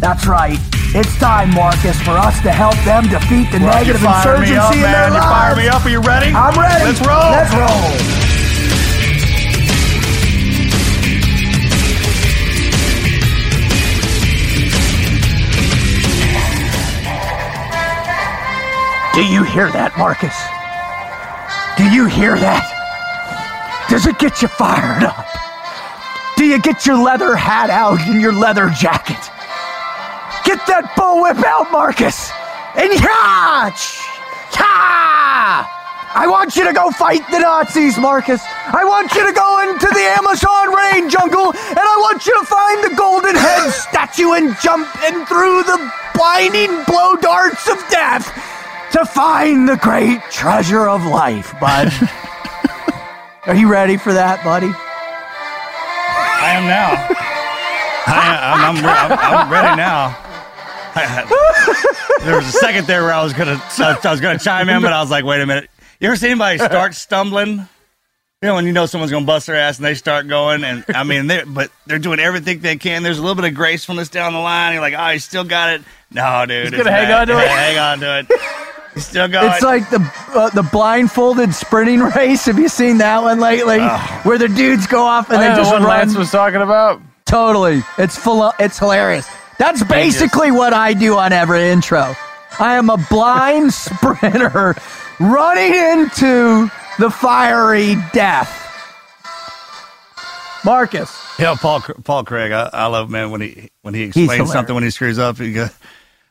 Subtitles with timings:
[0.00, 0.58] That's right.
[0.94, 4.80] It's time, Marcus, for us to help them defeat the Well, negative insurgency up, in
[4.80, 5.12] their man.
[5.14, 5.84] You fire me up.
[5.84, 6.32] Are you ready?
[6.32, 6.84] I'm ready.
[6.84, 7.30] Let's roll.
[7.32, 8.26] Let's roll.
[19.14, 20.36] Do you hear that, Marcus?
[21.78, 23.88] Do you hear that?
[23.88, 25.26] Does it get you fired up?
[26.36, 29.16] Do you get your leather hat out and your leather jacket?
[30.56, 32.32] Get that bullwhip out, Marcus!
[32.80, 33.68] And yeah!
[34.56, 35.68] Yeah!
[36.16, 38.40] I want you to go fight the Nazis, Marcus.
[38.72, 42.46] I want you to go into the Amazon rain jungle, and I want you to
[42.48, 45.76] find the golden head statue and jump in through the
[46.16, 48.24] blinding blow darts of death
[48.96, 51.92] to find the great treasure of life, bud.
[53.44, 54.72] Are you ready for that, buddy?
[54.72, 56.96] I am now.
[58.08, 58.24] I,
[58.56, 60.25] I'm, I'm, I'm, I'm ready now.
[62.24, 64.92] there was a second there where I was gonna I was gonna chime in, but
[64.92, 65.70] I was like, wait a minute.
[66.00, 67.68] You ever see anybody start stumbling?
[68.42, 70.84] You know, when you know someone's gonna bust their ass and they start going, and
[70.88, 73.02] I mean, they but they're doing everything they can.
[73.02, 74.72] There's a little bit of gracefulness down the line.
[74.72, 75.82] You're like, oh, you still got it.
[76.10, 77.22] No, dude, He's gonna hang not.
[77.22, 77.48] on to it?
[77.48, 78.26] Hang on to it.
[78.94, 79.52] You still going.
[79.52, 80.00] It's like the
[80.34, 82.46] uh, the blindfolded sprinting race.
[82.46, 83.80] Have you seen that one lately?
[84.22, 85.88] Where the dudes go off and I they know just what run.
[85.88, 87.00] Lance was talking about.
[87.26, 88.52] Totally, it's full.
[88.58, 89.28] it's hilarious.
[89.58, 92.14] That's basically what I do on every intro.
[92.58, 94.74] I am a blind sprinter
[95.20, 98.62] running into the fiery death.
[100.64, 102.50] Marcus, Yeah, Paul Paul Craig.
[102.50, 105.38] I, I love man when he when he explains something when he screws up.
[105.38, 105.68] He go,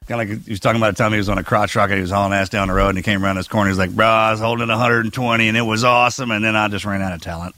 [0.08, 1.96] kind of like he was talking about the time he was on a crotch rocket.
[1.96, 3.70] He was hauling ass down the road and he came around this corner.
[3.70, 6.84] He's like, "Bro, I was holding 120 and it was awesome." And then I just
[6.84, 7.56] ran out of talent.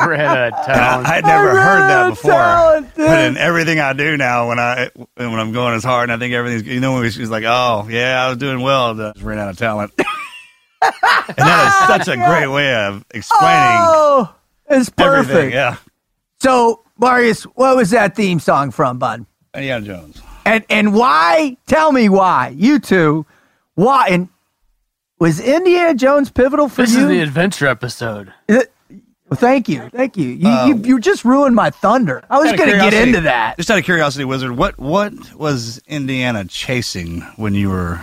[0.00, 1.06] Ran out of And I, town.
[1.06, 2.30] I had never I heard that before.
[2.32, 6.12] talent, but in everything I do now, when I when I'm going as hard, and
[6.12, 9.12] I think everything's you know when she's like, "Oh yeah, I was doing well," I
[9.12, 9.92] just ran out of talent.
[10.82, 10.92] and
[11.36, 14.34] that is such a great way of explaining oh,
[14.70, 15.28] it's perfect.
[15.30, 15.52] everything.
[15.52, 15.76] Yeah,
[16.40, 19.26] So, Marius, what was that theme song from, bud?
[19.54, 20.22] Indiana Jones.
[20.46, 21.56] And and why?
[21.66, 22.54] Tell me why.
[22.56, 23.26] You two,
[23.74, 24.08] why?
[24.10, 24.28] And
[25.18, 27.00] was Indiana Jones pivotal for This you?
[27.02, 28.32] is the adventure episode.
[28.48, 28.62] Well,
[29.36, 30.28] thank you, thank you.
[30.30, 32.24] You, Uh, you you just ruined my thunder.
[32.30, 33.56] I was going to get into that.
[33.58, 38.00] Just out of curiosity, Wizard, what what was Indiana chasing when you were?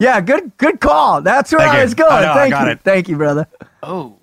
[0.00, 1.20] Yeah, good good call.
[1.20, 1.84] That's where Thank I you.
[1.84, 2.12] was going.
[2.12, 2.80] I know, I thank got you, it.
[2.82, 3.46] thank you, brother.
[3.82, 4.16] Oh,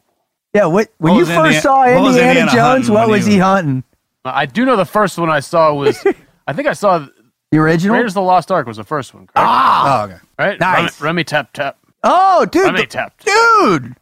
[0.54, 3.34] Yeah, what, when What you first Indiana- saw what Indiana, Indiana Jones, what was you-
[3.34, 3.84] he hunting?
[4.26, 6.04] I do know the first one I saw was.
[6.48, 7.06] I think I saw
[7.52, 7.96] The original.
[7.96, 9.34] Raiders of the Lost Ark was the first one, correct?
[9.38, 10.18] ah, Oh, okay.
[10.38, 10.60] right.
[10.60, 11.00] nice.
[11.00, 11.78] Remy, Remy tap tap.
[12.04, 13.26] Oh, dude, I may the- tapped.
[13.26, 13.96] dude,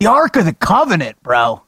[0.00, 1.62] the Ark of the Covenant, bro.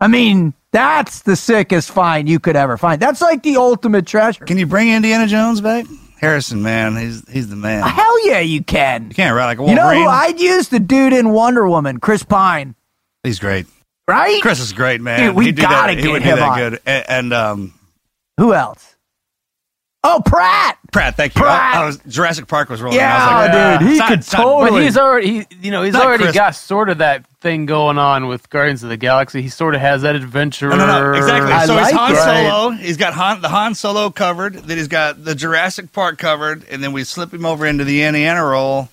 [0.00, 3.00] I mean, that's the sickest find you could ever find.
[3.02, 4.44] That's like the ultimate treasure.
[4.44, 5.84] Can you bring Indiana Jones back?
[6.18, 7.82] Harrison, man, he's he's the man.
[7.82, 9.08] Hell yeah, you can.
[9.08, 10.68] You can't ride like a You know who I'd use?
[10.68, 12.74] The dude in Wonder Woman, Chris Pine.
[13.24, 13.66] he's great.
[14.06, 14.40] Right?
[14.42, 15.20] Chris is great, man.
[15.20, 15.96] Dude, we He'd gotta that.
[15.98, 16.58] He get would him do that on.
[16.58, 16.80] good.
[16.84, 17.74] And, and um,
[18.38, 18.89] Who else?
[20.02, 20.78] Oh, Pratt.
[20.92, 21.42] Pratt, thank you.
[21.42, 21.76] Pratt.
[21.76, 22.98] I, I was Jurassic Park was rolling.
[22.98, 25.70] I Yeah, was like, dude, he Sign- could sign- totally- But he's already, he, you
[25.70, 26.34] know, he's already Chris.
[26.34, 29.42] got sort of that thing going on with Guardians of the Galaxy.
[29.42, 30.70] He sort of has that adventure.
[30.70, 31.52] No, no, no, exactly.
[31.52, 32.48] I so like he's Han it.
[32.50, 32.70] Solo.
[32.70, 34.54] He's got Han, the Han Solo covered.
[34.54, 38.02] Then he's got the Jurassic Park covered, and then we slip him over into the
[38.02, 38.88] Indiana role.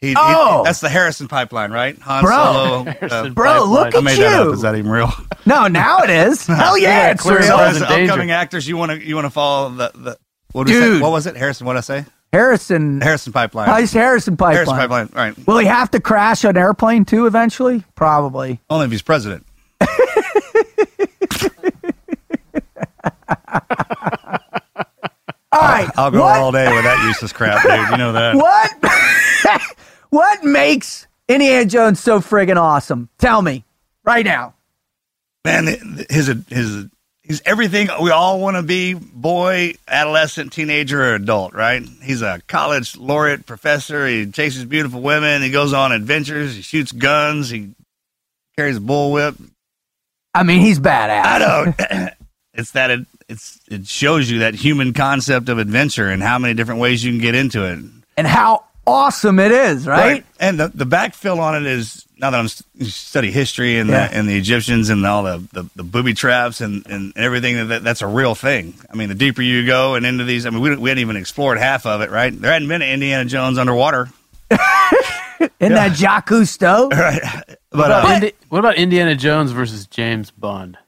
[0.00, 0.62] He, he- Oh.
[0.64, 1.98] that's the Harrison pipeline, right?
[2.00, 2.34] Han Bro.
[2.34, 2.96] Solo.
[3.02, 3.70] uh, Bro, Pipeline.
[3.70, 4.46] look I at made that up.
[4.46, 4.52] you.
[4.54, 5.12] Is that even real?
[5.44, 6.46] No, now it is.
[6.46, 7.52] Hell yeah, Yeah, it's clear real.
[7.58, 10.18] as As upcoming actors, you want to you want to follow the the
[10.52, 10.74] what, say?
[10.74, 11.02] Dude.
[11.02, 11.36] what was it?
[11.36, 11.66] Harrison.
[11.66, 12.04] What did I say?
[12.32, 13.00] Harrison.
[13.00, 13.68] Harrison pipeline.
[13.68, 14.54] How's Harrison Pipeline?
[14.54, 15.08] Harrison pipeline.
[15.14, 15.46] Right.
[15.46, 17.84] Will he have to crash an airplane too eventually?
[17.94, 18.60] Probably.
[18.68, 19.46] Only if he's president.
[25.52, 25.90] All right.
[25.96, 27.90] I'll go what, all day with that useless crap, dude.
[27.90, 28.34] You know that.
[28.36, 29.62] What?
[30.10, 33.08] what makes Indiana Jones so friggin' awesome?
[33.18, 33.64] Tell me
[34.04, 34.54] right now.
[35.44, 35.66] man
[36.10, 36.86] his his
[37.26, 41.82] he's everything we all want to be boy adolescent teenager or adult right?
[42.02, 44.06] He's a college laureate professor.
[44.06, 45.42] He chases beautiful women.
[45.42, 46.54] He goes on adventures.
[46.54, 47.50] He shoots guns.
[47.50, 47.72] He
[48.56, 49.36] carries a bullwhip.
[50.34, 51.24] I mean, he's badass.
[51.24, 52.12] i don't
[52.54, 56.54] it's that it, it's it shows you that human concept of adventure and how many
[56.54, 57.78] different ways you can get into it.
[58.18, 60.24] And how awesome it is, right?
[60.40, 64.08] and the, the backfill on it is now that I'm s- study history and Yeah.
[64.08, 67.82] the and the Egyptians and all the, the, the booby traps and, and everything that
[67.84, 68.74] that's a real thing.
[68.90, 71.16] I mean, the deeper you go and into these, I mean, we, we hadn't even
[71.16, 72.32] explored half of it, right?
[72.38, 74.08] There hadn't been an Indiana Jones underwater,
[75.60, 76.90] In that Jacques Cousteau.
[76.92, 77.22] right?
[77.22, 80.78] What But about, uh, Indi- what about Indiana Jones versus James Bond?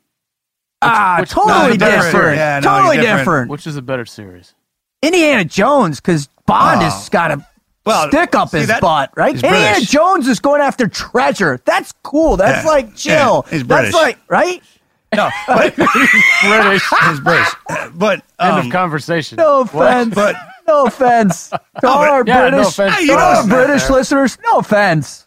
[0.81, 2.05] ah, which- totally No, different.
[2.13, 2.37] different.
[2.39, 3.19] Yeah, no, totally different.
[3.21, 3.51] different.
[3.51, 4.55] Which is a better series?
[5.03, 6.85] Indiana Jones, because Bond Oh.
[6.85, 7.47] has got a
[7.89, 9.35] Well, stick up see, his that- butt, right?
[9.35, 9.91] he's Indiana British.
[9.91, 11.61] Jones is going after treasure.
[11.65, 12.37] That's cool.
[12.37, 12.71] That's Yeah.
[12.71, 13.45] like chill.
[13.47, 14.63] Yeah, he's That's like right.
[15.15, 15.75] no, but
[16.43, 16.83] British.
[17.09, 17.55] he's British.
[17.95, 19.37] But End um, of conversation.
[19.37, 20.15] No offense.
[20.15, 20.37] but
[20.67, 21.49] no offense.
[21.49, 22.95] To all our Yeah, no British, offense.
[22.95, 23.97] Hey, you to know all our what's British there?
[23.97, 25.27] listeners, no offense.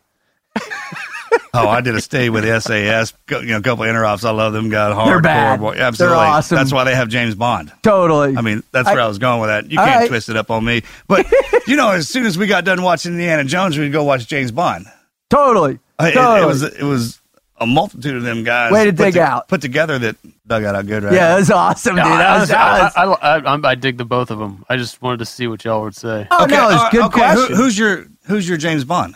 [1.53, 3.13] oh, I did a stay with SAS.
[3.29, 4.23] You know, a couple of interops.
[4.25, 4.69] I love them.
[4.69, 5.05] Got hardcore.
[5.07, 5.59] They're bad.
[5.59, 5.75] boy.
[5.75, 6.17] They're Absolutely.
[6.17, 6.55] awesome.
[6.57, 7.71] That's why they have James Bond.
[7.83, 8.35] Totally.
[8.37, 9.69] I mean, that's where I was going with that.
[9.71, 10.07] You can't right.
[10.09, 10.83] twist it up on me.
[11.07, 11.25] But
[11.67, 14.51] you know, as soon as we got done watching Indiana Jones, we'd go watch James
[14.51, 14.85] Bond.
[15.29, 15.79] totally.
[15.99, 16.41] It, totally.
[16.41, 17.21] it was it was
[17.57, 18.71] a multitude of them guys.
[18.71, 19.47] Way to put dig out.
[19.47, 20.15] put together that
[20.47, 21.13] dug out how good, right?
[21.13, 22.03] yeah, it was awesome, dude.
[22.03, 24.65] No, That I, was, I, was- I, I, I, I dig the both of them.
[24.67, 26.27] I just wanted to see what y'all would say.
[26.31, 27.55] oh no, it's uh, a good okay, who- question.
[27.55, 29.15] who's your who's your James Bond?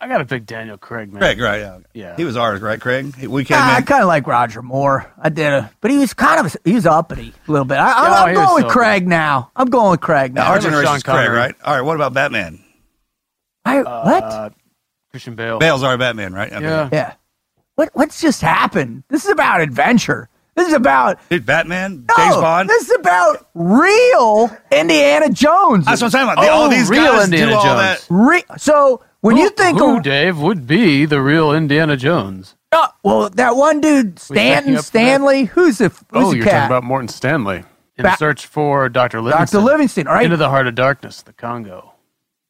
[0.00, 1.20] I got to pick Daniel Craig, man.
[1.20, 1.60] Craig, right?
[1.60, 2.16] Yeah, Yeah.
[2.16, 3.14] He was ours, right, Craig?
[3.26, 5.10] We came Ah, I kind of like Roger Moore.
[5.18, 7.78] I did a, but he was kind of he was uppity a little bit.
[7.78, 9.50] I, I'm, Yeah, I'm he was going with so- Craig now.
[9.56, 10.48] I'm going with Craig now.
[10.48, 11.54] Our Remember generation's Sean Craig, right?
[11.64, 11.80] All right.
[11.82, 12.62] What about Batman?
[13.64, 14.24] I, what?
[14.24, 14.50] Uh,
[15.10, 15.58] Christian Bale.
[15.58, 16.52] Bale's our Batman, right?
[16.52, 16.62] Okay.
[16.64, 16.88] Yeah.
[16.92, 17.14] yeah.
[17.76, 19.04] What what's just happened?
[19.08, 20.28] This is about adventure.
[20.56, 22.68] This is about Dude, Batman, no, James Bond.
[22.68, 25.86] This is about real Indiana Jones.
[25.86, 26.42] That's what I'm talking about.
[26.42, 27.78] They- Oh, all these real guys Indiana do all Jones.
[27.80, 28.06] that.
[28.10, 32.56] Re- so when you think who, of Dave, would be the real Indiana Jones?
[32.72, 34.84] Uh, well, that one dude, Stanton backing up for that?
[34.84, 35.44] Stanley.
[35.44, 36.52] Who's the who's oh, the you're cat?
[36.52, 37.64] talking about Morton Stanley
[37.96, 39.20] in Ba- search for Dr.
[39.20, 39.62] Livingstone.
[39.62, 39.72] Dr.
[39.72, 40.24] Livingstone, all right?
[40.24, 41.92] Into the heart of darkness, the Congo,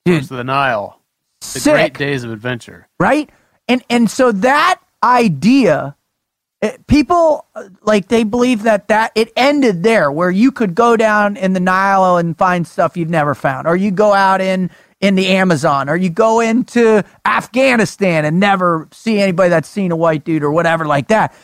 [0.05, 1.01] Dude, the Nile,
[1.41, 2.89] the sick, great days of adventure.
[2.99, 3.31] right?
[3.67, 5.97] And and so that idea,
[6.61, 10.97] it, people uh, like they believe that that it ended there, where you could go
[10.97, 14.71] down in the Nile and find stuff you've never found, or you go out in
[15.01, 19.97] in the Amazon, or you go into Afghanistan and never see anybody that's seen a
[19.97, 21.35] white dude or whatever like that.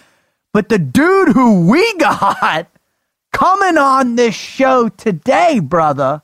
[0.52, 2.68] But the dude who we got
[3.32, 6.22] coming on this show today, brother,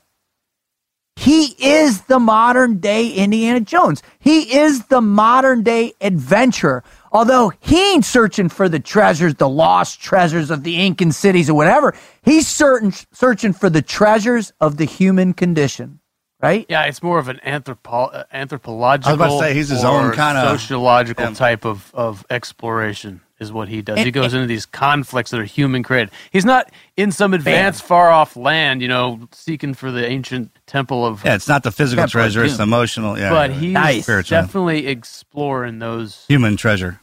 [1.15, 4.01] he is the modern day Indiana Jones.
[4.19, 6.83] He is the modern day adventurer.
[7.11, 11.53] Although he ain't searching for the treasures, the lost treasures of the Incan cities or
[11.53, 15.99] whatever, he's certain, searching for the treasures of the human condition,
[16.43, 16.65] right?
[16.69, 19.09] Yeah, it's more of an anthropo- uh, anthropological.
[19.09, 21.33] I was about to say, he's his or own kinda- sociological Yeah.
[21.33, 23.97] type of, of exploration is what he does.
[23.97, 26.11] he And- goes into these conflicts that are human created.
[26.31, 31.05] He's not in some advanced, far off land, you know, seeking for the ancient temple
[31.05, 31.23] of.
[31.25, 33.17] Yeah, it's not the physical Except for treasure; it's the emotional.
[33.17, 34.03] Yeah, but he's Nice.
[34.03, 34.41] Spiritual.
[34.41, 36.25] definitely exploring those.
[36.27, 36.99] human treasure.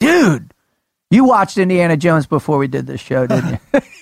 [0.00, 0.52] Dude,
[1.10, 3.80] you watched Indiana Jones before we did this show, didn't you?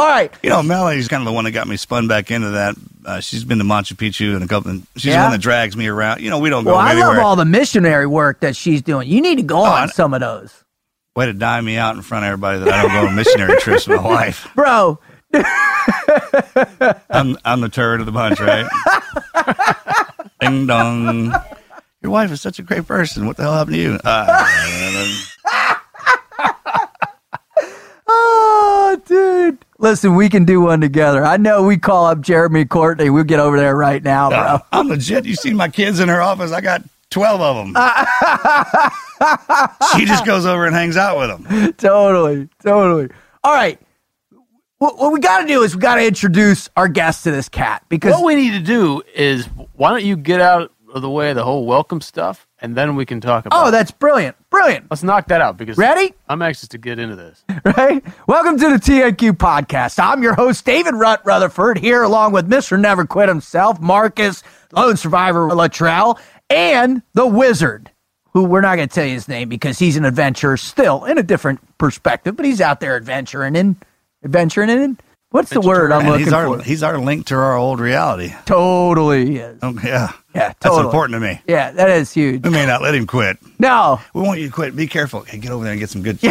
[0.00, 0.32] All right.
[0.42, 2.74] You know, Melanie's kind of the one that got me spun back into that.
[3.04, 4.70] Uh, she's been to Machu Picchu and a couple.
[4.72, 5.18] Of, she's Yeah?
[5.18, 6.20] the one that drags me around.
[6.20, 7.16] You know, we don't go Well, I anywhere.
[7.16, 9.08] love all the missionary work that she's doing.
[9.08, 10.64] You need to go I- on some of those,
[11.16, 13.56] Way to die me out in front of everybody that I don't go on missionary
[13.60, 14.48] trips with my wife.
[14.54, 14.98] bro.
[17.10, 18.66] I'm I'm the turd of the bunch, right?
[20.40, 21.34] Ding dong.
[22.02, 23.26] Your wife is such a great person.
[23.26, 23.98] What the hell happened to you?
[24.02, 24.46] Uh,
[28.12, 29.58] Oh, dude.
[29.80, 31.24] Listen, we can do one together.
[31.24, 33.08] I know we call up Jeremy Courtney.
[33.08, 34.38] We'll get over there right now, bro.
[34.38, 35.24] uh, I'm legit.
[35.24, 36.52] You see my kids in her office?
[36.52, 37.74] I got twelve of them.
[39.96, 41.72] she just goes over and hangs out with them.
[41.74, 43.08] totally, totally.
[43.42, 43.80] All right.
[44.78, 47.48] What, what we got to do is we got to introduce our guest to this
[47.50, 51.10] cat because What we need to do is why don't you get out of the
[51.10, 53.66] way the whole welcome stuff, and then we can talk oh, about.
[53.66, 54.86] oh, that's brilliant, brilliant.
[54.90, 56.12] Let's knock that out because Ready?
[56.28, 57.44] I'm anxious to get into this.
[57.76, 58.04] right?
[58.26, 59.98] Welcome to the TNQ podcast.
[59.98, 62.78] I'm your host, David Rutt Rutherford, here along with Mr.
[62.78, 64.42] Never Quit himself, Marcus,
[64.72, 66.18] Lone Survivor Luttrell,
[66.48, 67.90] and the Wizard,
[68.32, 71.18] who we're not going to tell you his name because he's an adventurer still in
[71.18, 73.76] a different perspective, but he's out there adventuring in,
[74.24, 74.98] adventuring in.
[75.30, 76.62] What's the word I'm And looking he's our for?
[76.62, 78.32] he's our link to our old reality.
[78.46, 79.58] Totally is.
[79.62, 81.40] Oh, yeah, Yeah, that's important to me.
[81.46, 82.42] Yeah, that is huge.
[82.44, 83.38] We may not let him quit.
[83.60, 84.74] No, We want you to quit.
[84.74, 85.20] Be careful.
[85.22, 86.18] Hey, get over there and get some good.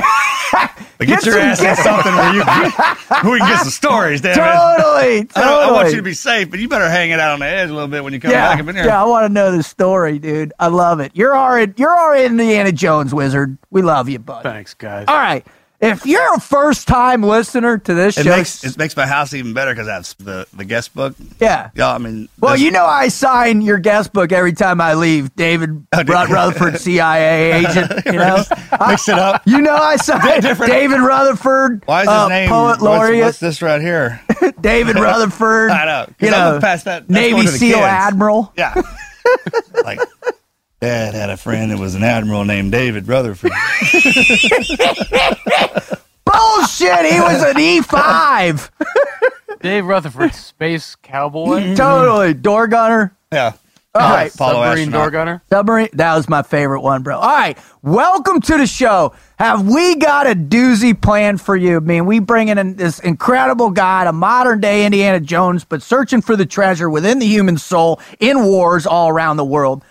[0.98, 3.70] But Get get, your some ass in something where you where we can get some
[3.70, 4.20] stories.
[4.20, 4.36] Damn it.
[4.36, 5.32] totally, totally.
[5.36, 7.40] I, don't- I want you to be safe, but you better hang it out on
[7.40, 8.86] the edge a little bit when you come yeah, back up in here.
[8.86, 10.52] Yeah, I want to know the story, dude.
[10.60, 11.12] I love it.
[11.14, 13.58] You're our you're our Indiana Jones wizard.
[13.70, 14.42] We love you, bud.
[14.44, 15.06] Thanks, guys.
[15.08, 15.46] All right.
[15.82, 19.34] If you're a first time listener to this It show, makes it makes my house
[19.34, 21.16] even better because I have the the guest book.
[21.40, 21.70] yeah.
[21.74, 25.34] Yeah, I mean, Well, you know I sign your guest book every time I leave.
[25.38, 27.92] David Oh, Rut- Rutherford, CIA agent.
[28.06, 28.44] You know,
[28.88, 29.42] mix it up.
[29.46, 33.24] you know I sign Different- David Rutherford, Why is his uh, name poet what's- laureate.
[33.24, 34.20] What's, this right here?
[34.62, 35.72] David Rutherford.
[35.72, 37.86] I know, You know, pass that- Navy SEAL kids.
[37.88, 38.52] admiral.
[38.58, 38.82] Yeah,
[39.86, 40.00] like
[40.82, 43.52] Dad had a friend that was an admiral named David Rutherford.
[46.26, 47.06] Bullshit.
[47.06, 48.70] He was an E E5.
[49.62, 52.34] Dave Rutherford, space cowboy, totally.
[52.34, 53.14] Door gunner.
[53.30, 53.54] Yeah,
[53.94, 54.34] All right.
[54.34, 55.02] Apollo submarine astronaut.
[55.02, 55.44] door gunner.
[55.50, 55.90] Submarine.
[55.94, 57.18] That was my favorite one, bro.
[57.18, 57.58] All right.
[57.82, 59.14] Welcome to the show.
[59.38, 61.76] Have we got a doozy planned for you?
[61.76, 66.22] I mean, we bring in this incredible guy, a modern day Indiana Jones, but searching
[66.22, 69.84] for the treasure within the human soul in wars all around the world.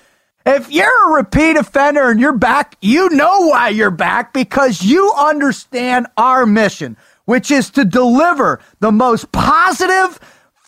[0.51, 5.13] If you're a repeat offender and you're back, you know why you're back because you
[5.13, 10.19] understand our mission, which is to deliver the most positive,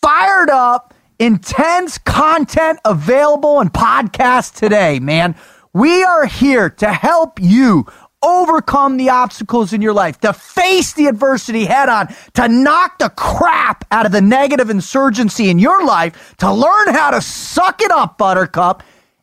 [0.03, 5.35] fired up, intense content available in podcasts today, man.
[5.73, 7.87] We are here to help you
[8.23, 13.09] overcome the obstacles in your life, to face the adversity head on, to knock the
[13.09, 17.91] crap out of the negative insurgency in your life, to learn how to suck it
[17.91, 18.83] up, Buttercup,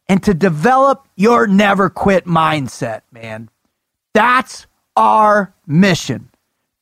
[0.09, 3.49] and to develop your never quit mindset, man.
[4.13, 6.29] That's our mission.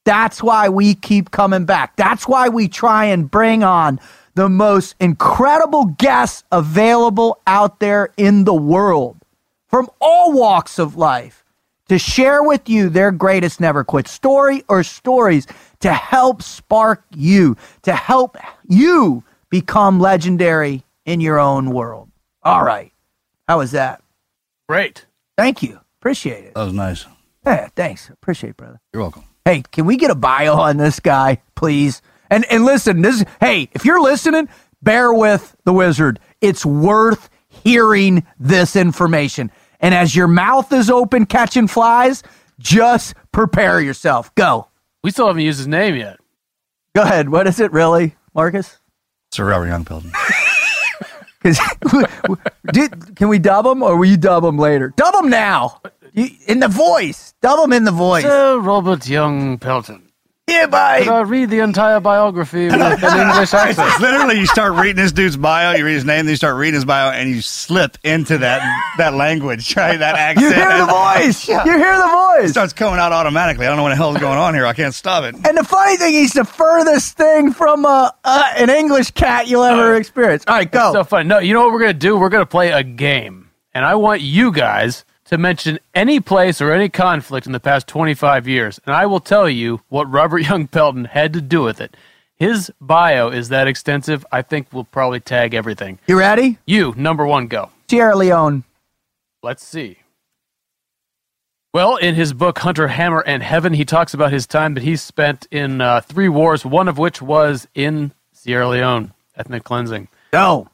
[0.05, 1.95] That's why we keep coming back.
[1.95, 3.99] That's why we try and bring on
[4.35, 9.17] the most incredible guests available out there in the world
[9.67, 11.43] from all walks of life
[11.89, 15.47] to share with you their greatest never quit story or stories
[15.79, 22.09] to help spark you, to help you become legendary in your own world.
[22.43, 22.91] All right.
[23.47, 24.01] How was that?
[24.67, 25.05] Great.
[25.37, 25.79] Thank you.
[25.99, 26.53] Appreciate it.
[26.55, 27.05] That was nice.
[27.45, 28.09] Yeah, thanks.
[28.09, 28.79] Appreciate it, brother.
[28.93, 29.23] You're welcome.
[29.43, 32.01] Hey, can we get a bio on this guy, please?
[32.29, 34.49] And and listen, this hey, if you're listening,
[34.81, 36.19] bear with the wizard.
[36.41, 39.51] It's worth hearing this information.
[39.79, 42.23] And as your mouth is open catching flies,
[42.59, 44.33] just prepare yourself.
[44.35, 44.67] Go.
[45.03, 46.17] We still haven't used his name yet.
[46.95, 47.29] Go ahead.
[47.29, 48.79] What is it really, Marcus?
[49.31, 50.11] Sir Robert Young Pelton.
[52.71, 54.93] Did, can we dub him or will you dub him later?
[54.95, 55.81] Dub him now.
[56.13, 57.33] You, in the voice.
[57.41, 58.23] Dub him in the voice.
[58.23, 60.04] Sir Robert Young Pelton.
[60.47, 62.91] Yeah, Could I read the entire biography with an
[63.31, 63.99] English accent?
[63.99, 66.75] Literally you start reading this dude's bio, you read his name, then you start reading
[66.75, 68.61] his bio, and you slip into that
[68.99, 69.97] that language, right?
[69.97, 70.45] That accent.
[70.45, 71.47] You hear the voice.
[71.47, 72.49] You hear the voice.
[72.49, 73.65] It starts coming out automatically.
[73.65, 74.67] I don't know what the hell's going on here.
[74.67, 75.33] I can't stop it.
[75.47, 79.63] And the funny thing, he's the furthest thing from uh, uh, an English cat you'll
[79.63, 80.43] ever experience.
[80.47, 80.93] All right, go.
[80.93, 81.27] So fun.
[81.27, 82.17] No, you know what we're gonna do?
[82.17, 86.71] We're gonna play a game, and I want you guys to mention any place or
[86.71, 90.67] any conflict in the past 25 years, and I will tell you what Robert Young
[90.67, 91.95] Pelton had to do with it.
[92.37, 94.25] His bio is that extensive.
[94.31, 95.99] I think we'll probably tag everything.
[96.05, 96.57] you ready?
[96.65, 97.69] You, number one, go.
[97.89, 98.63] Sierra Leone.
[99.41, 99.99] Let's see.
[101.73, 104.95] Well, in his book Hunter Hammer and Heaven, he talks about his time that he
[104.95, 110.07] spent in uh, three wars, one of which was in Sierra Leone, ethnic cleansing.
[110.31, 110.69] Go,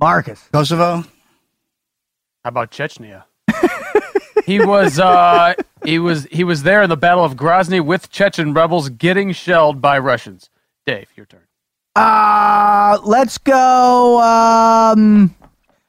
[0.00, 0.48] Marcus.
[0.52, 1.02] Kosovo.
[2.42, 3.24] How about Chechnya?
[4.46, 8.54] He was uh, he was he was there in the Battle of Grozny with Chechen
[8.54, 10.48] rebels getting shelled by Russians.
[10.86, 11.40] Dave, your turn.
[11.96, 14.20] Uh, let's go.
[14.20, 15.34] Um,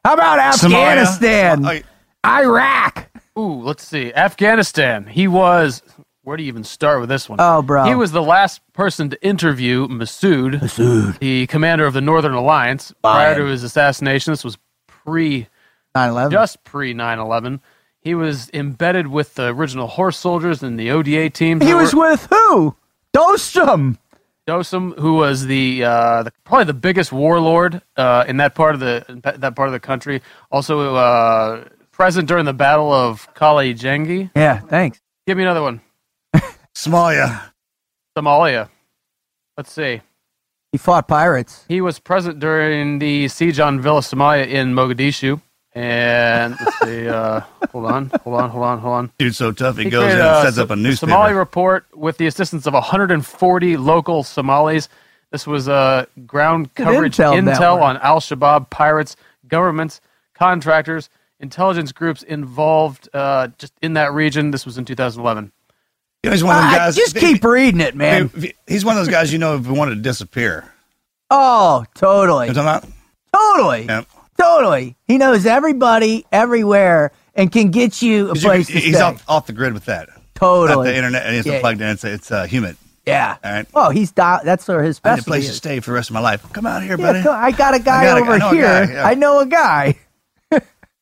[0.04, 1.64] how about Afghanistan?
[1.64, 1.84] Som-
[2.26, 3.10] Iraq.
[3.38, 4.14] Ooh, let's see.
[4.14, 5.06] Afghanistan.
[5.06, 5.84] He was.
[6.24, 7.40] Where do you even start with this one?
[7.40, 7.86] Oh, bro.
[7.86, 11.20] He was the last person to interview Masood, Masood.
[11.20, 14.34] the commander of the Northern Alliance, prior to his assassination.
[14.34, 15.48] This was pre,
[15.96, 16.32] 9/11.
[16.32, 17.62] just pre 9/11.
[18.08, 21.62] He was embedded with the original horse soldiers and the ODA teams.
[21.62, 22.74] he was were- with who?
[23.14, 23.98] Dostum.
[24.48, 28.80] Dosum, who was the, uh, the probably the biggest warlord uh, in that part of
[28.80, 29.04] the
[29.40, 30.22] that part of the country.
[30.50, 34.32] Also uh, present during the Battle of Qala-i-Jangi.
[34.34, 35.02] Yeah, thanks.
[35.28, 35.82] Give me another one.
[36.74, 37.42] Somalia.
[38.18, 38.70] Somalia.
[39.58, 40.00] Let's see.
[40.72, 41.66] He fought pirates.
[41.68, 45.42] He was present during the siege on Villa Somalia in Mogadishu.
[45.78, 47.08] And let's see.
[47.08, 47.42] Uh,
[47.72, 49.12] hold on, hold on, hold on, hold on.
[49.20, 49.78] Dude's so tough.
[49.78, 51.12] He, He goes in created, and uh, sets So- up a newspaper.
[51.12, 54.90] Somali report with the assistance of 140 local Somalis.
[55.32, 59.16] This was uh, ground Good coverage intel intel, on Al Shabaab, pirates,
[59.48, 60.02] governments,
[60.34, 64.52] contractors, intelligence groups involved uh, just in that region.
[64.52, 65.52] This was in 2011.
[66.24, 66.96] You know, he's one of them Ah, guys.
[66.96, 68.32] just keep reading it, man.
[68.36, 70.66] If- if- He's one of those guys you know if you wanted to disappear.
[71.30, 72.94] Oh, totally, You know what I'm talking
[73.34, 74.08] totally, about?
[74.40, 74.96] Totally.
[75.06, 78.42] He knows everybody everywhere and can get you a Yeah.
[78.44, 79.02] place to He's stay.
[79.04, 80.08] off, off the grid with that.
[80.10, 80.90] Not totally.
[80.92, 81.60] the internet and it's Yeah.
[81.60, 81.88] plugged in.
[81.88, 82.78] It's, it's uh, humid.
[83.06, 83.38] Yeah.
[83.44, 83.66] All right.
[83.74, 85.30] Oh, he's di- that's where of his I need a specialty.
[85.42, 86.44] place to stay for the rest of my life.
[86.54, 87.24] Come out here, Yeah, buddy.
[87.24, 88.64] come- I got a guy got over I know a here.
[88.86, 89.08] guy, yeah.
[89.08, 89.96] I know a guy.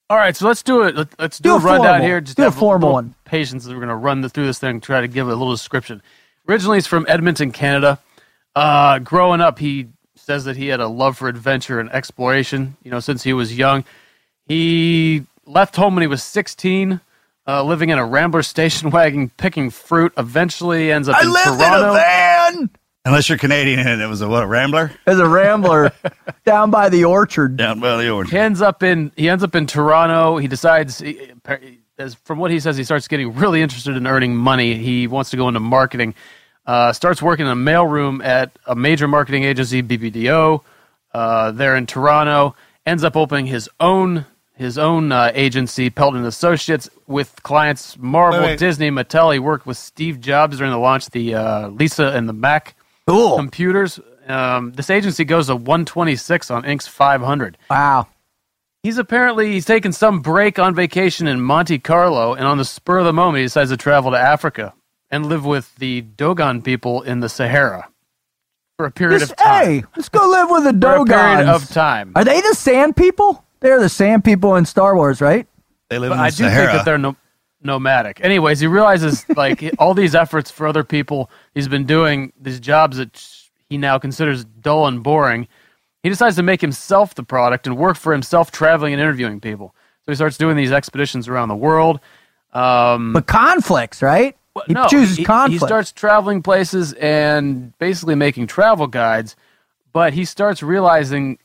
[0.10, 0.96] All right, so let's do it.
[0.96, 2.06] Let, let's do, Do a a rundown formal.
[2.06, 2.22] here.
[2.22, 3.16] Just Do a formal one.
[3.26, 3.68] Patience.
[3.68, 6.04] We're going to run the, through this thing, try to give it a little description.
[6.48, 7.98] Originally, he's from Edmonton, Canada.
[8.56, 9.88] Uh, growing up, he
[10.26, 12.76] says that he had a love for adventure and exploration.
[12.84, 13.84] You know, since he was young,
[14.48, 17.00] he left home when he was 16,
[17.48, 20.14] uh, living in a Rambler station wagon, picking fruit.
[20.18, 21.78] Eventually, ends up I in lived Toronto.
[21.78, 22.70] in a van
[23.08, 24.90] Unless you're Canadian and it was a what, Rambler?
[25.06, 25.92] as a rambler
[26.46, 27.56] down by the orchard.
[27.56, 28.32] Down by the orange.
[28.32, 30.38] He ends up in he ends up in Toronto.
[30.38, 31.32] He decides, he-
[32.00, 34.74] as from what he says, he starts getting really interested in earning money.
[34.74, 36.16] He wants to go into marketing.
[36.66, 40.62] Uh, starts working in a mailroom at a major marketing agency, BBDO.
[41.14, 44.26] Uh, there in Toronto, ends up opening his own
[44.58, 48.60] his own uh, agency, Pelton Associates, with clients Marvel, Wait, wait.
[48.60, 49.34] Disney, Mattel.
[49.34, 52.76] He worked with Steve Jobs during the launch of the uh, Lisa and the Mac
[53.06, 53.36] Cool.
[53.36, 54.00] computers.
[54.28, 57.58] Um, this agency goes to 126 on Inc.'s 500.
[57.70, 58.08] Wow.
[58.82, 63.00] He's apparently he's taken some break on vacation in Monte Carlo, and on the spur
[63.00, 64.74] of the moment, he decides to travel to Africa
[65.12, 67.90] and live with the Dogon people in the Sahara
[68.78, 69.66] for a period Just, of time.
[69.66, 72.12] hey, let's go live with the for a period of time.
[72.16, 73.44] Are they the sand people?
[73.62, 75.48] They're the sand people in Star Wars, right?
[75.90, 76.52] They live But in the Sahara.
[76.52, 77.16] I do think that they're no,
[77.64, 78.20] nomadic.
[78.24, 82.98] Anyways, he realizes like all these efforts for other people, he's been doing these jobs
[82.98, 83.26] that
[83.70, 85.48] he now considers dull and boring.
[86.04, 89.74] He decides to make himself the product and work for himself, traveling and interviewing people.
[90.06, 92.00] So he starts doing these expeditions around the world.
[92.54, 94.38] Um, But conflicts, right?
[94.56, 95.62] Well, he no, chooses he, conflict.
[95.62, 99.36] He starts traveling places and basically making travel guides,
[99.92, 101.38] but he starts realizing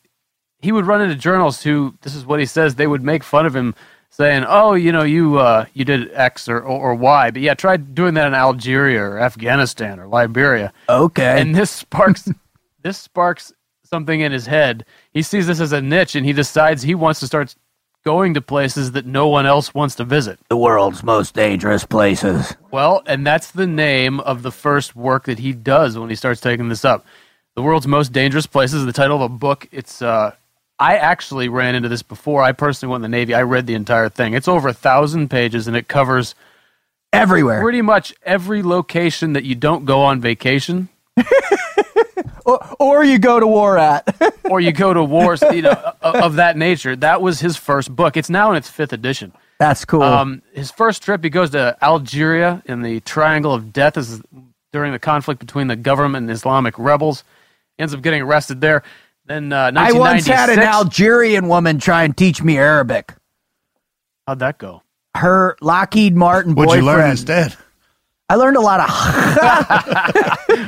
[0.61, 3.47] he would run into journalists who this is what he says they would make fun
[3.47, 3.75] of him
[4.11, 7.55] saying, "Oh, you know, you uh, you did X or, or or Y, but yeah,
[7.55, 11.41] try doing that in Algeria or Afghanistan or Liberia." okay.
[11.41, 12.29] And this sparks
[12.83, 13.53] this sparks
[13.85, 14.85] something in his head.
[15.13, 17.57] He sees this as a niche and he decides he wants to start
[18.05, 20.39] going to places that no one else wants to visit.
[20.49, 22.55] the world's most dangerous places.
[22.71, 26.41] Well, and that's the name of the first work that he does when he starts
[26.41, 27.05] taking this up.
[27.57, 28.87] The world's most dangerous places.
[28.87, 29.69] The title of a book.
[29.73, 30.01] It's.
[30.03, 30.35] Uh,
[30.79, 32.43] I actually ran into this before.
[32.43, 33.35] I personally went in the Navy.
[33.35, 34.33] I read the entire thing.
[34.33, 36.35] It's over a thousand pages, and it covers
[37.13, 37.61] Everywhere.
[37.61, 40.89] pretty much every location that you don't go on vacation,
[42.47, 44.17] Or, or you go to war at.
[44.45, 46.97] or you go to wars, you know, of, of that nature.
[46.97, 48.17] That was his first book.
[48.17, 49.33] It's now in its fifth edition.
[49.59, 50.03] That's cool.
[50.03, 53.95] Um, his first trip, he goes to Algeria in the Triangle of Death.
[53.95, 54.23] This is
[54.73, 57.25] during the conflict between the government and Islamic rebels.
[57.79, 58.83] Ends up getting arrested there.
[59.27, 63.15] Then uh, I once had an Algerian woman try and teach me Arabic.
[64.27, 64.83] How'd that go?
[65.15, 66.87] Her Lockheed Martin What'd boyfriend.
[66.87, 67.57] you learn instead?
[68.31, 68.91] I learned a lot of.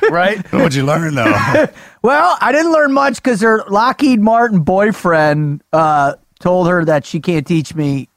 [0.10, 0.38] Right?
[0.52, 1.66] What'd you learn though?
[2.02, 7.20] well, I didn't learn much because her Lockheed Martin boyfriend uh, told her that she
[7.20, 8.08] can't teach me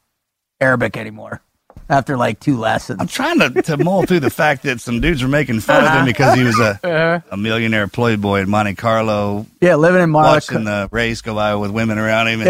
[0.59, 1.41] Arabic anymore.
[1.89, 2.99] after like two lessons.
[2.99, 5.91] I'm trying to, to mull through the fact that some dudes were making fun of
[5.91, 10.09] him because he was a, Uh, a millionaire playboy in Monte Carlo, Yeah, living in
[10.09, 10.33] Monaco.
[10.33, 12.41] watching the race go by with women around him.
[12.41, 12.47] And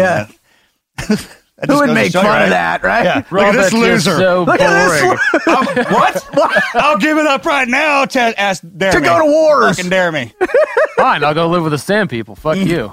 [1.08, 1.16] Yeah.
[1.58, 3.04] That- that Who would make fun you, of that, right?
[3.04, 3.22] Yeah.
[3.30, 4.16] Look at this loser.
[4.18, 5.18] so Look at this boring.
[5.86, 6.62] I'm- what?
[6.74, 9.06] I'll give it up right now to ask dare To me.
[9.06, 9.76] go to wars.
[9.76, 10.32] Fucking dare me.
[10.96, 12.34] Fine, I'll go live with the Sand People.
[12.36, 12.90] Fuck you.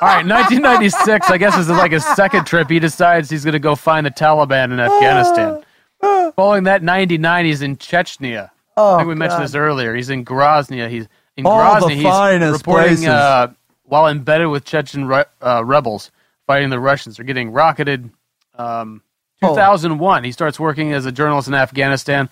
[0.00, 1.28] All right, 1996.
[1.30, 2.70] I guess this is like his second trip.
[2.70, 5.62] He decides he's going to go find the Taliban in Afghanistan.
[6.36, 8.50] Following that, 99, he's in Chechnya.
[8.76, 9.94] Oh, I think we mentioned this earlier.
[9.96, 10.88] He's in Grozny.
[10.88, 11.88] He's in All Grozny.
[11.88, 13.52] the he's reporting uh,
[13.84, 16.12] while embedded with Chechen re- uh, rebels
[16.48, 17.16] fighting the Russians.
[17.16, 18.10] They're getting rocketed.
[18.56, 19.02] Um,
[19.40, 19.50] Oh.
[19.50, 22.28] 2001, he starts working as a journalist in Afghanistan.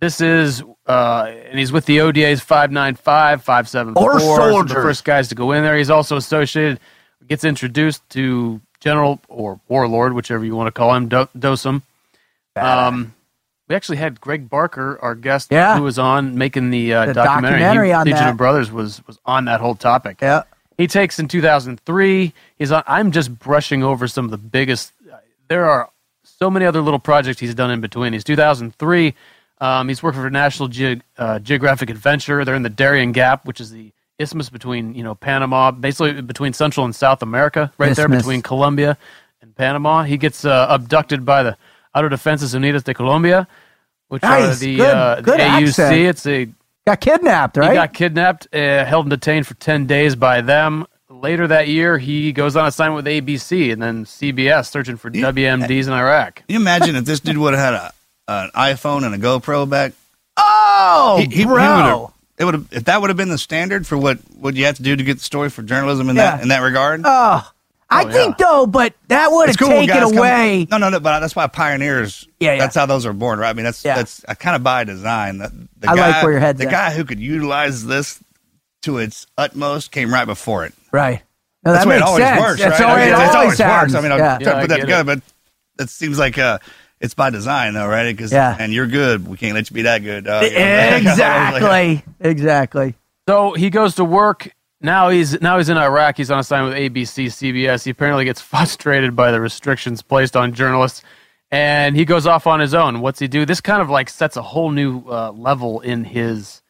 [0.00, 4.12] This is, uh, and he's with the ODA's 595, 574.
[4.14, 5.76] Or so the first guys to go in there.
[5.76, 6.80] He's also associated,
[7.28, 11.82] gets introduced to General or Warlord, whichever you want to call him, Do- Dostum.
[12.56, 13.14] Um,
[13.68, 15.76] we actually had Greg Barker, our guest, Yeah.
[15.76, 17.60] who was on making the, uh, The documentary.
[17.60, 18.30] documentary He- on Legion that.
[18.30, 20.18] of Brothers was was on that whole topic.
[20.20, 20.42] Yeah.
[20.82, 22.32] He takes in 2003.
[22.58, 22.82] He's on.
[22.88, 24.92] I'm just brushing over some of the biggest.
[25.48, 25.90] There are
[26.24, 28.12] so many other little projects he's done in between.
[28.12, 29.14] He's 2003.
[29.60, 32.44] Um, he's working for National Ge- uh, Geographic Adventure.
[32.44, 36.52] They're in the Darien Gap, which is the isthmus between you know Panama, basically between
[36.52, 38.98] Central and South America, right there between Colombia
[39.40, 40.02] and Panama.
[40.02, 41.56] He gets uh, abducted by the
[41.94, 43.46] Autodefensas Unidas de Colombia,
[44.08, 45.30] which are the, Good- uh, the
[45.90, 46.08] AUC.
[46.08, 46.48] It's a
[46.86, 47.70] Got kidnapped, right?
[47.70, 50.86] he got kidnapped, uh, held and detained for 10 days by them.
[51.08, 55.86] Later that year, he goes on assignment with ABC and then CBS searching for WMDs
[55.86, 56.36] in Iraq.
[56.36, 57.92] Can you imagine if this dude would have had a
[58.28, 59.92] an iPhone and a GoPro back?
[60.36, 61.54] oh, He- he- he bro.
[62.00, 64.64] would've- it would have if that would have been the standard for what what you
[64.64, 66.32] have to do to get the story for journalism in Yeah.
[66.36, 67.02] that in that regard.
[67.04, 67.48] oh,
[67.92, 70.66] I Oh, think though, but that would have it's cool taken guys come- away.
[70.70, 71.00] no, no, no.
[71.00, 72.26] But that's why pioneers.
[72.40, 72.58] Yeah, yeah.
[72.60, 73.50] That's how those are born, right?
[73.50, 73.96] I mean, that's Yeah.
[73.96, 75.38] that's uh, kind of by design.
[75.38, 76.70] The, the I guy, like where your head's The at.
[76.72, 78.18] guy who could utilize this
[78.82, 80.74] to its utmost came right before it.
[80.90, 81.22] Right.
[81.64, 82.40] No, That's that the it always sense.
[82.40, 82.86] works, That's right?
[82.86, 83.94] the I mean, it it's always always works.
[83.94, 84.32] I mean, I'm yeah.
[84.32, 85.04] Yeah, try to I put that get together,
[85.76, 86.58] but it seems like uh,
[87.00, 88.10] it's by design, though, right?
[88.16, 88.56] Because Yeah.
[88.58, 89.28] and you're good.
[89.28, 90.24] We can't let you be that good.
[90.24, 90.42] dog.
[91.06, 92.04] exactly.
[92.20, 92.94] Exactly.
[93.28, 94.52] So he goes to work.
[94.82, 96.16] Now he's now he's in Iraq.
[96.16, 97.84] He's on assignment with ABC, CBS.
[97.84, 101.02] He apparently gets frustrated by the restrictions placed on journalists,
[101.50, 103.00] and he goes off on his own.
[103.00, 103.46] What's he do?
[103.46, 106.62] This kind of like sets a whole new uh, level in his.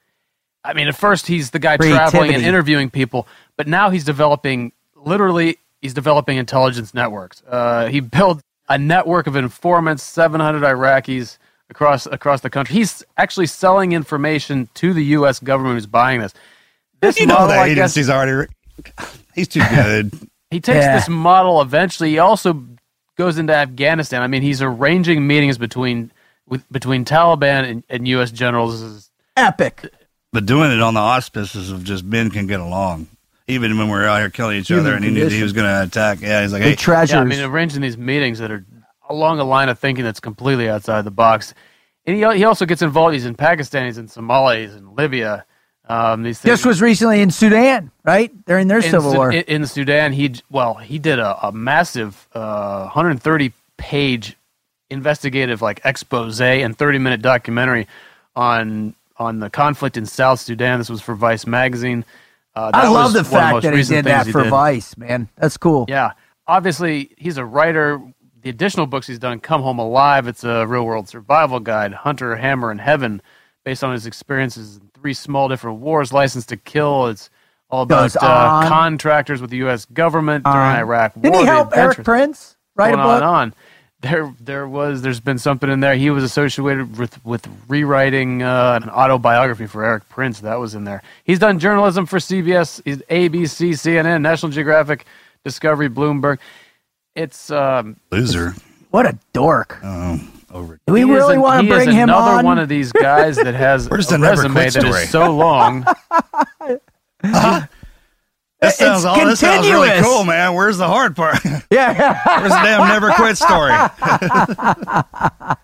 [0.65, 4.73] I mean, at first he's the guy traveling and interviewing people, but now he's developing
[4.95, 7.43] literally he's developing intelligence networks.
[7.49, 12.77] Uh, he built a network of informants, 700 Iraqis across across the country.
[12.77, 15.41] He's actually selling information to the U.S.
[15.41, 16.33] government who's buying this.
[17.03, 18.33] This You know model, that I guess, agency's already.
[18.33, 18.47] re-
[19.35, 20.13] He's too good.
[20.51, 20.97] he takes Yeah.
[20.97, 22.11] this model eventually.
[22.11, 22.65] He also
[23.19, 24.23] goes into Afghanistan.
[24.23, 26.11] I mean, he's arranging meetings between
[26.49, 28.31] with between Taliban and, and U.S.
[28.31, 28.81] generals.
[28.81, 29.87] This is- Epic.
[30.33, 33.09] but doing it on the auspices of just men can get along.
[33.49, 35.67] Even when we're out here killing each Human other, and he knew he was going
[35.67, 36.21] to attack.
[36.21, 37.15] Yeah, he's like, The hey, treasures.
[37.15, 38.65] Yeah, I mean, arranging these meetings that are
[39.11, 41.53] along a line of thinking that's completely outside the box.
[42.07, 43.15] And he, he also gets involved.
[43.15, 45.45] He's in Pakistan, he's in Somalia, he's in Libya.
[45.89, 46.53] Um, these things.
[46.53, 48.33] this was recently in Sudan, right?
[48.47, 49.33] During their in, civil Su- war.
[49.33, 50.13] in, in Sudan.
[50.13, 54.37] He well, he did a, a massive uh, 130 page
[54.91, 57.89] investigative like expose and 30 minute documentary
[58.37, 60.79] on on the conflict in South Sudan.
[60.79, 62.05] This was for Vice magazine.
[62.55, 64.51] Uh, I love the fact most that he did that for did.
[64.51, 65.29] Vice, man.
[65.37, 65.87] That's cool.
[65.89, 66.13] Yeah.
[66.47, 68.01] Obviously, he's a writer.
[68.43, 71.93] The additional books he's done, Come Home Alive, it's a real world survival guide.
[71.95, 73.23] Hunter, Hammer, and Heaven,
[73.65, 76.13] based on his experiences in three small different wars.
[76.13, 77.31] License to Kill, it's
[77.71, 79.85] all about uh, contractors with the U.S.
[79.87, 81.41] government during Um, Iraq Didn't War.
[81.41, 83.55] he help Erik Prince write a going on and on.
[84.01, 85.95] There, there was, there's been something in there.
[85.95, 90.41] He was associated with with rewriting uh, an autobiography for Erik Prince.
[90.41, 91.03] That was in there.
[91.23, 95.07] He's done journalism for CBS, he's ABC, CNN, National Geographic,
[95.45, 96.39] Discovery, Bloomberg.
[97.15, 98.55] It's um, loser.
[98.91, 99.83] What a dork.
[99.85, 100.79] Um, over.
[100.87, 102.45] Do we he really want to bring him another on?
[102.45, 105.03] one of these guys that has Where's a never resume quit that story?
[105.03, 105.87] is so long.
[108.61, 110.55] That sounds, It's all, that sounds really cool, man.
[110.55, 111.37] Where's the hard part?
[111.45, 111.59] Yeah.
[112.39, 113.73] Where's yeah, the damn never quit story?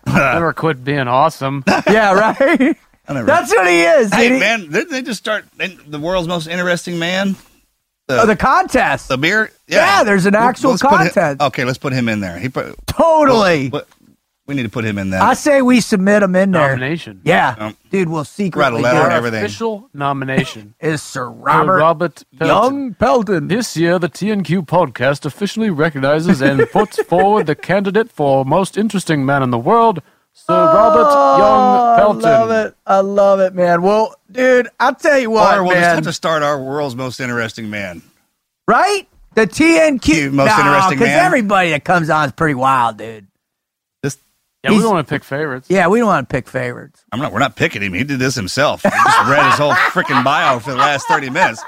[0.05, 1.63] Never quit being awesome.
[1.87, 2.75] yeah, right.
[3.07, 4.13] Never, That's what he is.
[4.13, 7.35] hey, he- man, didn't they just start they- the world's most interesting man?
[8.09, 9.07] Oh, the contest.
[9.07, 9.51] The beer?
[9.67, 11.41] Yeah, there's an actual Let's put him- contest.
[11.41, 12.37] okay, let's put him in there.
[12.37, 13.69] He put totally.
[13.69, 13.87] What,
[14.49, 15.21] We need to put him in that.
[15.21, 16.69] I say we submit him in there.
[16.75, 17.21] Nomination.
[17.23, 19.13] Yeah, Um, dude, we'll secretly letter get and Our it.
[19.17, 19.45] everything.
[19.45, 20.73] official nomination.
[20.79, 22.47] Is Sir for Robert, Robert Pelton.
[22.79, 23.47] Young Pelton.
[23.47, 29.23] This year, the TNQ podcast officially recognizes and puts forward the candidate for most interesting
[29.23, 30.01] man in the world,
[30.33, 32.25] Sir Robert Young Pelton.
[32.25, 32.75] Oh, I love it.
[32.87, 33.83] I love it, man.
[33.83, 35.95] Well, dude, I'll tell you what, or we'll just man.
[35.97, 38.01] have to start our world's most interesting man.
[38.67, 39.07] right?
[39.35, 40.07] The TNQ.
[40.07, 41.23] You most interesting because man?
[41.25, 43.27] everybody that comes on is pretty wild, dude.
[44.61, 45.67] This Yeah, we don't want to pick favorites.
[45.69, 47.03] Yeah, we don't want to pick favorites.
[47.11, 47.31] I'm not.
[47.31, 47.93] We're not picking him.
[47.93, 48.83] He did this himself.
[48.83, 51.63] He just read his whole freaking bio for the last 30 minutes.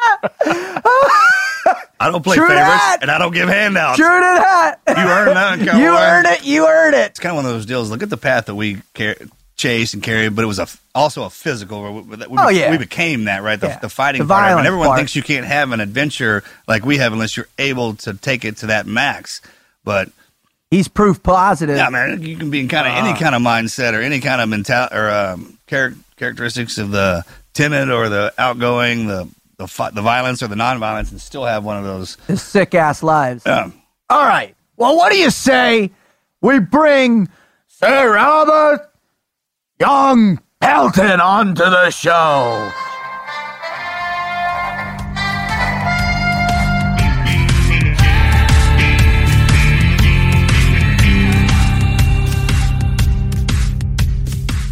[2.00, 2.98] I don't play True favorites, that.
[3.04, 3.98] and I don't give handouts.
[3.98, 4.80] True to that.
[4.88, 6.44] You earned that, you earned it.
[6.46, 7.12] You earned it.
[7.12, 7.92] It's kind of one of those deals.
[7.92, 9.16] Look at the path that we car-
[9.56, 12.02] chased and carry, but it was a also a physical.
[12.02, 12.72] We, we, Oh, yeah.
[12.72, 13.60] we became that right.
[13.60, 13.80] The, Yeah.
[13.80, 14.40] the fighting The part.
[14.40, 14.50] of it.
[14.50, 14.98] violent And everyone part.
[14.98, 18.58] thinks you can't have an adventure like we have unless you're able to take it
[18.58, 19.40] to that max.
[19.84, 20.10] But
[20.72, 21.76] He's proof positive.
[21.78, 23.08] yeah, man, you can be in kind of Uh-huh.
[23.10, 27.24] any kind of mindset or any kind of mental or um, char- characteristics of the
[27.54, 31.64] timid or the outgoing, the the fi- the violence or the nonviolence, and still have
[31.64, 32.18] one of those.
[32.42, 33.46] Sick ass lives.
[33.46, 33.74] Um,
[34.10, 34.56] All right.
[34.78, 35.92] Well, what do you say
[36.42, 37.28] we bring
[37.68, 38.90] Sir Robert
[39.80, 42.72] Young Pelton onto the show?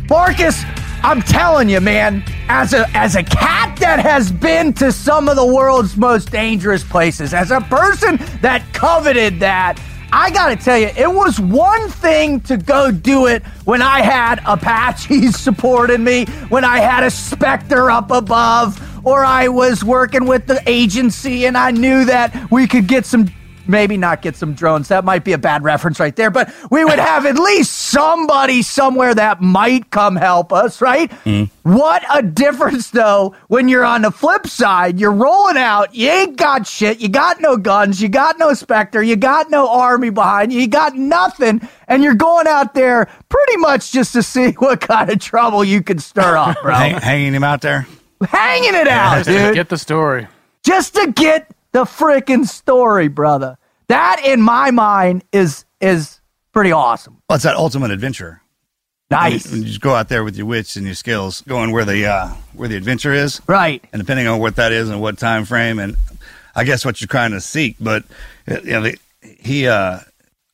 [0.10, 0.63] Marcus,
[1.04, 5.36] I'm telling you, man, as a as a cat that has been to some of
[5.36, 9.80] the world's most dangerous places, as a person that coveted that,
[10.12, 14.41] I gotta tell you, it was one thing to go do it when I had
[14.48, 20.48] Apaches supporting me, when I had a Spectre up above, or I was working with
[20.48, 23.28] the agency and I knew that we could get some
[23.69, 24.88] maybe not get some drones.
[24.89, 28.62] That might be a bad reference right there, but we would have at least somebody
[28.62, 31.10] somewhere that might come help us, right?
[31.23, 31.71] Mm-hmm.
[31.71, 36.36] What a difference, though, when you're on the flip side, you're rolling out, you ain't
[36.38, 40.51] got shit, you got no guns, you got no Spectre, you got no army behind
[40.51, 44.82] you, you got nothing, and you're going out there pretty much just to see what
[44.82, 46.73] kind of trouble you can stir up, bro.
[46.73, 47.86] hang, hanging him out there.
[48.27, 50.27] Hanging it out, Just to dude get the story.
[50.65, 53.59] just to get the freaking story, brother.
[53.89, 56.19] That in my mind is is
[56.54, 57.21] pretty awesome.
[57.30, 58.41] Well, it's that ultimate adventure.
[59.12, 59.52] Nice.
[59.52, 62.06] You, you just go out there with your wits and your skills, going where the
[62.06, 63.84] uh, where the adventure is, Right.
[63.91, 65.97] and depending on what that is and what time frame, and
[66.56, 67.75] I guess what you're trying to seek.
[67.80, 68.04] But
[68.47, 69.99] you know, the, he uh,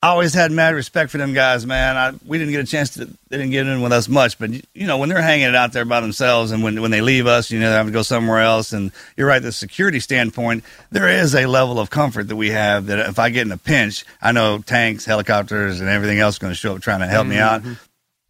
[0.06, 1.98] I always had mad respect for them guys, man.
[1.98, 4.52] I, we didn't get a chance to, they didn't get in with us much, but
[4.52, 7.26] you know, when they're hanging it out there by themselves, and when when they leave
[7.26, 8.72] us, you know, they have to go somewhere else.
[8.72, 12.86] And you're right, the security standpoint, there is a level of comfort that we have
[12.86, 16.52] that if I get in a pinch, I know tanks, helicopters, and everything else going
[16.52, 17.70] to show up trying to help me mm-hmm.
[17.72, 17.78] out.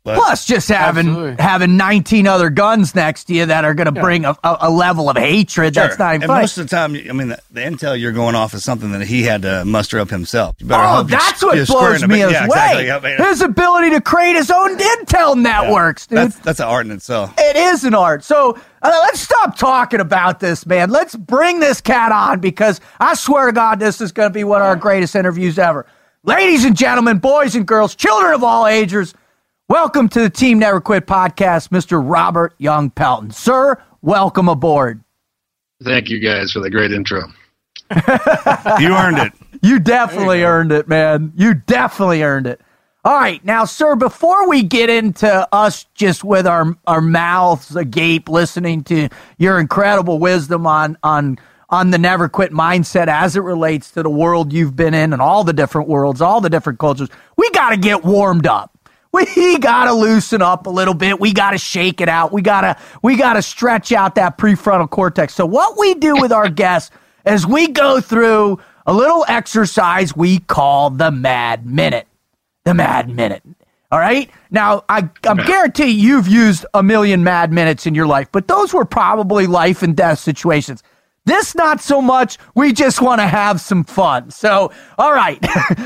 [0.05, 1.43] But Plus, just having Absolutely.
[1.43, 5.09] having 19 other guns next to you that are going to bring a, a, level
[5.09, 6.41] of hatred that's not even and funny.
[6.43, 9.01] most of the time, I mean, the, the intel you're going off is something that
[9.01, 10.57] he had to muster up himself.
[10.59, 12.33] You better Oh, that's what blows me away.
[12.33, 12.91] yeah, exactly.
[12.91, 16.19] I mean, His ability to create his own intel networks, dude.
[16.19, 17.33] That's that's an art in itself.
[17.39, 18.23] It is an art.
[18.23, 20.91] So uh, let's stop talking about this, man.
[20.91, 24.43] Let's bring this cat on because I swear to God, this is going to be
[24.43, 25.87] one of our greatest interviews ever.
[26.21, 29.15] Ladies and gentlemen, boys and girls, children of all ages,
[29.67, 32.01] welcome to the Team Never Quit podcast, Mr.
[32.03, 33.31] Robert Young Pelton.
[33.31, 35.03] Sir, welcome aboard.
[35.83, 37.23] Thank you guys for the great intro.
[38.79, 39.33] You earned it.
[39.61, 41.31] You definitely earned it, man.
[41.35, 42.61] You definitely earned it.
[43.03, 48.27] All right, now, sir, before we get into us just with our our mouths agape,
[48.27, 51.37] listening to your incredible wisdom on on
[51.69, 55.21] on the never quit mindset as it relates to the world you've been in and
[55.21, 58.74] all the different worlds, all the different cultures, we got to get warmed up.
[59.15, 61.21] We got to loosen up a little bit.
[61.21, 62.33] We got to shake it out.
[62.33, 65.33] We got to we got to stretch out that prefrontal cortex.
[65.33, 66.91] So what we do with our guests
[67.25, 72.07] is we go through a little exercise we call the Mad Minute.
[72.65, 73.41] The Mad Minute.
[73.89, 74.29] All right.
[74.51, 78.73] Now, I, I'm guarantee you've used a million Mad Minutes in your life, but those
[78.73, 80.83] were probably life and death situations.
[81.23, 82.37] This, not so much.
[82.53, 84.29] We just want to have some fun.
[84.31, 85.41] So, all right.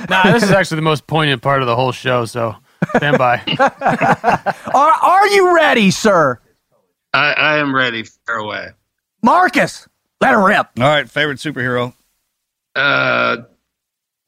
[0.09, 2.55] Nah, this is actually the most poignant part of the whole show, so
[2.95, 3.43] stand by.
[4.73, 6.39] are, are you ready, sir?
[7.13, 8.03] I, I am ready.
[8.03, 8.69] Far away.
[9.21, 9.87] Marcus,
[10.21, 10.67] let her rip.
[10.79, 11.93] All right, favorite superhero.
[12.75, 13.37] Uh,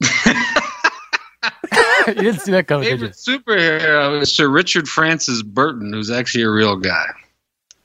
[2.08, 3.08] you didn't see that coming, did you?
[3.08, 7.06] favorite superhero is Sir Richard Francis Burton, who's actually a real guy.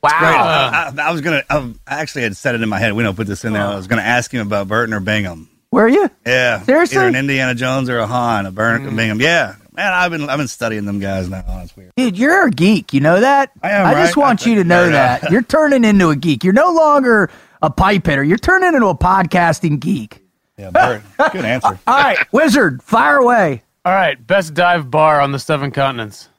[0.04, 0.12] Wow.
[0.12, 0.36] Right.
[0.36, 1.44] Uh, I, I was gonna.
[1.50, 2.94] Um, I actually had said it in my head.
[2.94, 3.64] We don't put this in there.
[3.64, 5.50] I was gonna ask him about Burton or Bingham.
[5.70, 6.10] Where are you?
[6.26, 6.62] Yeah.
[6.62, 6.98] Seriously?
[6.98, 9.20] Either an Indiana Jones or a Han, a Burton or Bingham.
[9.20, 9.56] Yeah.
[9.78, 11.44] Man, I've been I've been studying them guys now.
[11.48, 11.92] That's weird.
[11.96, 12.94] Dude, you're a geek.
[12.94, 13.52] You know that?
[13.62, 14.22] I am, I just right?
[14.26, 15.22] want I- you to know fair enough.
[15.22, 15.32] that.
[15.32, 16.44] You're turning into a geek.
[16.44, 17.30] You're no longer
[17.62, 18.24] a pipe hitter.
[18.24, 20.24] You're turning into a podcasting geek.
[20.58, 21.80] Yeah, Bert, good answer.
[21.88, 23.62] All right, Wizard, fire away.
[23.86, 26.30] All right, best dive bar on the seven continents.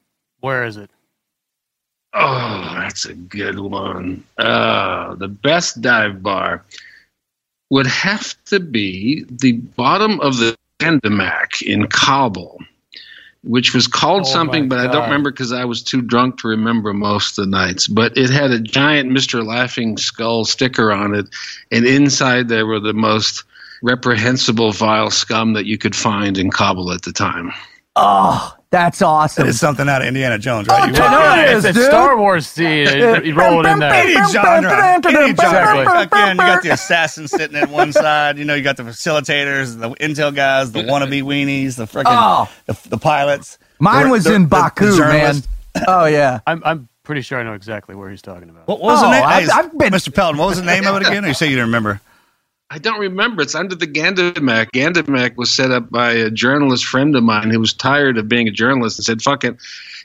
[0.41, 0.91] Where is it?
[2.15, 4.25] Oh, that's a good one.
[4.37, 6.65] Uh, the best dive bar
[7.71, 12.59] would have to be the bottom of the Gandamak in Kabul,
[13.43, 16.49] which was called Oh, something, but I don't remember because I was too drunk to
[16.49, 17.87] remember most of the nights.
[17.87, 19.45] But it had a giant Mr.
[19.45, 21.29] Laughing Skull sticker on it,
[21.71, 23.45] and inside there were the most
[23.83, 27.53] reprehensible, vile scum that you could find in Kabul at the time.
[27.95, 29.49] Oh, that's awesome.
[29.49, 30.87] It's something out of Indiana Jones, Oh, right?
[30.89, 31.87] You dude, walk no, it's is, it's.
[31.87, 32.87] Star Wars scene.
[32.87, 33.93] You, you roll it in there.
[33.93, 34.71] Any genre.
[34.95, 35.29] Any genre.
[35.31, 36.03] Exactly.
[36.03, 38.37] Again, you got the assassin sitting at one side.
[38.39, 42.51] You know, you got the facilitators, the intel guys, the wannabe weenies, the freaking Oh.
[42.67, 43.59] the, the pilots.
[43.79, 45.37] Mine The- was the- in the- the Baku, man.
[45.87, 46.41] Oh yeah.
[46.47, 48.69] I'm I'm pretty sure I know exactly where he's talking about.
[48.69, 49.25] What, what was Oh, the name?
[49.25, 50.15] I've- I've been- Mr.
[50.15, 50.37] Pelton.
[50.39, 51.25] What was the name of it again?
[51.25, 52.01] Or you say you didn't remember?
[52.71, 53.41] I don't remember.
[53.43, 54.73] It's under the Gandamak.
[54.73, 58.47] Gandamak was set up by a journalist friend of mine who was tired of being
[58.47, 59.57] a journalist and said, "Fuck it,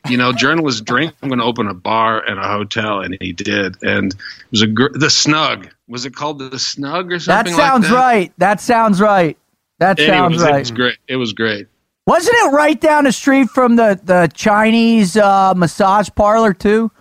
[0.08, 1.14] you know, journalists drink.
[1.22, 3.76] I'm going to open a bar and a hotel," and he did.
[3.84, 5.70] And it was a gr- the Snug.
[5.90, 7.54] Was it called the Snug or something?
[7.54, 7.98] That sounds like that?
[7.98, 8.34] right.
[8.38, 9.38] That sounds right.
[9.80, 10.56] That sounds right.
[10.56, 10.98] it was great.
[11.10, 11.68] It was great.
[12.08, 16.92] Wasn't it right down the street from the the Chinese uh, massage parlor too?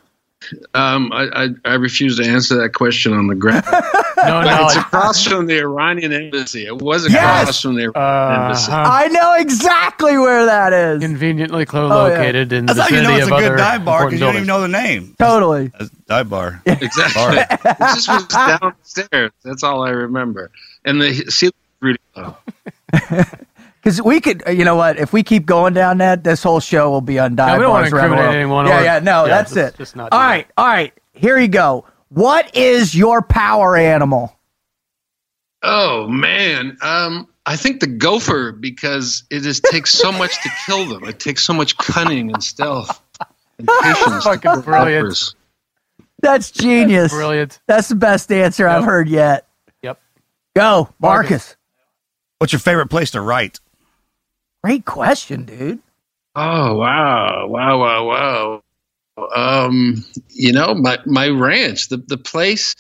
[0.75, 3.65] Um, I, I I refuse to answer that question on the ground.
[4.25, 6.65] No, no, it's across from the Iranian embassy.
[6.65, 7.61] It was across Yes!
[7.61, 8.71] from the Iranian embassy.
[8.71, 11.03] uh, I know exactly where that is.
[11.03, 11.65] conveniently Oh, yeah.
[11.65, 14.21] co-located in the That's how you know it's a of good other dive bar because
[14.21, 15.17] you don't even know the name.
[15.19, 15.73] Totally.
[15.77, 16.63] That's dive bar.
[16.67, 17.39] Exactly.
[17.65, 19.33] it just was downstairs.
[19.43, 20.53] That's all I remember.
[20.85, 22.37] And the ceiling was really low.
[23.83, 24.97] Because we could, uh, you know what?
[24.97, 27.73] If we keep going down that, this whole show will be on dive we don't
[27.73, 29.79] wanna bars incriminate anyone Yeah, or- yeah, no, yeah, that's just- it.
[29.79, 30.93] just not all do right, all right.
[31.15, 31.85] Here you go.
[32.09, 34.37] What is your power animal?
[35.65, 40.87] Oh man, um, I think the gopher because it just takes so much to kill
[40.87, 41.05] them.
[41.05, 43.01] It takes so much cunning and stealth
[43.59, 44.05] and patience.
[44.05, 45.05] to Fucking brilliant.
[45.05, 45.35] gophers.
[46.21, 47.13] That's genius.
[47.13, 47.59] Brilliant.
[47.67, 49.49] That's the best answer I've heard yet.
[49.83, 50.01] Yep.
[50.55, 51.57] Go, Marcus.
[52.39, 53.59] What's your favorite place to write?
[54.63, 55.81] Great question, dude.
[56.35, 58.63] Oh wow, wow, wow,
[59.17, 59.29] wow.
[59.35, 62.75] Um, you know, my my ranch, the the place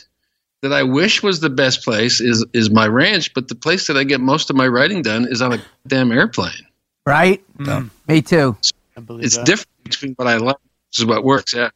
[0.63, 3.97] that I wish was the best place is is my ranch, but the place that
[3.97, 6.53] I get most of my writing done is on a damn airplane.
[7.05, 7.43] Right?
[7.59, 7.91] Mm.
[8.07, 8.57] Me too.
[8.97, 9.45] I believe It's that.
[9.47, 10.57] different between what I like.
[10.93, 11.53] This is what works.
[11.53, 11.71] Yeah.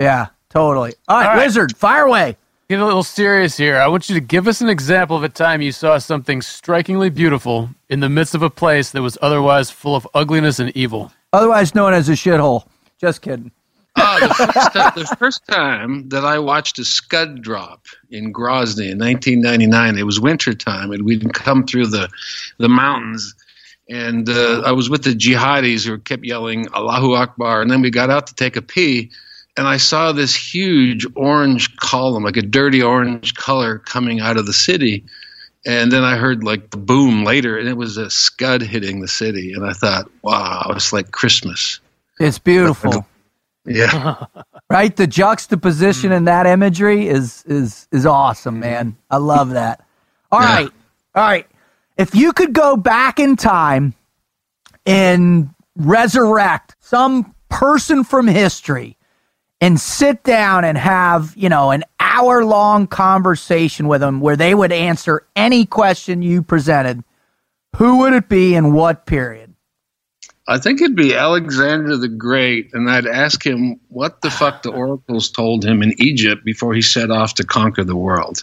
[0.00, 0.94] Yeah, totally.
[1.08, 1.44] All right, All right.
[1.44, 2.36] Wizard, fire away.
[2.72, 3.76] Get a little serious here.
[3.76, 7.10] I want you to give us an example of a time you saw something strikingly
[7.10, 11.12] beautiful in the midst of a place that was otherwise full of ugliness and evil.
[11.34, 12.66] Otherwise known as a shithole.
[12.98, 13.50] Just kidding.
[13.96, 18.90] Oh, the, first time, the first time that I watched a scud drop in Grozny
[18.90, 22.08] in 1999, it was winter time, and we'd come through the
[22.56, 23.34] the mountains,
[23.90, 27.90] and uh, I was with the jihadis who kept yelling Allahu Akbar, and then we
[27.90, 29.10] got out to take a pee,
[29.56, 34.46] and I saw this huge orange column, like a dirty orange color, coming out of
[34.46, 35.04] the city.
[35.66, 39.08] And then I heard like the boom later, and it was a scud hitting the
[39.08, 39.52] city.
[39.52, 41.80] And I thought, wow, it's like Christmas.
[42.18, 43.06] It's beautiful.
[43.64, 44.24] Yeah.
[44.70, 44.96] right?
[44.96, 46.16] The juxtaposition mm.
[46.16, 48.96] in that imagery is is is awesome, man.
[49.08, 49.84] I love that.
[50.32, 50.54] All Yeah.
[50.54, 50.70] right,
[51.14, 51.46] all right.
[51.96, 53.94] If you could go back in time
[54.84, 58.96] and resurrect some person from history
[59.62, 64.54] and sit down and have you know an hour long conversation with them where they
[64.54, 67.02] would answer any question you presented,
[67.76, 69.54] who would it be and what period?
[70.48, 74.72] I think it'd be Alexander the Great, and I'd ask him what the fuck the
[74.72, 78.42] oracles told him in Egypt before he set off to conquer the world.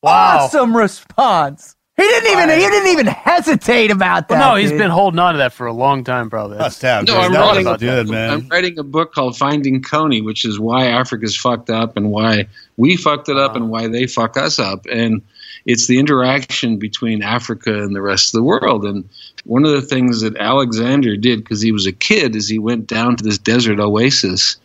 [0.00, 0.44] Wow.
[0.44, 1.74] Awesome response.
[1.98, 4.38] He didn't even he didn't even hesitate about that.
[4.38, 4.78] Well, no, he's dude.
[4.78, 6.56] been holding on to that for a long time, probably.
[6.56, 7.08] That's That's.
[7.08, 8.30] No, I'm writing, was good, man.
[8.30, 12.46] I'm writing a book called Finding Kony, which is why Africa's fucked up and why
[12.76, 14.86] we fucked it up and why they fuck us up.
[14.86, 15.22] And
[15.66, 18.84] it's the interaction between Africa and the rest of the world.
[18.84, 19.08] And
[19.42, 22.86] one of the things that Alexander did, because he was a kid, is he went
[22.86, 24.56] down to this desert oasis,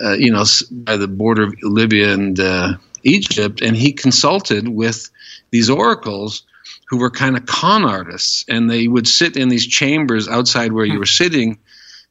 [0.00, 5.10] uh, you know, by the border of Libya and uh, Egypt, and he consulted with
[5.50, 6.44] these oracles
[6.88, 10.86] who were kind of con artists, and they would sit in these chambers outside where
[10.86, 11.24] you were hmm.
[11.24, 11.58] sitting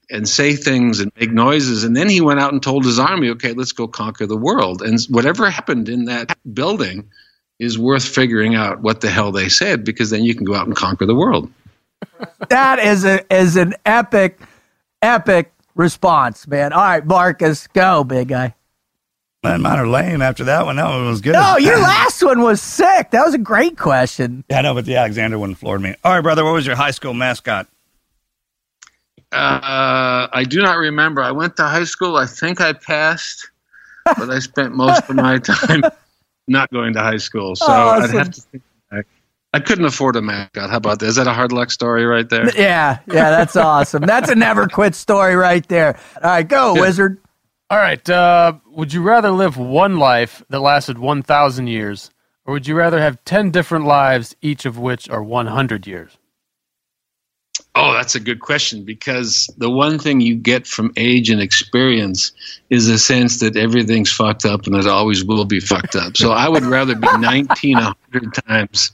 [0.09, 1.83] and say things and make noises.
[1.83, 4.81] And then he went out and told his army, okay, let's go conquer the world.
[4.81, 7.09] And whatever happened in that building
[7.59, 10.67] is worth figuring out what the hell they said because then you can go out
[10.67, 11.51] and conquer the world.
[12.49, 14.39] that is a is an epic,
[15.01, 16.71] epic response, man.
[16.71, 18.53] All right, Marcus, go, big guy.
[19.43, 20.77] Man, mine are lame after that one.
[20.77, 21.33] That one was good.
[21.33, 23.11] No, your last one was sick.
[23.11, 24.43] That was a great question.
[24.49, 25.93] Yeah, I know, but the Alexander one floored me.
[26.03, 27.67] All right, brother, what was your high school mascot?
[29.31, 31.21] Uh, I do not remember.
[31.21, 32.15] I went to high school.
[32.15, 33.49] I think I passed,
[34.05, 35.81] but I spent most of my time
[36.47, 37.55] not going to high school.
[37.55, 38.17] So Oh, I'd awesome.
[38.17, 39.05] have to think back.
[39.53, 40.69] I couldn't afford a mascot.
[40.69, 41.07] How about that?
[41.07, 42.49] Is that a hard luck story right there?
[42.57, 44.01] Yeah, yeah, that's awesome.
[44.03, 45.99] That's a never quit story right there.
[46.15, 47.19] All right, go, wizard.
[47.69, 48.07] All right.
[48.09, 52.11] Uh, would you rather live one life that lasted 1,000 years,
[52.45, 56.17] or would you rather have 10 different lives, each of which are 100 years?
[57.75, 62.31] Oh, that's a good question because the one thing you get from age and experience
[62.69, 66.17] is a sense that everything's fucked up and it always will be fucked up.
[66.17, 68.91] So I would rather be 1900 times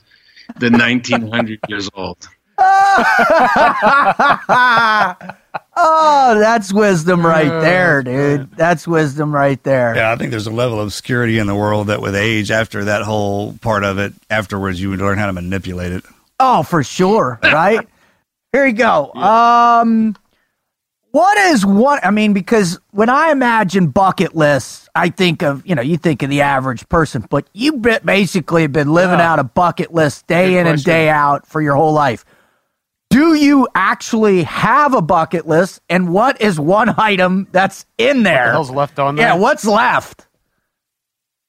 [0.58, 2.28] than 1900 years old.
[5.76, 8.50] oh, that's wisdom right there, dude.
[8.52, 9.94] That's wisdom right there.
[9.96, 12.84] Yeah, I think there's a level of security in the world that with age, after
[12.84, 16.04] that whole part of it, afterwards, you would learn how to manipulate it.
[16.40, 17.86] Oh, for sure, right?
[18.52, 19.12] Here you go.
[19.14, 20.16] Um
[21.10, 22.04] what is what?
[22.04, 26.24] I mean because when I imagine bucket lists, I think of, you know, you think
[26.24, 29.32] of the average person, but you basically have been living Yeah.
[29.32, 32.24] out a bucket list day Good in and day out for your whole life.
[33.14, 38.22] Do you actually have a bucket list and what is one item that's in The
[38.24, 38.50] there?
[38.50, 39.28] hell's left on there?
[39.28, 40.26] yeah, what's left?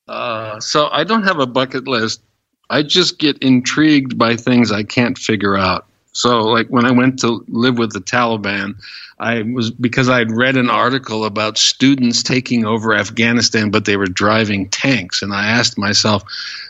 [0.08, 2.22] Uh, so I don't have a bucket list.
[2.70, 5.88] I just get intrigued by things I can't figure out.
[6.12, 8.76] So, like when I went to live with the Taliban,
[9.18, 13.98] I was because I had read an article about students taking over Afghanistan, but they
[13.98, 16.24] were driving tanks, and I asked myself,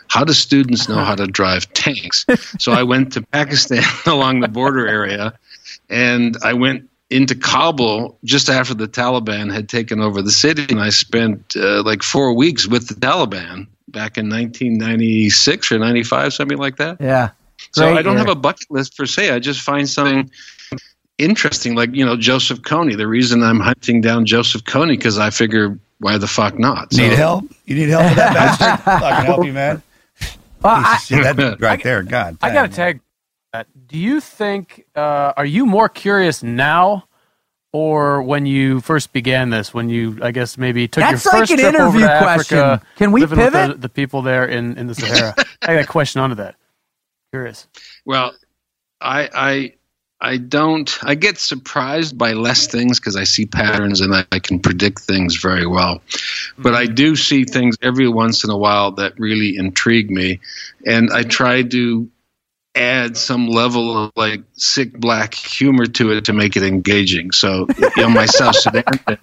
[0.08, 2.24] how do students know how to drive tanks?
[2.58, 5.32] So I went to Pakistan along the border area,
[5.90, 10.80] and I went into Kabul just after the Taliban had taken over the city, and
[10.80, 16.58] I spent uh, like four weeks with the Taliban back in 1996 or 95, something
[16.58, 17.00] like that.
[17.00, 17.30] Yeah.
[17.72, 18.18] So Great I don't year.
[18.26, 19.30] have a bucket list per se.
[19.30, 20.30] I just find something
[21.18, 22.96] interesting, like you know Joseph Kony.
[22.96, 26.92] The reason I'm hunting down Joseph Kony because I figure why the fuck not?
[26.92, 27.44] So- Need help?
[27.66, 28.88] You need help with that bastard?
[29.02, 29.82] I can help you, man.
[30.66, 32.38] Well, I- Shit, that right there, God.
[32.42, 33.00] I got to tag
[33.52, 33.66] that.
[33.86, 37.08] Do you think, uh, are you more curious now
[37.72, 41.40] or when you first began this, when you, I guess, maybe took That's your like
[41.42, 42.58] first an trip over interview to question.
[42.58, 43.70] Africa, Can we living with pivot?
[43.72, 45.34] The, the people there in, in the Sahara?
[45.62, 46.54] I got a question onto that.
[47.32, 47.68] Curious.
[48.04, 48.32] Well,
[49.00, 49.72] I I
[50.20, 50.98] I don't.
[51.02, 55.00] I get surprised by less things because I see patterns and I, I can predict
[55.00, 56.00] things very well.
[56.56, 56.94] But I mm-hmm.
[56.94, 60.40] do see things every once in a while that really intrigue me,
[60.86, 62.08] and I try to
[62.74, 67.32] add some level of like sick black humor to it to make it engaging.
[67.32, 68.84] So, you know, my South Sudan.
[68.84, 69.18] thing,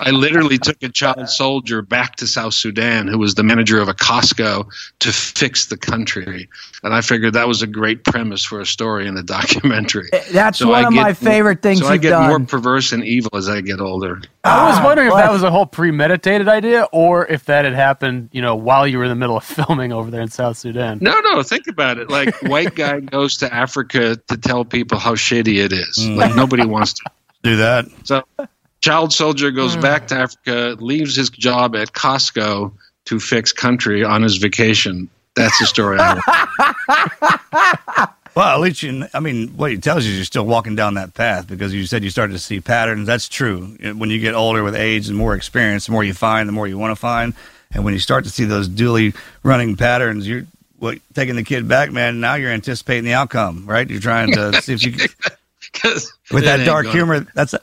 [0.00, 3.88] I literally took a child soldier back to South Sudan who was the manager of
[3.88, 4.66] a Costco
[5.00, 6.48] to fix the country.
[6.82, 10.08] And I figured that was a great premise for a story in a documentary.
[10.32, 12.28] that's So one I of get- my favorite things So I you've get done.
[12.28, 14.20] more perverse and evil as I get older.
[14.44, 15.22] I was wondering if Ah, what?
[15.22, 18.98] that was a whole premeditated idea or if that had happened, you know, while you
[18.98, 20.98] were in the middle of filming over there in South Sudan.
[21.00, 22.10] No, no, think about it.
[22.10, 25.98] Like white guy goes to Africa to tell people how shitty it is.
[26.00, 26.16] Mm.
[26.16, 27.04] Like nobody wants to.
[27.42, 27.84] Do that.
[28.04, 28.22] So
[28.84, 29.56] child soldier Hmm.
[29.56, 32.70] goes back to Africa, leaves his job at Costco
[33.06, 35.08] to fix country on his vacation.
[35.36, 35.98] That's the story.
[38.36, 40.94] Well, at least you, I mean, what it tells you is you're still walking down
[40.94, 43.06] that path because you said you started to see patterns.
[43.06, 43.76] That's true.
[43.96, 46.66] When you get older with age and more experience, the more you find, the more
[46.66, 47.32] you want to find.
[47.70, 49.14] And when you start to see those duly
[49.44, 50.46] running patterns, you're
[50.80, 52.18] what, taking the kid back, man.
[52.18, 53.88] Now you're anticipating the outcome, right?
[53.88, 54.96] You're trying to see if you,
[55.72, 57.54] 'Cause with that dark humor, that's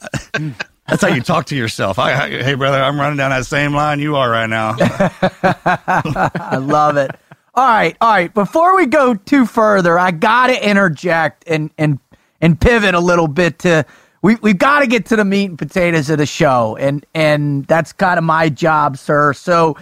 [0.87, 1.99] that's how you talk to yourself.
[1.99, 4.75] I, I, hey, brother, I'm running down that same line you are right now.
[4.79, 7.11] I love it.
[7.53, 8.33] All right, all right.
[8.33, 11.99] Before we go too further, I gotta interject and and
[12.39, 13.85] and pivot a little bit to
[14.21, 17.65] we we've got to get to the meat and potatoes of the show, and and
[17.65, 19.33] that's kind of my job, sir.
[19.33, 19.77] So,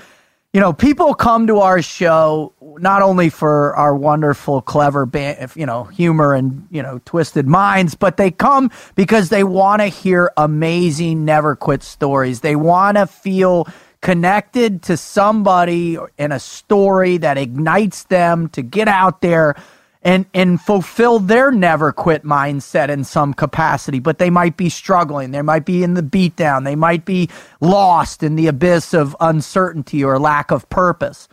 [0.53, 5.07] you know, people come to our show not only for our wonderful, clever,
[5.55, 9.87] you know, humor and you know, twisted minds, but they come because they want to
[9.87, 12.41] hear amazing, never quit stories.
[12.41, 13.67] They want to feel
[14.01, 19.55] connected to somebody in a story that ignites them to get out there
[20.01, 25.31] and and fulfill their never quit mindset in some capacity but they might be struggling.
[25.31, 26.63] They might be in the beatdown.
[26.63, 27.29] They might be
[27.59, 31.27] lost in the abyss of uncertainty or lack of purpose.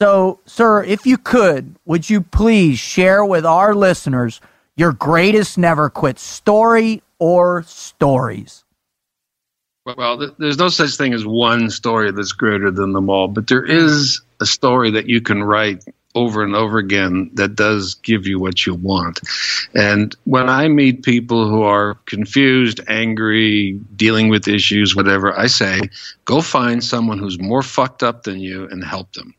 [0.00, 4.40] So sir if you could would you please share with our listeners
[4.76, 8.64] your greatest never quit story or stories?
[9.84, 13.48] Well, th- there's no such thing as one story that's greater than them all, but
[13.48, 15.84] there is a story that you can write
[16.14, 19.20] over and over again that does give you what you want.
[19.74, 25.80] And when I meet people who are confused, angry, dealing with issues, whatever, I say,
[26.24, 29.34] go find someone who's more fucked up than you and help them.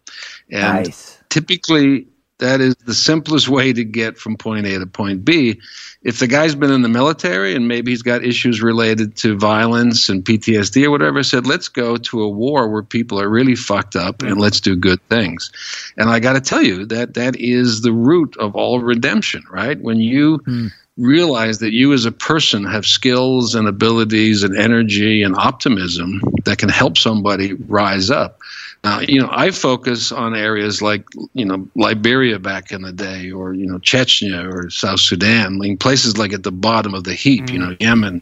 [0.51, 1.17] And Nice.
[1.29, 2.07] typically
[2.39, 5.61] that is the simplest way to get from point A to point B.
[6.03, 10.09] If the guy's been in the military and maybe he's got issues related to violence
[10.09, 13.55] and PTSD or whatever, I said, let's go to a war where people are really
[13.55, 15.49] fucked up and let's do good things.
[15.97, 19.79] And I got to tell you that that is the root of all redemption, right?
[19.79, 20.67] When you hmm.
[20.97, 26.57] realize that you as a person have skills and abilities and energy and optimism that
[26.57, 28.41] can help somebody rise up.
[28.85, 33.31] Now, you know, I focus on areas like, you know, Liberia back in the day,
[33.31, 37.03] or you know, Chechnya or South Sudan, I mean, places like at the bottom of
[37.03, 37.69] the heap, you mm.
[37.69, 38.21] know, Yemen,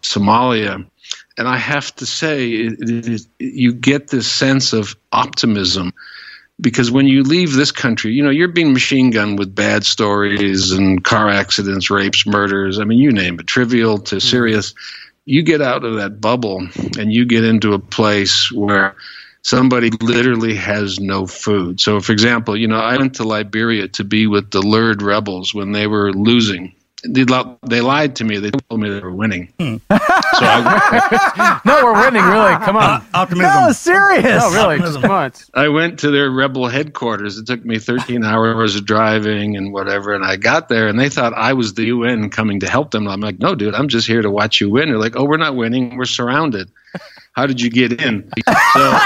[0.00, 0.86] Somalia,
[1.36, 5.92] and I have to say, it, it is, you get this sense of optimism
[6.62, 10.72] because when you leave this country, you know, you're being machine gunned with bad stories
[10.72, 12.78] and car accidents, rapes, murders.
[12.78, 14.22] I mean, you name it, trivial to mm.
[14.22, 14.74] serious.
[15.26, 16.66] You get out of that bubble
[16.98, 18.96] and you get into a place where
[19.42, 21.80] somebody literally has no food.
[21.80, 25.54] So, for example, you know, I went to Liberia to be with the LURD rebels
[25.54, 26.74] when they were losing.
[27.08, 27.24] They,
[27.66, 28.38] they lied to me.
[28.38, 29.52] They told me they were winning.
[29.58, 29.76] Hmm.
[29.90, 29.96] So
[30.42, 32.54] I, No, we're winning, really.
[32.64, 33.06] Come on.
[33.14, 33.52] Optimism.
[33.52, 34.24] No, serious.
[34.24, 34.78] No, really.
[34.78, 35.32] Just come on.
[35.54, 37.38] I went to their rebel headquarters.
[37.38, 40.14] It took me 13 hours of driving and whatever.
[40.14, 43.04] And I got there and they thought I was the UN coming to help them.
[43.04, 44.88] And I'm like, no, dude, I'm just here to watch you win.
[44.90, 45.96] They're like, oh, we're not winning.
[45.96, 46.70] We're surrounded.
[47.32, 48.30] How did you get in?
[48.72, 48.98] So,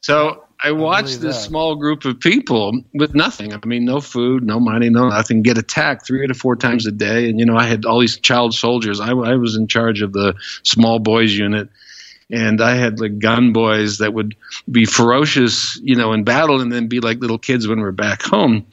[0.00, 1.42] so I watched this that.
[1.42, 3.52] small group of people with nothing.
[3.52, 6.92] I mean, no food, no money, no nothing, get attacked three to four times a
[6.92, 7.28] day.
[7.28, 9.00] And, you know, I had all these child soldiers.
[9.00, 11.68] I, I was in charge of the small boys unit
[12.30, 14.34] and I had like gun boys that would
[14.70, 18.22] be ferocious, you know, in battle, and then be like little kids when we're back
[18.22, 18.66] home.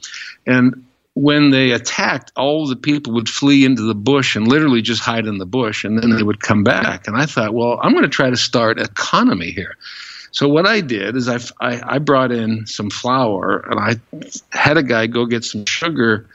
[0.46, 5.00] And when they attacked, all the people would flee into the bush and literally just
[5.00, 7.06] hide in the bush, and then they would come back.
[7.06, 9.76] And I thought, well, I'm going to try to start economy here.
[10.34, 13.94] So what I did is I, I, I brought in some flour, and I
[14.50, 16.28] had a guy go get some sugar,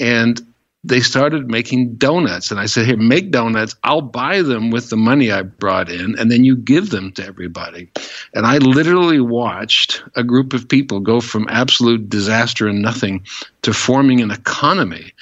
[0.00, 0.44] and
[0.82, 2.50] they started making donuts.
[2.50, 3.76] And I said, Here, make donuts.
[3.84, 7.24] I'll buy them with the money I brought in, and then you give them to
[7.24, 7.88] everybody.
[8.34, 13.24] And I literally watched a group of people go from absolute disaster and nothing
[13.62, 15.12] to forming an economy.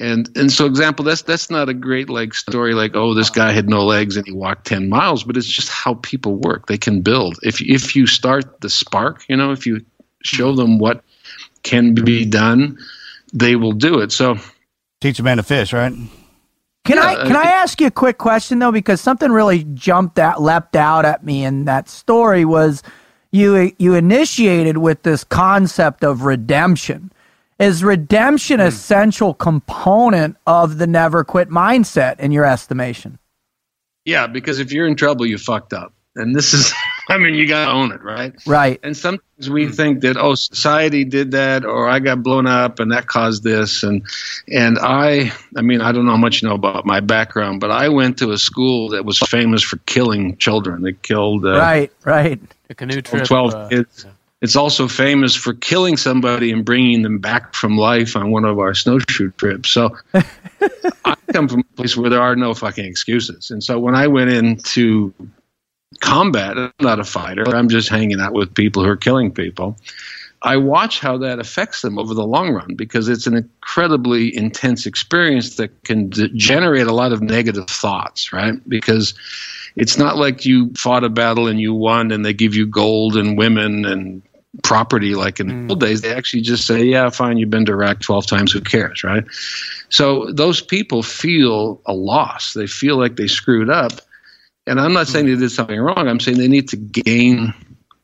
[0.00, 3.52] And and so example, that's that's not a great like story like, oh, this guy
[3.52, 6.66] had no legs and he walked ten miles, but it's just how people work.
[6.66, 7.38] They can build.
[7.42, 9.84] If if you start the spark, you know, if you
[10.22, 11.04] show them what
[11.62, 12.78] can be done,
[13.34, 14.10] they will do it.
[14.10, 14.38] So
[15.02, 15.92] Teach a man to fish, right?
[15.92, 18.72] Can Yeah, I can uh, I ask you a quick question though?
[18.72, 22.82] Because something really jumped out, leapt out at me in that story was
[23.32, 27.12] you you initiated with this concept of redemption.
[27.60, 28.62] Is redemption Hmm.
[28.62, 33.18] an essential component of the never quit mindset in your estimation?
[34.06, 35.92] Yeah, because if you're in trouble, you fucked up.
[36.16, 36.72] And this is,
[37.10, 38.32] I mean, you got to own it, right?
[38.46, 38.80] Right.
[38.82, 42.90] And sometimes we think that, oh, society did that, or I got blown up and
[42.92, 43.82] that caused this.
[43.82, 44.02] And,
[44.48, 47.70] and I, I mean, I don't know how much you know about my background, but
[47.70, 50.82] I went to a school that was famous for killing children.
[50.82, 51.92] They killed uh, Right.
[52.04, 52.40] Right.
[52.70, 53.24] A canoe trip.
[53.24, 54.06] 12 uh, kids.
[54.42, 58.58] It's also famous for killing somebody and bringing them back from life on one of
[58.58, 59.70] our snowshoe trips.
[59.70, 63.50] So I come from a place where there are no fucking excuses.
[63.50, 65.12] And so when I went into
[66.00, 69.76] combat, I'm not a fighter, I'm just hanging out with people who are killing people.
[70.42, 74.86] I watch how that affects them over the long run because it's an incredibly intense
[74.86, 78.54] experience that can d- generate a lot of negative thoughts, right?
[78.66, 79.12] Because
[79.76, 83.16] it's not like you fought a battle and you won and they give you gold
[83.16, 84.22] and women and
[84.62, 85.70] property like in the hmm.
[85.70, 86.00] old days.
[86.00, 89.24] They actually just say, yeah, fine, you've been to Iraq 12 times, who cares, right?
[89.88, 92.52] So those people feel a loss.
[92.54, 93.92] They feel like they screwed up.
[94.66, 96.06] And I'm not saying they did something wrong.
[96.06, 97.54] I'm saying they need to gain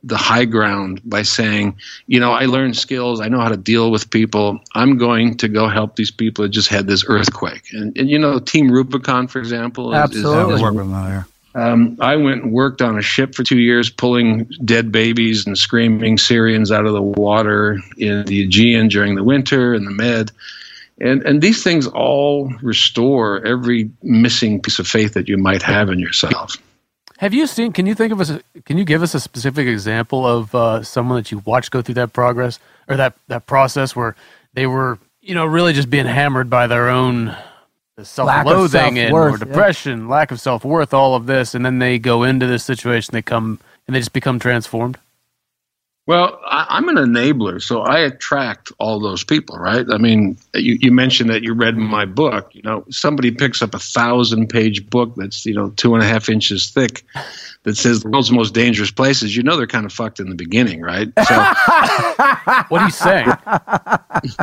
[0.02, 1.76] the high ground by saying,
[2.06, 3.20] you know, I learned skills.
[3.20, 4.60] I know how to deal with people.
[4.74, 7.64] I'm going to go help these people that just had this earthquake.
[7.72, 10.54] And, and you know, Team Rubicon, for example, is, is- Absolutely.
[10.54, 11.26] is Work
[11.56, 15.56] um, I went and worked on a ship for two years, pulling dead babies and
[15.56, 20.32] screaming Syrians out of the water in the Aegean during the winter and the Med.
[21.00, 25.88] And, and these things all restore every missing piece of faith that you might have
[25.88, 26.56] in yourself.
[27.18, 27.72] Have you seen?
[27.72, 28.30] Can you think of us?
[28.66, 31.94] Can you give us a specific example of uh, someone that you watched go through
[31.94, 34.14] that progress or that that process where
[34.52, 37.34] they were, you know, really just being hammered by their own
[37.96, 39.46] Lack of self-loathing and or self-worth, yeah.
[39.46, 43.22] depression, lack of self-worth, all of this, and then they go into this situation, they
[43.22, 44.98] come and they just become transformed.
[46.06, 49.86] Well, I, I'm an enabler, so I attract all those people, right?
[49.90, 52.54] I mean, you, you mentioned that you read my book.
[52.54, 56.06] You know, somebody picks up a thousand page book that's, you know, two and a
[56.06, 57.02] half inches thick
[57.62, 59.34] that says the world's most dangerous places.
[59.34, 61.08] You know, they're kind of fucked in the beginning, right?
[61.26, 61.34] So
[62.68, 63.32] What are you saying?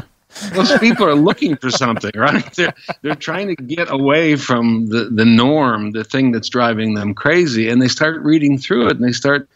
[0.53, 2.43] those people are looking for something, right?
[2.55, 7.13] They're, they're trying to get away from the, the norm, the thing that's driving them
[7.13, 7.69] crazy.
[7.69, 9.47] And they start reading through it and they start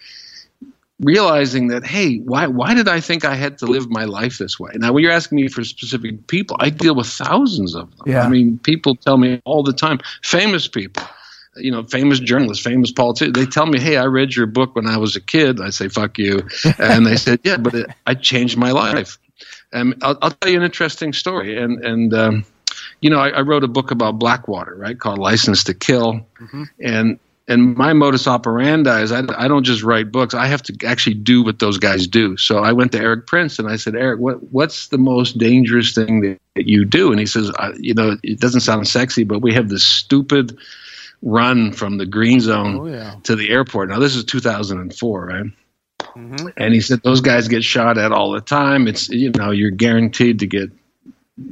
[1.00, 4.60] realizing that hey why why did i think i had to live my life this
[4.60, 8.00] way now when you're asking me for specific people i deal with thousands of them
[8.08, 8.24] Yeah.
[8.24, 11.04] i mean people tell me all the time famous people
[11.56, 14.88] you know famous journalists famous politicians they tell me hey i read your book when
[14.88, 16.42] i was a kid i say fuck you
[16.80, 19.20] and they said yeah but it, i changed my life
[19.74, 22.46] and I'll, I'll tell you an interesting story and and um,
[23.02, 26.26] you know I, I wrote a book about blackwater right called license to kill
[26.80, 30.34] and and my modus operandi is I, I don't just write books.
[30.34, 32.36] I have to actually do what those guys do.
[32.36, 35.94] So I went to Erik Prince and I said, Erik, what what's the most dangerous
[35.96, 37.10] thing that, you do?
[37.12, 40.58] And he says, you know, it doesn't sound sexy, but we have this stupid
[41.22, 43.16] run from the green zone Oh, yeah.
[43.24, 43.88] to the airport.
[43.90, 45.46] Now this is 2004, right?
[46.18, 46.54] Mhm.
[46.58, 48.88] And he said those guys get shot at all the time.
[48.88, 50.72] It's you know you're guaranteed to get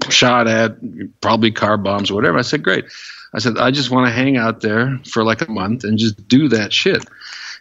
[0.09, 0.77] shot at,
[1.21, 2.37] probably car bombs or whatever.
[2.39, 2.85] I said great.
[3.33, 6.27] I said I just want to hang out there for like a month and just
[6.27, 7.05] do that shit.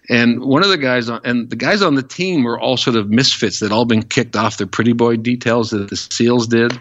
[0.09, 2.97] And one of the guys on and the guys on the team were all sort
[2.97, 6.79] of misfits that all been kicked off their pretty boy details that the SEALs did.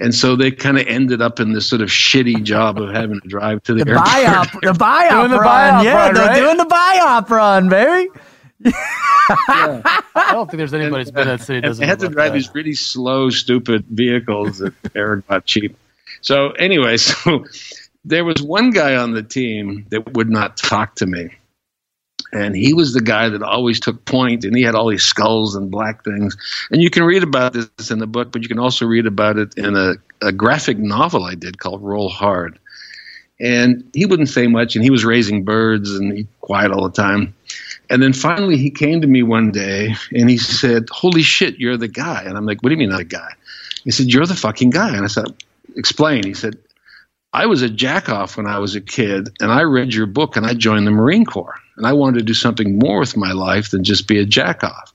[0.00, 3.20] And so they kind of ended up in this sort of shitty job of having
[3.20, 4.06] to drive to the, The airport.
[4.06, 6.36] BIAP, the BIAP Doing the run, BIAP yeah, run, they're right?
[6.38, 8.08] doing the BIAP run, baby.
[8.64, 11.60] I don't think there's anybody that's been in that city.
[11.60, 12.34] that Doesn't they had to drive that.
[12.34, 15.76] these really slow, stupid vehicles that Erik got cheap.
[16.20, 17.44] So anyway, so
[18.04, 21.30] there was one guy on the team that would not talk to me.
[22.30, 25.54] And he was the guy that always took point, and he had all these skulls
[25.54, 26.36] and black things.
[26.70, 29.38] And you can read about this in the book, but you can also read about
[29.38, 32.58] it in a, a graphic novel I did called Roll Hard.
[33.40, 36.92] And he wouldn't say much, and he was raising birds and he quiet all the
[36.94, 37.34] time.
[37.90, 41.76] And then finally, he came to me one day and he said, Holy shit, you're
[41.76, 42.22] the guy.
[42.24, 43.32] And I'm like, What do you mean, I'm the guy?
[43.84, 44.94] He said, You're the fucking guy.
[44.94, 45.26] And I said,
[45.76, 46.24] Explain.
[46.24, 46.58] He said,
[47.32, 50.46] I was a jackoff when I was a kid, and I read your book and
[50.46, 51.60] I joined the Marine Corps.
[51.76, 54.92] And I wanted to do something more with my life than just be a jackoff.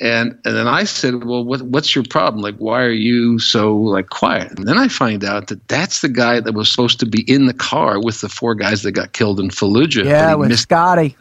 [0.00, 2.42] And and then I said, well, what, what's your problem?
[2.42, 4.58] Like, why are you so like quiet?
[4.58, 7.46] And then I find out that that's the guy that was supposed to be in
[7.46, 10.04] the car with the four guys that got killed in Fallujah.
[10.04, 11.16] Yeah, with Scotty.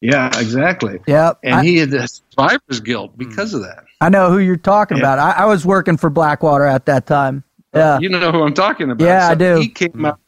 [0.00, 1.00] Yeah, exactly.
[1.06, 1.38] Yep.
[1.42, 3.84] And I, he had the survivor's guilt because of that.
[4.00, 5.02] I know who you're talking Yeah.
[5.04, 5.18] about.
[5.18, 7.44] I, I was working for Blackwater at that time.
[7.74, 7.98] Uh, yeah.
[8.00, 9.04] You know who I'm talking about.
[9.04, 9.56] Yeah, I do.
[9.56, 10.18] He came out.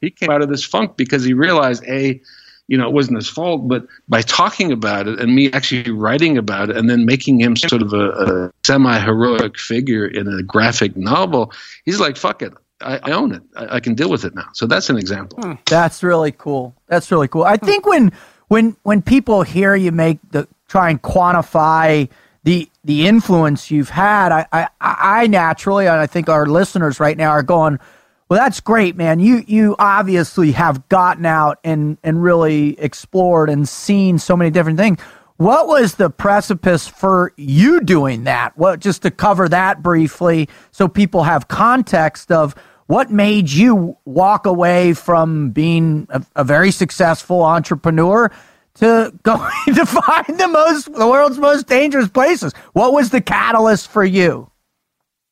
[0.00, 2.20] He came out of this funk because he realized a,
[2.68, 6.38] you know, it wasn't his fault, but by talking about it and me actually writing
[6.38, 10.96] about it and then making him sort of a, a semi-heroic figure in a graphic
[10.96, 11.52] novel,
[11.84, 13.42] he's like, "Fuck it, I, I own it.
[13.56, 15.40] I, I can deal with it now." So that's an example.
[15.42, 15.54] Hmm.
[15.66, 16.76] That's really cool.
[16.86, 17.42] That's really cool.
[17.42, 18.12] I think when
[18.54, 22.08] when when people hear you make the try and quantify
[22.44, 27.16] the the influence you've had, I I, I naturally and I think our listeners right
[27.16, 27.80] now are going,
[28.28, 29.18] well, that's great, man.
[29.18, 34.78] You you obviously have gotten out and and really explored and seen so many different
[34.78, 35.00] things.
[35.36, 38.56] What was the precipice for you doing that?
[38.56, 42.54] What just to cover that briefly, so people have context of
[42.86, 48.30] what made you walk away from being a, a very successful entrepreneur
[48.74, 52.52] to going to find the most the world's most dangerous places?
[52.72, 54.50] What was the catalyst for you?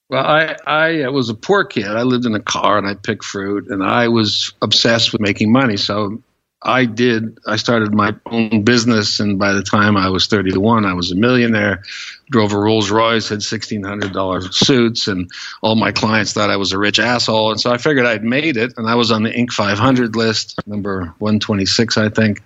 [0.08, 1.86] Well, I, I was a poor kid.
[1.86, 5.50] I lived in a car and I picked fruit, and I was obsessed with making
[5.50, 5.78] money.
[5.78, 6.22] So
[6.64, 7.38] I did.
[7.46, 11.16] I started my own business, and by the time I was 31, I was a
[11.16, 11.82] millionaire.
[12.30, 15.30] Drove a Rolls Royce, had $1,600 suits, and
[15.62, 17.50] all my clients thought I was a rich asshole.
[17.50, 19.50] And so I figured I'd made it, and I was on the Inc.
[19.52, 22.42] 500 list, number 126, I think.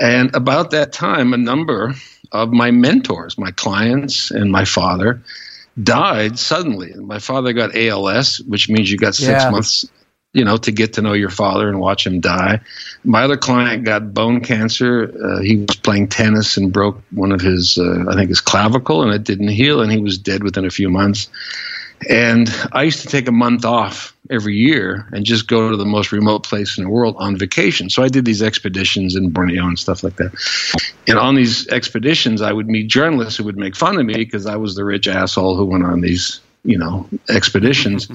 [0.00, 1.94] And about that time, a number
[2.32, 5.20] of my mentors, my clients, and my father
[5.82, 6.94] died suddenly.
[6.94, 9.50] My father got ALS, which means you got six Yeah.
[9.50, 9.86] months,
[10.34, 12.60] you know, to get to know your father and watch him die.
[13.04, 15.04] My other client got bone cancer.
[15.04, 19.02] Uh, he was playing tennis and broke one of his, uh, I think, his clavicle,
[19.02, 21.28] and it didn't heal, and he was dead within a few months.
[22.10, 25.84] And I used to take a month off every year and just go to the
[25.84, 27.88] most remote place in the world on vacation.
[27.88, 30.32] So I did these expeditions in Borneo and stuff like that.
[31.06, 34.46] And on these expeditions, I would meet journalists who would make fun of me because
[34.46, 38.08] I was the rich asshole who went on these, you know, expeditions.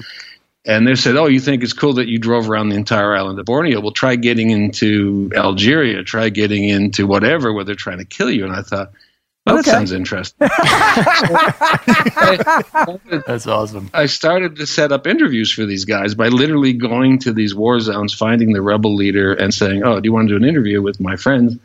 [0.66, 3.38] And they said, "Oh, you think it's cool that you drove around the entire island
[3.38, 3.80] of Borneo?
[3.80, 8.44] Well, try getting into Algeria, try getting into whatever where they're trying to kill you."
[8.44, 8.92] And I thought,
[9.46, 10.36] "Oh, that sounds interesting."
[13.26, 13.88] That's awesome.
[13.94, 17.80] I started to set up interviews for these guys by literally going to these war
[17.80, 20.82] zones, finding the rebel leader, and saying, "Oh, do you want to do an interview
[20.82, 21.56] with my friends?"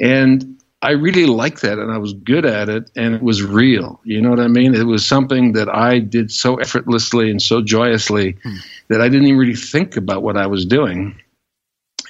[0.00, 4.00] And I really liked that, and I was good at it, and it was real.
[4.04, 4.74] You know what I mean?
[4.74, 8.56] It was something that I did so effortlessly and so joyously hmm.
[8.88, 11.20] that I didn't even really think about what I was doing.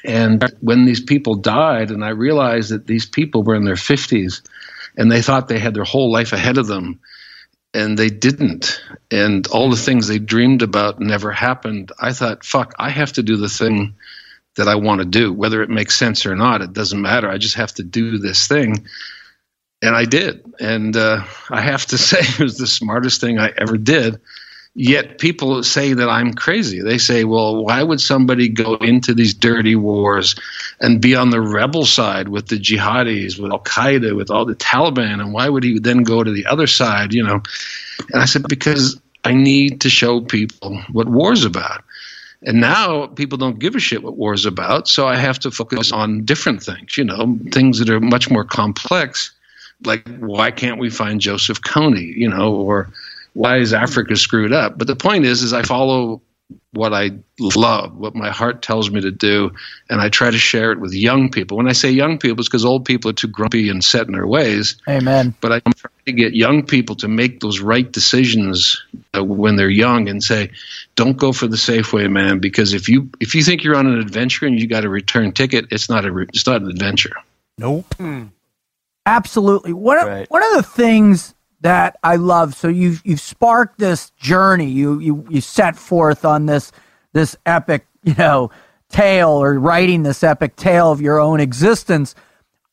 [0.05, 4.43] And when these people died, and I realized that these people were in their fifties,
[4.97, 6.99] and they thought they had their whole life ahead of them
[7.75, 8.83] and they didn't.
[9.11, 11.93] And all the things they dreamed about never happened.
[11.99, 13.95] I thought, fuck, I have to do the thing
[14.57, 16.61] that I want to do, whether it makes sense or not.
[16.61, 17.29] It doesn't matter.
[17.29, 18.87] I just have to do this thing.
[19.81, 20.45] And I did.
[20.61, 24.21] And uh, I have to say, it was the smartest thing I ever did.
[24.75, 26.81] Yet people say that I'm crazy.
[26.81, 30.35] They say, well, why would somebody go into these dirty wars
[30.81, 34.55] and be on the rebel side with the jihadis, with Al Qaeda, with all the
[34.55, 35.21] Taliban?
[35.21, 37.43] And why would he then go to the other side, you know?
[38.13, 41.85] And I said, because I need to show people what war's about.
[42.45, 44.88] And now people don't give a shit what war is about.
[44.88, 48.45] So I have to focus on different things, you know, things that are much more
[48.45, 49.30] complex.
[49.84, 52.88] Like, why can't we find Joseph Kony, you know, or
[53.34, 54.76] why is Africa screwed up?
[54.76, 56.20] But the point is, is I follow
[56.73, 59.53] what I love, what my heart tells me to do,
[59.91, 61.59] and I try to share it with young people.
[61.59, 64.12] When I say young people, it's because old people are too grumpy and set in
[64.12, 64.77] their ways.
[64.89, 65.35] Amen.
[65.43, 68.83] But I'm trying to get young people to make those right decisions
[69.14, 70.51] uh, when they're young and say,
[70.97, 73.87] "Don't go for the safe way, man." Because if you if you think you're on
[73.87, 76.68] an adventure and you got a return ticket, it's not a re- it's not an
[76.68, 77.12] adventure.
[77.59, 77.95] Nope.
[79.05, 79.73] Absolutely.
[79.73, 80.31] One of, Right.
[80.31, 82.55] one of the things that I love.
[82.55, 84.69] So you've you've sparked this journey.
[84.69, 86.73] You you you set forth on this
[87.13, 88.51] this epic you know
[88.89, 92.15] tale or writing this epic tale of your own existence.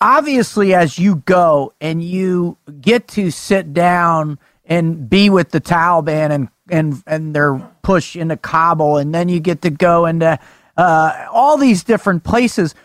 [0.01, 6.31] Obviously, as you go and you get to sit down and be with the Taliban
[6.31, 10.39] and and and their push into Kabul, and then you get to go into
[10.77, 12.75] uh, all these different places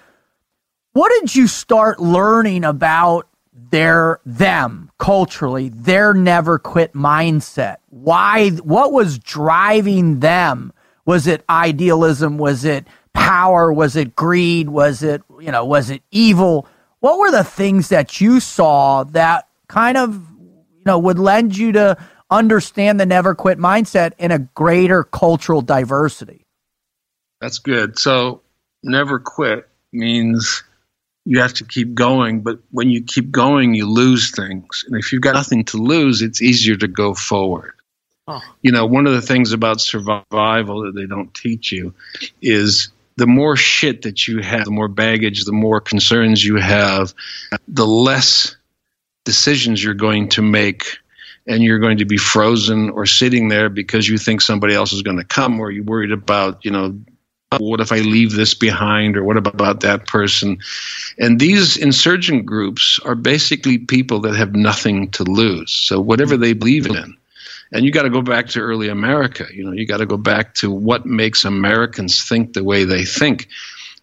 [0.95, 7.77] what did you start learning about their them culturally their never quit mindset.
[7.91, 10.73] Why what was driving them?
[11.05, 12.39] Was it idealism?
[12.39, 13.71] Was it power?
[13.71, 14.71] Was it greed?
[14.71, 16.67] Was it you know was it evil?
[17.01, 21.73] What were the things that you saw that kind of you know would lend you
[21.73, 21.99] to
[22.31, 26.47] understand the never quit mindset in a greater cultural diversity?
[27.43, 27.99] That's good.
[27.99, 28.41] So
[28.83, 30.65] never quit means
[31.25, 34.85] you have to keep going, but when you keep going, you lose things.
[34.87, 37.75] And if you've got nothing to lose, it's easier to go forward.
[38.63, 41.95] You know, one of the things about survival that they don't teach you
[42.41, 47.15] is the more shit that you have, the more baggage, the more concerns you have,
[47.69, 48.57] the less
[49.25, 50.99] decisions you're going to make
[51.47, 55.03] and you're going to be frozen or sitting there because you think somebody else is
[55.03, 56.99] going to come or you're worried about, you know,
[57.61, 60.59] what if I leave this behind or what about that person?
[61.19, 65.73] And these insurgent groups are basically people that have nothing to lose.
[65.73, 67.17] So whatever they believe in,
[67.73, 69.47] and you got to go back to early America.
[69.53, 73.05] You know, you got to go back to what makes Americans think the way they
[73.05, 73.49] think.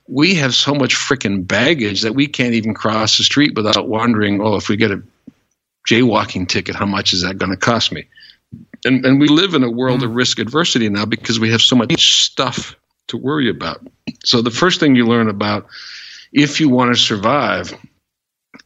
[0.08, 4.42] We have so much freaking baggage that we can't even cross the street without wondering,
[4.42, 5.02] oh, if we get a
[5.88, 8.08] jaywalking ticket, how much is that going to cost me?
[8.84, 11.76] And, and we live in a world of risk adversity now because we have so
[11.76, 12.76] much stuff
[13.12, 13.86] to worry about.
[14.26, 15.68] So the first thing you learn about
[16.34, 17.74] if you want to survive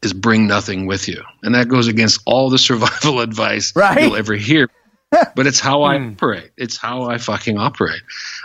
[0.01, 1.21] is bring nothing with you.
[1.43, 4.03] And that goes against all the survival advice Right.
[4.03, 4.69] you'll ever hear.
[5.35, 6.11] but it's how I hmm.
[6.11, 6.51] operate.
[6.57, 8.01] It's how I fucking operate.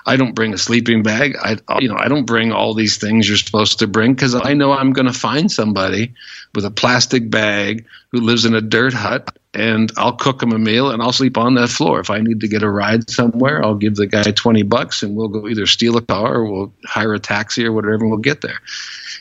[0.07, 1.37] I don't bring a sleeping bag.
[1.43, 4.55] I you know, I don't bring all these things you're supposed to bring cuz I
[4.55, 6.15] know I'm going to find somebody
[6.55, 10.59] with a plastic bag who lives in a dirt hut and I'll cook him a
[10.59, 11.99] meal and I'll sleep on that floor.
[12.01, 15.17] If I need to get a ride somewhere, I'll give the guy 20 bucks and
[15.17, 18.19] we'll go either steal a car or we'll hire a taxi or whatever and we'll
[18.19, 18.61] get there.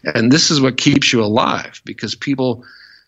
[0.03, 2.63] And this is what keeps you alive because people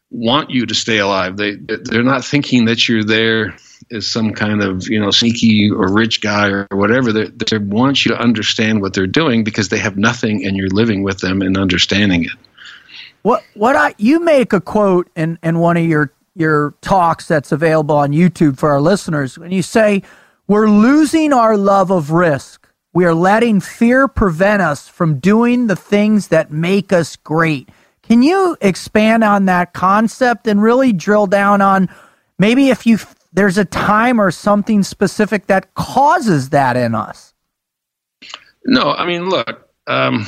[0.10, 1.38] want you to stay alive.
[1.38, 3.56] They they're not thinking that you're there
[3.92, 7.14] as some kind of you know sneaky or rich guy or whatever.
[7.14, 10.70] They they want you to understand what they're doing because they have nothing and you're
[10.70, 12.32] living with them and understanding it.
[13.22, 17.52] What what I you make a quote in in one of your your talks that's
[17.52, 20.04] available on YouTube for our listeners when you say
[20.48, 22.68] We're losing our love of risk.
[22.94, 27.70] We are letting fear prevent us from doing the things that make us great.
[28.04, 31.90] Can you expand on that concept and really drill down on
[32.38, 32.98] maybe if you
[33.34, 37.34] there's a time or something specific that causes that in us?
[38.66, 40.28] No, I mean, look, um,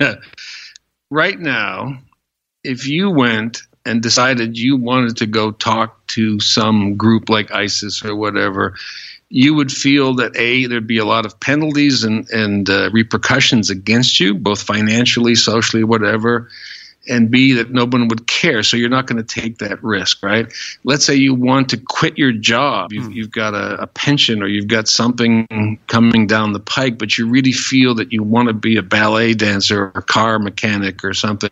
[1.10, 1.98] right now,
[2.62, 8.04] if you went and decided you wanted to go talk to some group like ISIS
[8.04, 8.74] or whatever,
[9.28, 13.70] you would feel that a there'd be a lot of penalties and and uh, repercussions
[13.70, 16.48] against you, both financially, socially, whatever,
[17.08, 18.62] and b that no one would care.
[18.62, 20.52] So you're not going to take that risk, right?
[20.84, 24.46] Let's say you want to quit your job, you've, you've got a, a pension or
[24.46, 28.54] you've got something coming down the pike, but you really feel that you want to
[28.54, 31.50] be a ballet dancer or a car mechanic or something.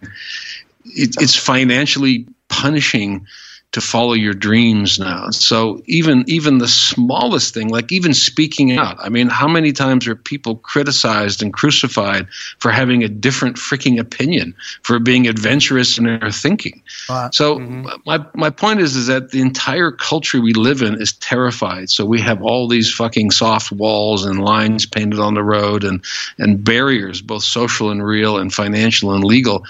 [0.85, 3.26] It, it's financially punishing
[3.74, 5.30] to follow your dreams now.
[5.30, 8.97] So even even the smallest thing, like even speaking out.
[9.01, 12.28] I mean, how many times are people criticized and crucified
[12.61, 14.55] for having a different freaking opinion,
[14.85, 16.82] for being adventurous in their thinking?
[17.09, 17.59] Uh, So
[18.07, 21.91] my my point is is that the entire culture we live in is terrified.
[21.91, 26.05] So we have all these fucking soft walls and lines painted on the road and
[26.39, 29.64] and barriers, both social and real and financial and legal,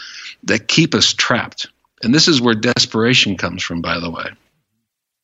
[0.45, 1.67] that keep us trapped.
[2.03, 4.31] And this is where desperation comes from, by the way.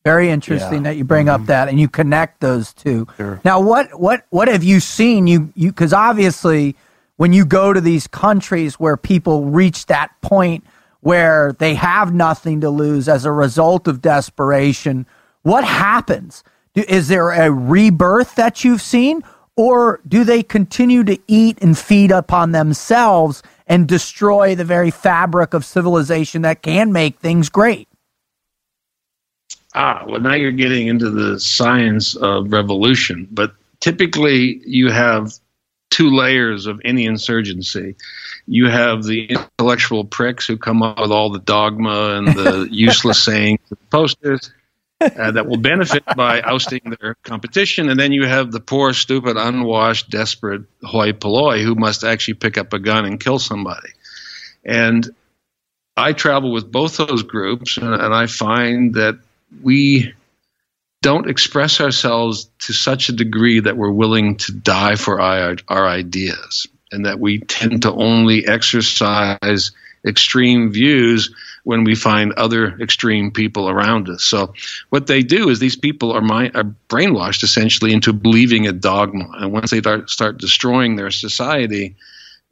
[0.04, 1.48] Very interesting that you bring up mm-hmm.
[1.48, 3.06] that and you connect those two.
[3.44, 5.26] Now, what what what have you seen?
[5.26, 6.74] You you because obviously,
[7.16, 10.64] when you go to these countries where people reach that point
[11.00, 15.06] where they have nothing to lose as a result of desperation,
[15.42, 16.44] what happens?
[16.72, 19.22] Do, is there a rebirth that you've seen,
[19.54, 25.54] or do they continue to eat and feed upon themselves and destroy the very fabric
[25.54, 27.88] of civilization that can make things great?
[29.76, 33.28] Ah, well, now you're getting into the science of revolution.
[33.30, 35.32] But typically, you have
[35.90, 37.94] two layers of any insurgency.
[38.48, 43.22] You have the intellectual pricks who come up with all the dogma and the useless
[43.22, 44.50] sayings and posters
[45.00, 47.88] uh, that will benefit by ousting their competition.
[47.88, 52.58] And then you have the poor, stupid, unwashed, desperate hoi polloi who must actually pick
[52.58, 53.90] up a gun and kill somebody.
[54.64, 55.08] And
[55.96, 59.18] I travel with both those groups, and, and I find that
[59.62, 60.14] we
[61.02, 65.88] don't express ourselves to such a degree that we're willing to die for our, our
[65.88, 69.72] ideas, and that we tend to only exercise
[70.06, 71.34] extreme views
[71.64, 74.22] when we find other extreme people around us.
[74.22, 74.54] So,
[74.90, 79.52] what they do is these people are, are brainwashed essentially into believing a dogma, and
[79.52, 81.96] once they start, start destroying their society,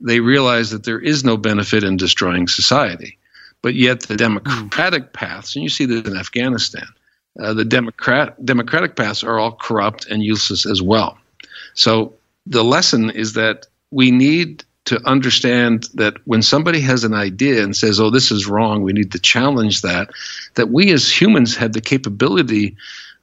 [0.00, 3.18] they realize that there is no benefit in destroying society.
[3.62, 6.86] But yet, the democratic paths, and you see this in Afghanistan,
[7.40, 11.18] uh, the democrat democratic paths are all corrupt and useless as well.
[11.74, 12.14] So
[12.46, 17.76] the lesson is that we need to understand that when somebody has an idea and
[17.76, 20.10] says, "Oh, this is wrong," we need to challenge that.
[20.54, 22.76] That we as humans have the capability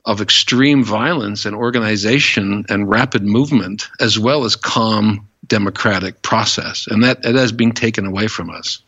[0.05, 7.03] of extreme violence and organization and rapid movement, as well as calm democratic process, and
[7.03, 8.82] that that is being taken away from us.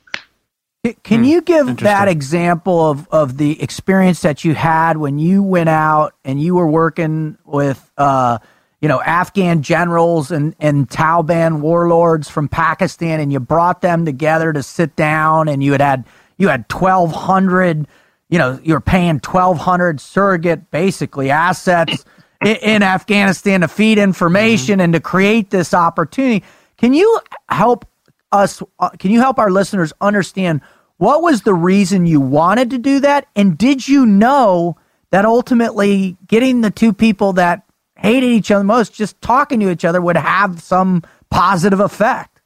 [1.04, 5.70] Can you give that example of, of the experience that you had when you went
[5.70, 8.38] out and you were working with, uh,
[8.82, 14.54] you know, Afghan generals and, and Taliban warlords from Pakistan, and you brought them together
[14.54, 16.06] to sit down, and you had had
[16.38, 17.88] you had twelve hundred,
[18.30, 22.06] you know, you were paying twelve hundred surrogate basically assets
[22.46, 26.46] in, in Afghanistan to feed information and to create this opportunity.
[26.78, 27.20] Can you
[27.50, 27.86] help
[28.32, 30.62] us uh, can you help our listeners understand
[30.98, 34.76] what was the reason you wanted to do that and did you know
[35.12, 37.64] that ultimately getting the two people that
[38.00, 42.42] hated each other most just talking to each other would have some positive effect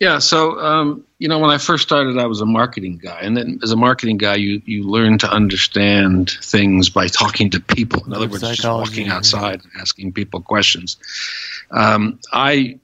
[0.00, 3.36] Yeah, so um, you know, when I first started, I was a marketing guy, and
[3.36, 8.04] then as a marketing guy, you you learn to understand things by talking to people.
[8.04, 9.16] In other words, just Psychology, walking yeah.
[9.16, 10.96] outside and asking people questions.
[11.70, 12.80] Um, I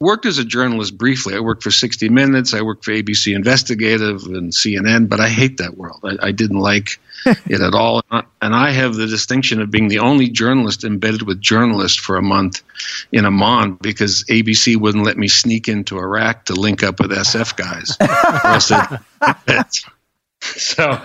[0.00, 1.34] worked as a journalist briefly.
[1.34, 2.54] I worked for 60 Minutes.
[2.54, 6.00] I worked for ABC Investigative and CNN, but I hate that world.
[6.04, 8.02] I, I didn't like it at all.
[8.10, 12.22] And I have the distinction of being the only journalist embedded with journalists for a
[12.22, 12.62] month
[13.12, 17.56] in Amman because ABC wouldn't let me sneak into Iraq to link up with SF
[17.56, 17.96] guys.
[18.44, 18.68] Or else
[19.46, 19.92] they'd-
[20.40, 20.98] so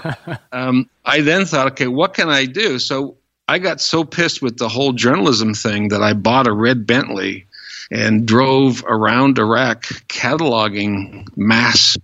[0.52, 2.80] um, I then thought, okay, what can I do?
[2.80, 6.88] So I got so pissed with the whole journalism thing that I bought a red
[6.88, 7.46] Bentley
[7.92, 11.98] and drove around Iraq cataloging mass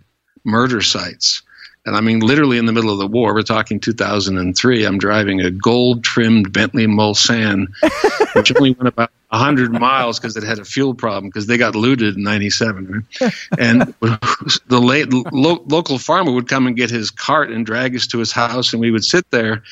[0.46, 1.42] murder sites
[1.86, 4.86] And I mean, literally in the middle of the war, we're talking 2003.
[4.86, 7.68] I'm driving a gold trimmed Bentley Mulsanne,
[8.36, 11.76] which only went about 100 miles because it had a fuel problem because they got
[11.76, 13.06] looted in 97.
[13.20, 13.34] Right?
[13.58, 13.82] And
[14.68, 18.20] the late, lo- local farmer would come and get his cart and drag us to
[18.20, 19.64] his house, and we would sit there.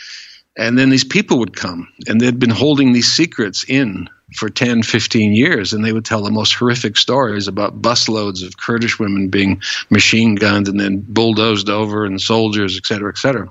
[0.57, 4.83] And then these people would come, and they'd been holding these secrets in for 10,
[4.83, 9.29] 15 years, and they would tell the most horrific stories about busloads of Kurdish women
[9.29, 13.49] being machine gunned and then bulldozed over, and soldiers, et cetera, et cetera.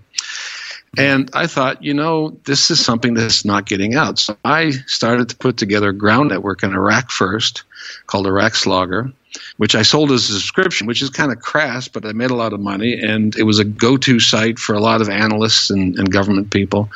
[0.99, 4.19] And I thought, you know, this is something that's not getting out.
[4.19, 7.63] So I started to put together a ground network in Iraq first
[8.07, 9.13] called Iraq Slogger,
[9.59, 12.35] which I sold as a subscription, which is kind of crass, but I made a
[12.35, 13.01] lot of money.
[13.01, 16.51] And it was a go to site for a lot of analysts and, and government
[16.51, 16.91] people.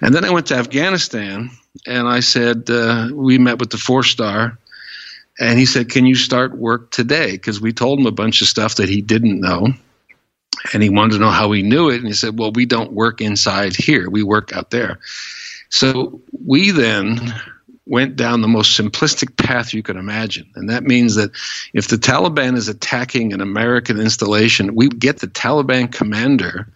[0.00, 1.50] And then I went to Afghanistan
[1.86, 4.58] and I said, uh, we met with the four star.
[5.38, 7.32] And he said, Can you start work today?
[7.32, 9.68] Because we told him a bunch of stuff that he didn't know.
[10.74, 11.96] And he wanted to know how we knew it.
[11.96, 14.98] And he said, Well, we don't work inside here, we work out there.
[15.70, 17.32] So we then
[17.90, 20.48] went down the most simplistic path you could imagine.
[20.54, 21.32] And that means that
[21.74, 26.68] if the Taliban is attacking an American installation, we get the Taliban commander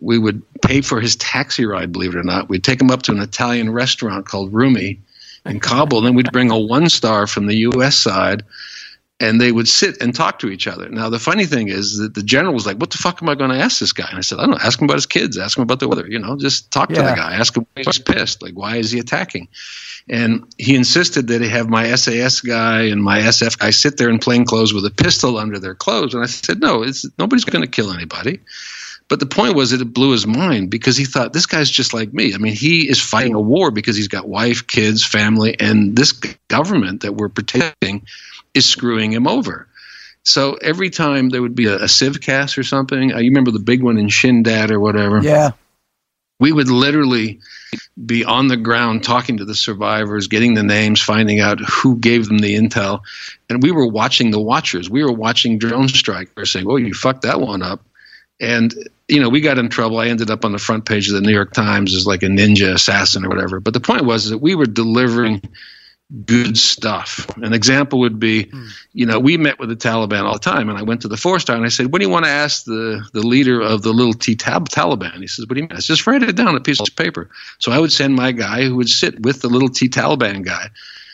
[0.00, 2.48] we would pay for his taxi ride, believe it or not.
[2.48, 5.00] We'd take him up to an Italian restaurant called Rumi
[5.44, 5.98] in Kabul.
[5.98, 7.96] And then we'd bring a one star from the U.S.
[7.96, 8.44] side,
[9.20, 10.88] and they would sit and talk to each other.
[10.88, 13.34] Now, the funny thing is that the general was like, What the fuck am I
[13.34, 14.06] going to ask this guy?
[14.08, 14.58] And I said, I don't know.
[14.62, 15.38] Ask him about his kids.
[15.38, 16.06] Ask him about the weather.
[16.08, 17.10] You know, just talk to Yeah.
[17.10, 17.34] the guy.
[17.34, 18.42] Ask him why he's pissed.
[18.42, 19.48] Like, why is he attacking?
[20.08, 24.08] And he insisted that he have my SAS guy and my SF guy sit there
[24.08, 26.14] in plain clothes with a pistol under their clothes.
[26.14, 28.40] And I said, No, it's, nobody's going to kill anybody.
[29.08, 31.92] But the point was that it blew his mind because he thought this guy's just
[31.92, 32.32] like me.
[32.32, 36.12] I mean, he is fighting a war because he's got wife, kids, family, and this
[36.46, 38.06] government that we're protecting
[38.54, 39.66] is screwing him over.
[40.22, 43.58] So every time there would be a, a CIVCAS or something, uh, you remember the
[43.58, 45.52] big one in Shindand or whatever Yeah.
[46.38, 47.40] we would literally
[48.04, 52.26] be on the ground talking to the survivors, getting the names, finding out who gave
[52.26, 53.00] them the intel.
[53.48, 54.90] And we were watching the watchers.
[54.90, 57.82] We were watching drone strikers saying, Oh, you fucked that one up.
[58.40, 58.74] And,
[59.06, 59.98] you know, we got in trouble.
[59.98, 62.26] I ended up on the front page of the New York Times as like a
[62.26, 63.60] ninja assassin or whatever.
[63.60, 65.42] But the point was that we were delivering
[66.24, 67.28] good stuff.
[67.36, 68.50] An example would be,
[68.92, 71.16] you know, we met with the Taliban all the time, and I went to the
[71.16, 73.82] four star and I said, "What do you want to ask the the leader of
[73.82, 76.22] the little T tab Taliban?" He says, "What do you mean?" I said, "Just write
[76.22, 78.88] it down on a piece of paper." So I would send my guy who would
[78.88, 80.70] sit with the little T Taliban guy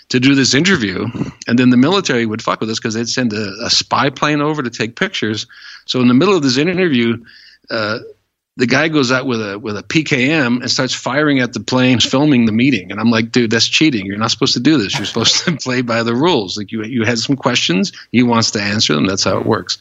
[0.08, 1.06] to do this interview,
[1.46, 4.40] and then the military would fuck with us because they'd send a, a spy plane
[4.40, 5.46] over to take pictures.
[5.84, 7.22] So in the middle of this interview.
[7.68, 7.98] Uh,
[8.56, 12.06] the guy goes out with a with a PKM and starts firing at the planes,
[12.06, 12.90] filming the meeting.
[12.90, 14.06] And I'm like, dude, that's cheating.
[14.06, 14.96] You're not supposed to do this.
[14.96, 16.56] You're supposed to play by the rules.
[16.56, 19.06] Like you you had some questions, he wants to answer them.
[19.06, 19.78] That's how it works.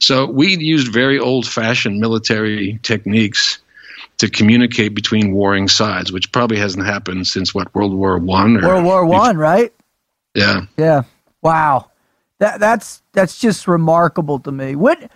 [0.00, 3.58] So we used very old fashioned military techniques
[4.18, 8.68] to communicate between warring sides, which probably hasn't happened since what World War One or
[8.68, 9.72] World War One, right?
[10.34, 10.62] Yeah.
[10.76, 11.04] Yeah.
[11.40, 11.90] Wow.
[12.40, 14.76] That that's that's just remarkable to me.
[14.76, 15.10] What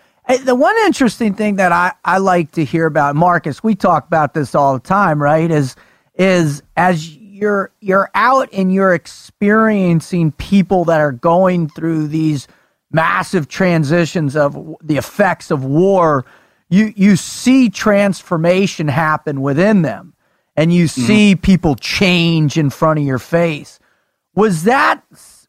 [0.45, 4.35] the one interesting thing that I, I like to hear about, Marcus, we talk about
[4.35, 5.51] this all the time, right?
[5.51, 5.77] Is
[6.15, 12.49] is as you're you're out and you're experiencing people that are going through these
[12.91, 16.25] massive transitions of the effects of war,
[16.69, 20.15] you you see transformation happen within them,
[20.57, 21.07] and you mm-hmm.
[21.07, 23.79] see people change in front of your face
[24.37, 25.03] was that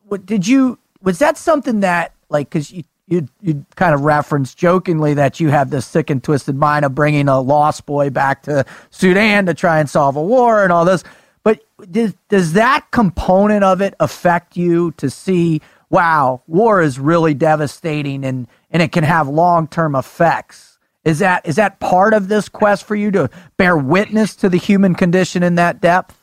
[0.06, 4.58] what did you was that something that like because you you you kind of referenced
[4.58, 8.44] jokingly that you have this sick and twisted mind of bringing a lost boy back
[8.44, 11.04] to Sudan to try and solve a war and all this
[11.44, 17.34] but does, does that component of it affect you to see wow war is really
[17.34, 22.50] devastating and and it can have long-term effects is that is that part of this
[22.50, 26.16] quest for you to bear witness to the human condition in that depth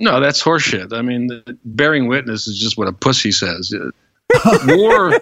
[0.00, 0.92] No, that's horseshit.
[0.92, 1.30] I mean,
[1.64, 3.72] bearing witness is just what a pussy says.
[4.66, 5.12] War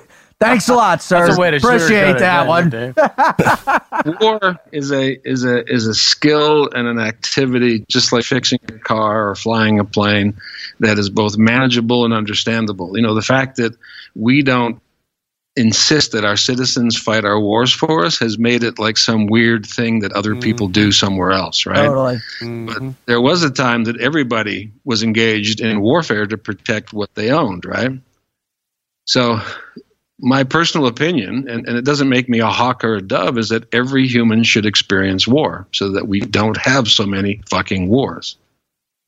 [0.41, 1.27] Thanks a lot, sir.
[1.27, 2.73] That's a way to Appreciate sugarcoat it, that one.
[2.73, 8.59] it, war is a is a is a skill and an activity just like fixing
[8.69, 10.41] a car or flying a plane
[10.81, 12.97] that is both manageable and understandable.
[12.97, 13.77] You know, the fact that
[14.15, 14.81] we don't
[15.57, 19.67] insist that our citizens fight our wars for us has made it like some weird
[19.67, 20.41] thing that other mm-hmm.
[20.41, 21.87] people do somewhere else, right?
[21.87, 22.17] Totally.
[22.41, 22.91] But mm-hmm.
[23.07, 27.65] there was a time that everybody was engaged in warfare to protect what they owned,
[27.67, 27.91] right?
[29.07, 29.41] So,
[30.21, 33.49] my personal opinion, and, and it doesn't make me a hawk or a dove, is
[33.49, 38.37] that every human should experience war so that we don't have so many fucking wars.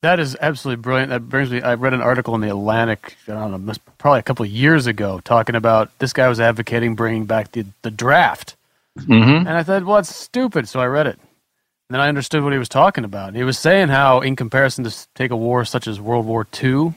[0.03, 1.11] That is absolutely brilliant.
[1.11, 1.63] That brings me.
[1.63, 3.17] I read an article in the Atlantic.
[3.29, 6.97] I don't know, probably a couple of years ago, talking about this guy was advocating
[6.97, 8.57] bringing back the the draft
[8.99, 9.47] Mm-hmm.
[9.47, 10.69] And I thought, well, it's stupid.
[10.69, 11.19] So I read it.
[11.19, 13.35] And then I understood what he was talking about.
[13.35, 16.95] He was saying how, in comparison to take a war such as World War II,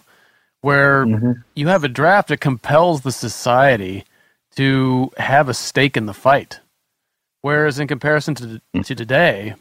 [0.66, 1.06] where
[1.54, 4.04] you have a draft that compels the society
[4.56, 6.60] to have a stake in the fight.
[7.42, 9.54] Whereas in comparison to, to today,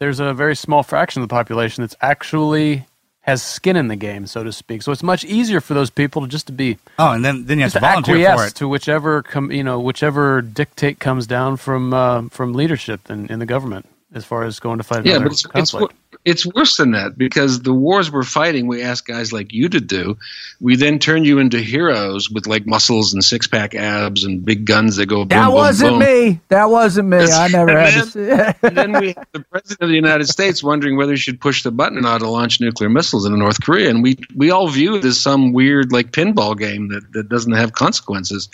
[0.00, 2.84] there's a very small fraction of the population that's actually
[3.20, 4.82] has skin in the game, so to speak.
[4.82, 7.58] So it's much easier for those people to just to be Oh, and then then
[7.58, 8.54] you have to volunteer for it.
[8.56, 13.38] to whichever com, you know whichever dictate comes down from uh, from leadership in, in
[13.38, 15.94] the government as far as going to fight Yeah, but it's, it's conflict.
[16.24, 19.80] It's worse than that because the wars we're fighting, we ask guys like you to
[19.80, 20.18] do.
[20.60, 24.66] We then turn you into heroes with like muscles and six pack abs and big
[24.66, 25.98] guns that go boom, That boom, That wasn't boom.
[26.00, 26.40] me.
[26.48, 27.18] That wasn't me.
[27.18, 28.54] I never had to.
[28.62, 31.62] and then we have the president of the United States wondering whether he should push
[31.62, 34.68] the button or not to launch nuclear missiles into North Korea, and we we all
[34.68, 38.50] view it as some weird like pinball game that, that doesn't have consequences.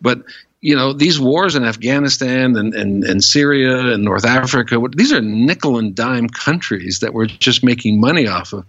[0.00, 0.22] But
[0.60, 5.20] you know these wars in Afghanistan and, and, and Syria and North Africa, these are
[5.20, 8.66] nickel and dime countries that we're just making money off of.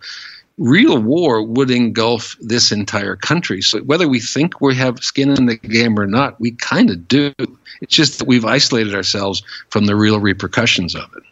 [0.57, 3.61] Real war would engulf this entire country.
[3.61, 7.07] So whether we think we have skin in the game or not, we kind of
[7.07, 7.33] do.
[7.81, 11.23] It's just that we've isolated ourselves from the real repercussions of it.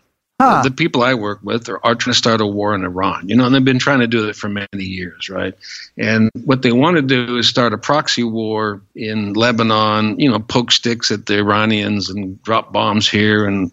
[0.41, 0.61] Huh.
[0.63, 3.35] The people I work with are, are trying to start a war in Iran, you
[3.35, 5.53] know, and they've been trying to do it for many years, right?
[5.97, 10.39] And what they want to do is start a proxy war in Lebanon, you know,
[10.39, 13.69] poke sticks at the Iranians and drop bombs here and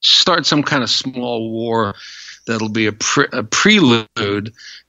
[0.00, 1.94] start some kind of small war
[2.48, 4.08] that'll be a, pre- a prelude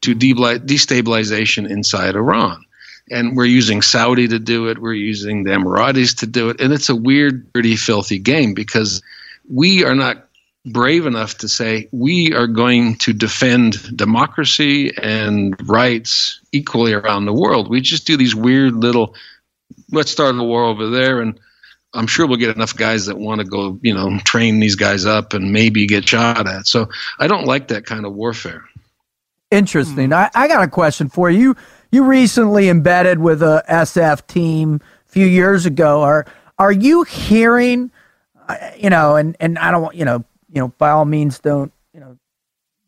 [0.02, 2.64] to debli- destabilization inside Iran.
[3.12, 4.80] And we're using Saudi to do it.
[4.80, 6.60] We're using the Emiratis to do it.
[6.60, 9.04] And it's a weird, dirty, filthy game because
[9.48, 10.29] we are not
[10.66, 17.34] brave enough to say we are going to defend democracy and rights equally around the
[17.34, 17.70] world.
[17.70, 19.16] We just do these weird little,
[19.92, 21.22] let's start a war over there.
[21.22, 21.40] And
[21.94, 25.06] I'm sure we'll get enough guys that want to go, you know, train these guys
[25.06, 26.68] up and maybe get shot at.
[26.68, 26.90] So
[27.20, 28.64] I don't like that kind of warfare.
[29.52, 30.14] Interesting.
[30.14, 31.56] I, I got a question for you.
[31.92, 36.04] You recently embedded with a SF team a few years ago.
[36.04, 36.28] Are
[36.60, 37.90] are you hearing,
[38.48, 41.40] uh, you know, and and I don't want you know, you know, by all means,
[41.40, 42.18] don't you know,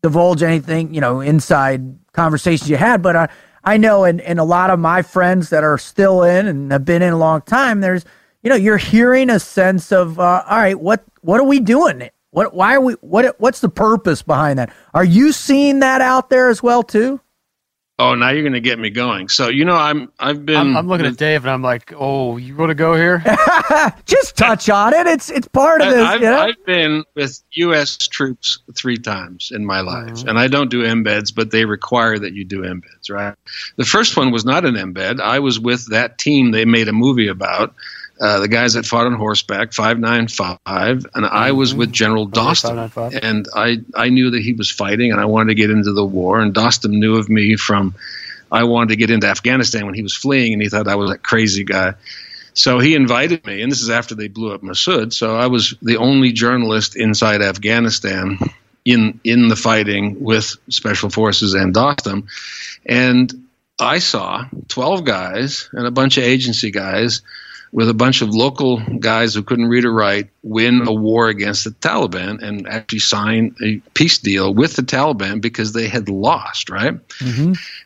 [0.02, 3.02] divulge anything, you know, inside conversations you had.
[3.02, 3.28] But I
[3.64, 6.84] I know, and and a lot of my friends that are still in and have
[6.84, 7.80] been in a long time.
[7.80, 8.04] There's,
[8.42, 12.10] you know, you're hearing a sense of, uh, all right, what what are we doing?
[12.30, 14.72] What why are we what what's the purpose behind that?
[14.94, 17.20] Are you seeing that out there as well too?
[18.02, 19.28] Oh, now you're going to get me going.
[19.28, 20.56] So you know, I'm I've been.
[20.56, 23.22] I'm, I'm looking at Dave and I'm like, oh, you want to go here?
[24.06, 25.06] Just touch on it.
[25.06, 26.04] It's it's part of this.
[26.04, 26.40] I've, you know?
[26.40, 27.96] I've been with U.S.
[27.96, 30.28] troops three times in my life, mm-hmm.
[30.28, 33.36] and I don't do embeds, but they require that you do embeds, right?
[33.76, 35.20] The first one was not an embed.
[35.20, 37.72] I was with that team they made a movie about,
[38.22, 42.88] uh, the guys that fought on horseback, 595, and I was with General Dostum.
[42.88, 43.20] 595.
[43.20, 46.04] And I, I knew that he was fighting, and I wanted to get into the
[46.04, 47.96] war, and Dostum knew of me from
[48.50, 51.10] I wanted to get into Afghanistan when he was fleeing, and he thought I was
[51.10, 51.94] a crazy guy.
[52.54, 55.12] So he invited me, and this is after they blew up Massoud.
[55.12, 58.38] So I was the only journalist inside Afghanistan
[58.84, 62.28] in in the fighting with Special Forces and Dostum,
[62.86, 63.48] and
[63.80, 67.22] I saw twelve guys and a bunch of agency guys
[67.72, 71.64] with a bunch of local guys who couldn't read or write win a war against
[71.64, 76.68] the Taliban and actually sign a peace deal with the Taliban because they had lost,
[76.68, 76.94] right?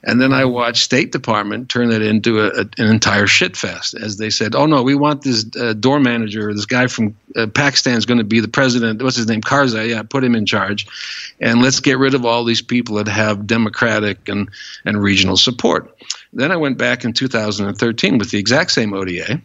[0.03, 3.95] And then I watched State Department turn it into a, a, an entire shit fest
[3.95, 7.47] as they said, "Oh no, we want this uh, door manager, this guy from uh,
[7.47, 9.03] Pakistan is going to be the president.
[9.03, 9.41] What's his name?
[9.41, 9.91] Karzai.
[9.91, 10.87] Yeah, put him in charge,
[11.41, 14.49] and let's get rid of all these people that have democratic and
[14.85, 15.97] and regional support."
[16.33, 19.41] Then I went back in 2013 with the exact same ODA.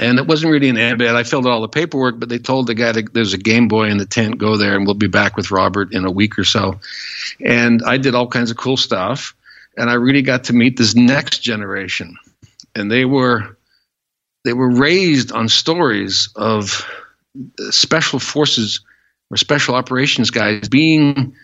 [0.00, 1.14] And it wasn't really an embed.
[1.14, 3.68] I filled out all the paperwork, but they told the guy to, there's a Game
[3.68, 6.38] Boy in the tent, go there, and we'll be back with Robert in a week
[6.38, 6.80] or so.
[7.44, 9.34] And I did all kinds of cool stuff
[9.76, 12.16] and I really got to meet this next generation,
[12.74, 13.56] and they were
[14.44, 16.86] they were raised on stories of
[17.70, 18.80] special forces
[19.30, 21.34] or special operations guys being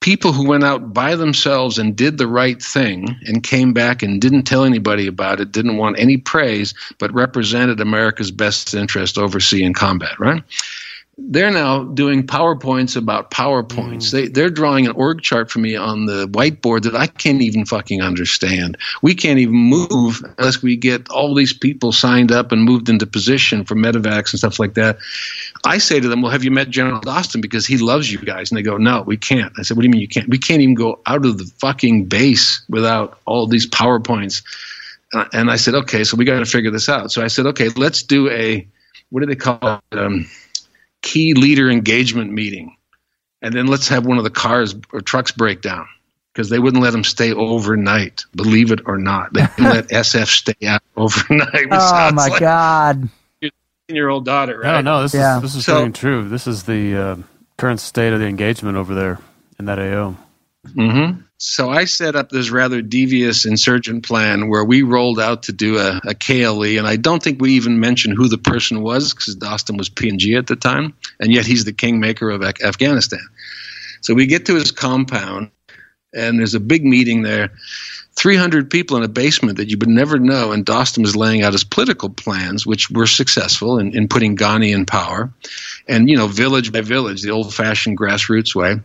[0.00, 4.20] people who went out by themselves and did the right thing and came back and
[4.20, 9.62] didn't tell anybody about it, didn't want any praise, but represented America's best interest overseas
[9.62, 10.42] in combat, right?
[11.18, 14.10] They're now doing PowerPoints about PowerPoints.
[14.10, 17.64] They, they're drawing an org chart for me on the whiteboard that I can't even
[17.64, 18.76] fucking understand.
[19.00, 23.06] We can't even move unless we get all these people signed up and moved into
[23.06, 24.98] position for medevacs and stuff like that.
[25.64, 27.40] I say to them, Well, have you met General Dostum?
[27.40, 28.50] Because he loves you guys.
[28.50, 29.52] And they go, No, we can't.
[29.58, 30.28] I said, What do you mean you can't?
[30.28, 34.42] We can't even go out of the fucking base without all these PowerPoints.
[35.14, 37.10] Uh, and I said, Okay, so we got to figure this out.
[37.10, 38.68] So I said, Okay, let's do a
[39.10, 39.98] what do they call it?
[39.98, 40.26] Um,
[41.06, 42.76] key leader engagement meeting,
[43.40, 45.86] and then let's have one of the cars or trucks break down
[46.32, 48.24] because they wouldn't let them stay overnight.
[48.34, 51.68] Believe it or not, they didn't let SF stay out overnight.
[51.70, 53.08] Oh my like God.
[53.88, 54.82] Your old daughter, right?
[54.84, 55.36] No, no, this Yeah.
[55.36, 56.28] is this is So- very true.
[56.28, 57.16] This is the uh,
[57.56, 59.20] current state of the engagement over there
[59.60, 60.16] in that AO.
[60.74, 65.52] hmm So I set up this rather devious insurgent plan where we rolled out to
[65.52, 69.12] do a, a KLE, and I don't think we even mentioned who the person was
[69.12, 73.20] because Dostum was PNG at the time, and yet he's the kingmaker of Af- Afghanistan.
[74.00, 75.50] So we get to his compound,
[76.14, 77.50] and there's a big meeting there.
[78.14, 81.52] 300 people in a basement that you would never know, and Dostum is laying out
[81.52, 85.30] his political plans, which were successful in, in putting Ghani in power,
[85.88, 88.76] and you know, village by village, the old-fashioned grassroots way.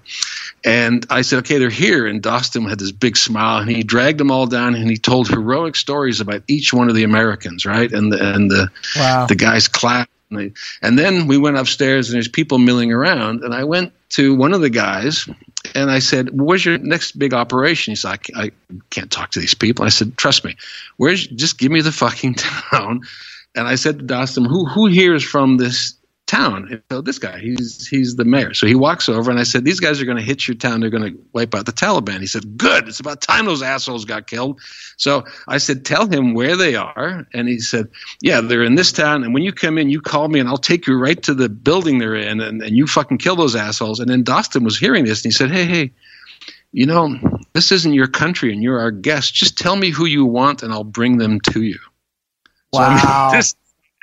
[0.63, 2.05] And I said, okay, they're here.
[2.05, 5.27] And Dostum had this big smile, and he dragged them all down, and he told
[5.27, 7.91] heroic stories about each one of the Americans, right?
[7.91, 9.25] And the and the Wow.
[9.25, 10.11] the guys clapped.
[10.29, 13.43] And, they, and then we went upstairs, and there's people milling around.
[13.43, 15.27] And I went to one of the guys,
[15.75, 18.51] and I said, "Where's your next big operation?" He said, "I, I
[18.91, 20.55] can't talk to these people." I said, "Trust me.
[20.97, 22.35] Where's just give me the fucking
[22.71, 23.01] town."
[23.55, 25.95] And I said to Dostum, "Who who here is from this
[26.31, 28.53] town?" And so this guy, he's he's the mayor.
[28.53, 30.79] So he walks over, and I said, "These guys are going to hit your town.
[30.79, 32.87] They're going to wipe out the Taliban." He said, "Good.
[32.87, 34.59] It's about time those assholes got killed."
[34.97, 37.87] So I said, "Tell him where they are." And he said,
[38.21, 39.23] "Yeah, they're in this town.
[39.23, 41.49] And when you come in, you call me, and I'll take you right to the
[41.49, 45.05] building they're in, and, and you fucking kill those assholes." And then Dostum was hearing
[45.05, 45.91] this, and he said, "Hey, hey."
[46.73, 47.19] You know,
[47.51, 49.33] this isn't your country and you're our guest.
[49.33, 51.77] Just tell me who you want and I'll bring them to you.
[52.73, 53.31] So, I mean, Wow.
[53.33, 53.55] this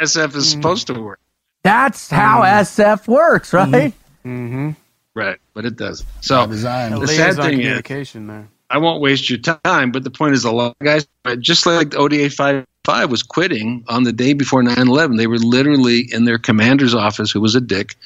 [0.03, 0.51] SF is mm.
[0.51, 1.21] supposed to work.
[1.63, 3.93] That's how SF works, right?
[4.25, 4.71] Mm-hmm.
[5.15, 6.05] Right, but it does.
[6.21, 6.99] So design.
[6.99, 8.49] the sad Liaison thing is, communication there.
[8.71, 11.09] I won't waste your time, but the point is, a lot of guys,
[11.39, 15.39] just like the ODA 55 was quitting on the day before 9 11, they were
[15.39, 17.97] literally in their commander's office, who was a dick,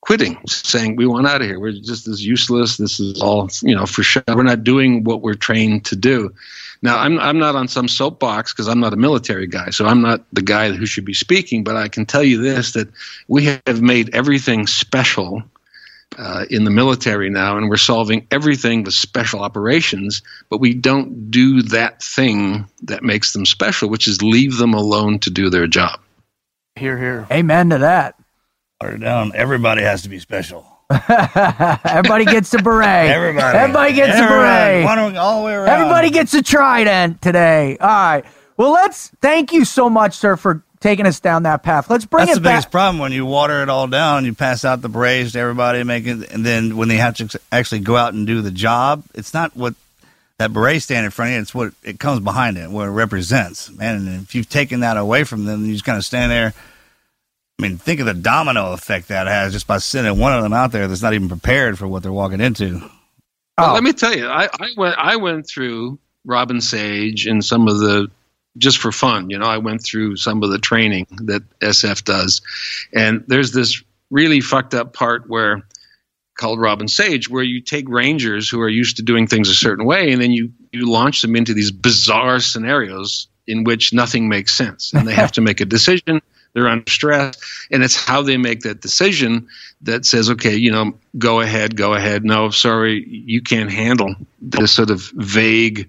[0.00, 1.60] quitting, saying, We want out of here.
[1.60, 2.76] We're just as useless.
[2.76, 4.22] This is all, you know, for sure.
[4.28, 6.34] We're not doing what we're trained to do.
[6.84, 10.02] Now, I'm, I'm not on some soapbox because I'm not a military guy, so I'm
[10.02, 12.88] not the guy who should be speaking, but I can tell you this that
[13.26, 15.42] we have made everything special
[16.18, 20.20] uh, in the military now, and we're solving everything with special operations,
[20.50, 25.18] but we don't do that thing that makes them special, which is leave them alone
[25.20, 25.98] to do their job.
[26.76, 27.26] Here, here.
[27.32, 28.16] Amen to that.
[29.00, 29.32] Down.
[29.34, 30.73] Everybody has to be special.
[31.84, 33.10] Everybody gets a beret.
[33.10, 33.58] Everybody.
[33.58, 34.82] Everybody gets Everybody.
[34.82, 35.16] a beret.
[35.16, 35.68] All the way around.
[35.68, 37.76] Everybody gets a trident today.
[37.78, 38.24] All right.
[38.56, 41.88] Well, let's thank you so much, sir, for taking us down that path.
[41.88, 42.72] Let's bring That's it the biggest back.
[42.72, 44.24] problem when you water it all down.
[44.26, 47.40] You pass out the berets to everybody, make it, and then when they have to
[47.50, 49.74] actually go out and do the job, it's not what
[50.38, 51.40] that beret stand in front of you.
[51.40, 53.96] It's what it comes behind it, what it represents, man.
[53.96, 56.52] And if you've taken that away from them, you just kind of stand there.
[57.58, 60.52] I mean, think of the domino effect that has just by sending one of them
[60.52, 62.78] out there that's not even prepared for what they're walking into.
[62.78, 62.90] Well,
[63.70, 63.74] Oh.
[63.74, 67.78] let me tell you, I, I went I went through Robin Sage and some of
[67.78, 68.08] the
[68.58, 72.40] just for fun, you know, I went through some of the training that SF does,
[72.92, 75.62] and there's this really fucked up part where
[76.36, 79.84] called Robin Sage, where you take rangers who are used to doing things a certain
[79.86, 84.52] way, and then you you launch them into these bizarre scenarios in which nothing makes
[84.52, 86.20] sense, and they have to make a decision.
[86.54, 87.36] They're under stress,
[87.70, 89.48] and it's how they make that decision
[89.82, 92.24] that says, okay, you know, go ahead, go ahead.
[92.24, 95.88] No, sorry, you can't handle this sort of vague,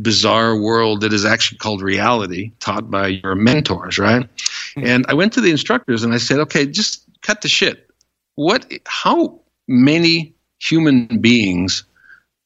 [0.00, 4.22] bizarre world that is actually called reality, taught by your mentors, right?
[4.22, 4.86] Mm-hmm.
[4.86, 7.90] And I went to the instructors and I said, okay, just cut the shit.
[8.34, 8.70] What?
[8.86, 11.84] How many human beings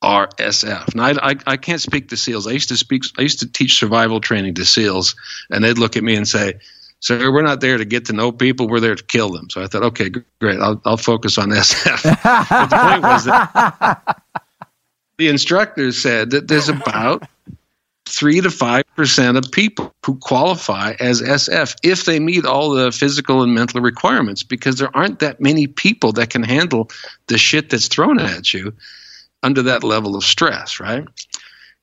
[0.00, 0.94] are SF?
[0.94, 2.46] Now, I, I, I can't speak to SEALs.
[2.46, 3.04] I used to speak.
[3.18, 5.14] I used to teach survival training to SEALs,
[5.50, 6.54] and they'd look at me and say,
[7.02, 8.68] "Sir, we're not there to get to know people.
[8.68, 10.10] We're there to kill them." So I thought, okay,
[10.40, 10.60] great.
[10.60, 12.02] I'll, I'll focus on SF.
[12.22, 14.22] but the point was that
[15.18, 17.28] the instructors said that there's about
[18.06, 22.92] three to five percent of people who qualify as SF if they meet all the
[22.92, 26.88] physical and mental requirements, because there aren't that many people that can handle
[27.26, 28.72] the shit that's thrown at you
[29.42, 31.04] under that level of stress, right?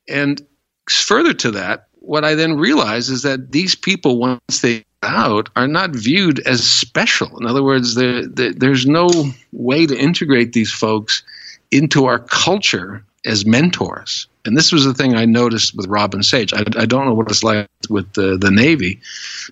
[0.07, 0.41] And
[0.89, 5.67] further to that, what I then realize is that these people, once they out, are
[5.67, 7.38] not viewed as special.
[7.39, 9.09] In other words, there- there- there's no
[9.51, 11.23] way to integrate these folks
[11.71, 14.27] into our culture as mentors.
[14.45, 16.53] And this was the thing I noticed with Robin Sage.
[16.53, 18.99] I, I don't know what it's like with the, the Navy,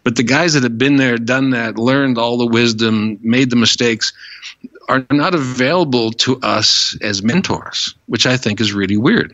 [0.03, 3.55] but the guys that have been there, done that, learned all the wisdom, made the
[3.55, 4.13] mistakes,
[4.89, 9.33] are not available to us as mentors, which I think is really weird.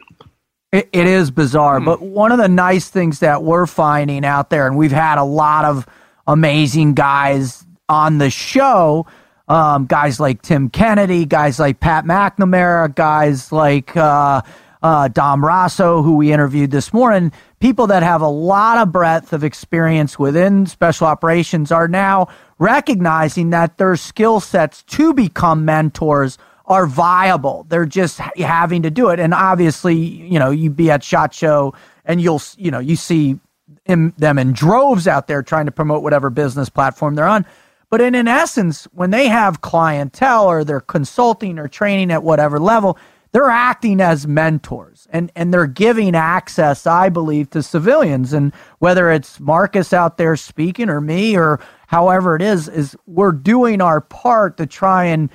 [0.72, 1.86] It, it is bizarre, hmm.
[1.86, 5.24] but one of the nice things that we're finding out there, and we've had a
[5.24, 5.86] lot of
[6.28, 9.06] amazing guys on the show.
[9.48, 14.42] Um, guys like Tim Kennedy, guys like Pat McNamara, guys like uh,
[14.82, 19.34] uh, Dom Raso, who we interviewed this morning, people that have a lot of breadth
[19.34, 22.28] of experience within special operations are now
[22.58, 27.66] recognizing that their skill sets to become mentors are viable.
[27.68, 29.20] They're just having to do it.
[29.20, 31.74] And obviously, you know, you be at SHOT Show
[32.06, 33.40] and you'll, you know, you see
[33.86, 37.46] in, them in droves out there trying to promote whatever business platform they're on.
[37.90, 42.60] But in, in essence, when they have clientele or they're consulting or training at whatever
[42.60, 42.98] level,
[43.34, 48.32] they're acting as mentors and, and they're giving access, I believe, to civilians.
[48.32, 53.32] And whether it's Marcus out there speaking or me or however it is, is we're
[53.32, 55.30] doing our part to try and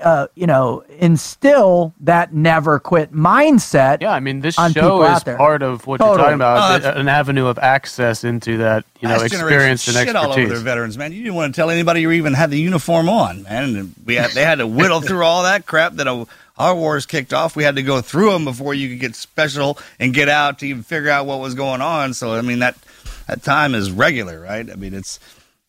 [0.00, 4.00] uh, you know, instill that never quit mindset.
[4.00, 6.16] Yeah, I mean, this show is part of what totally.
[6.16, 10.08] you're talking about, uh, an avenue of access into that, you know, experience and shit
[10.08, 10.26] expertise.
[10.26, 11.12] all over their veterans, man.
[11.12, 13.76] You didn't want to tell anybody you even had the uniform on, man.
[13.76, 17.06] And we had, they had to whittle through all that crap that a, our wars
[17.06, 17.56] kicked off.
[17.56, 20.66] We had to go through them before you could get special and get out to
[20.66, 22.14] even figure out what was going on.
[22.14, 22.76] So, I mean, that
[23.26, 24.70] that time is regular, right?
[24.70, 25.18] I mean, it's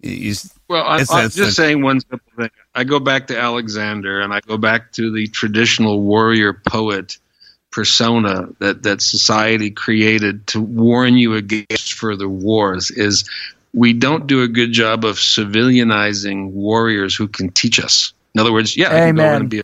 [0.02, 0.34] you,
[0.68, 2.49] well, I, am just saying one simple thing.
[2.73, 7.18] I go back to Alexander, and I go back to the traditional warrior poet
[7.72, 12.91] persona that that society created to warn you against further wars.
[12.91, 13.30] Is
[13.73, 18.14] we don't do a good job of civilianizing warriors who can teach us.
[18.35, 19.02] In other words, yeah, Amen.
[19.02, 19.64] I can go and be a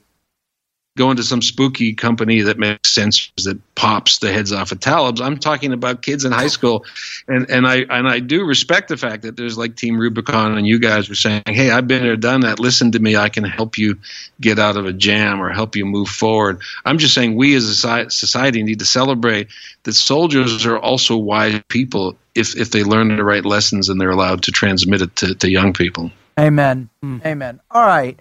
[0.98, 5.22] go into some spooky company that makes sense that pops the heads off of talibs.
[5.22, 6.86] I'm talking about kids in high school,
[7.28, 10.68] and and I and I do respect the fact that there's like Team Rubicon and
[10.68, 12.60] you guys were saying, hey, I've been there, done that.
[12.60, 13.98] Listen to me, I can help you
[14.42, 16.62] get out of a jam or help you move forward.
[16.84, 19.48] I'm just saying we as a society need to celebrate
[19.84, 24.10] that soldiers are also wise people if if they learn the right lessons and they're
[24.10, 26.12] allowed to transmit it to, to young people.
[26.38, 26.90] Amen.
[27.04, 27.26] Mm.
[27.26, 27.60] Amen.
[27.72, 28.20] All right.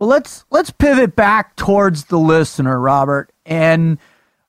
[0.00, 3.30] Well, let's let's pivot back towards the listener, Robert.
[3.44, 3.98] And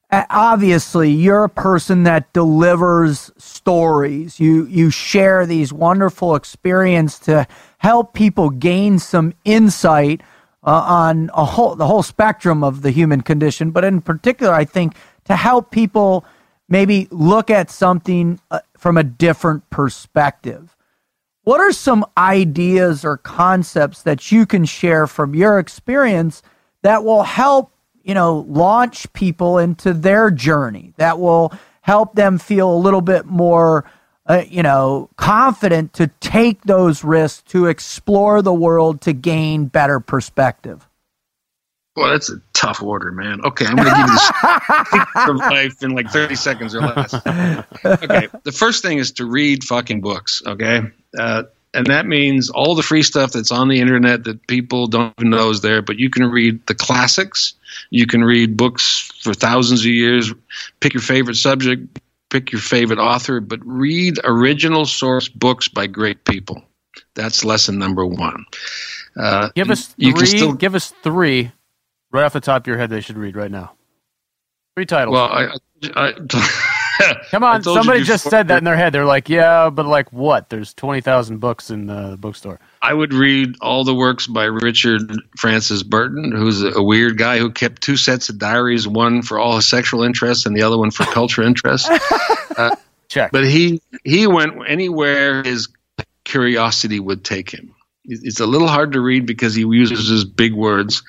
[0.10, 4.40] uh, obviously, you're a person that delivers stories.
[4.40, 7.46] You you share these wonderful experience to
[7.80, 10.22] help people gain some insight
[10.64, 14.64] uh, on a whole the whole spectrum of the human condition, but in particular, I
[14.64, 14.96] think
[15.26, 16.24] to help people
[16.70, 20.78] maybe look at something uh, from a different perspective.
[21.44, 26.44] What are some ideas or concepts that you can share from your experience
[26.84, 27.72] that will help,
[28.04, 31.52] you know, launch people into their journey, that will
[31.82, 33.86] help them feel a little bit more,
[34.28, 40.00] uh, you know, confident to take those risks, to explore the world, to gain better
[40.00, 40.88] perspective?
[41.96, 43.42] Well, that's a tough order, man.
[43.44, 44.10] Okay, I'm going to give
[44.94, 47.14] you of life in like 30 seconds or less.
[47.84, 50.42] Okay, the first thing is to read fucking books.
[50.46, 50.84] Okay,
[51.18, 51.44] uh,
[51.74, 55.30] and that means all the free stuff that's on the internet that people don't even
[55.30, 55.82] know is there.
[55.82, 57.54] But you can read the classics.
[57.90, 60.34] You can read books for thousands of years.
[60.82, 62.00] Pick your favorite subject.
[62.30, 63.40] Pick your favorite author.
[63.40, 66.62] But read original source books by great people.
[67.16, 68.46] That's lesson number one.
[69.18, 70.26] Uh, give us three.
[70.26, 71.52] Still, give us three
[72.12, 72.90] right off the top of your head.
[72.90, 73.74] They should read right now.
[74.76, 75.14] Three titles.
[75.14, 75.56] Well, I,
[75.96, 76.14] I,
[77.32, 78.94] Come on, somebody just said that in their head.
[78.94, 80.50] They're like, yeah, but like what?
[80.50, 82.60] There's 20,000 books in the bookstore.
[82.82, 85.02] I would read all the works by Richard
[85.38, 89.56] Francis Burton, who's a, weird guy who kept two sets of diaries, one for all
[89.56, 91.90] his sexual interests and the other one for culture interests.
[92.58, 92.76] Uh,
[93.08, 93.32] Check.
[93.32, 95.68] But he he went anywhere his
[96.24, 97.76] curiosity would take him.
[98.06, 101.04] It's a little hard to read because he uses his big words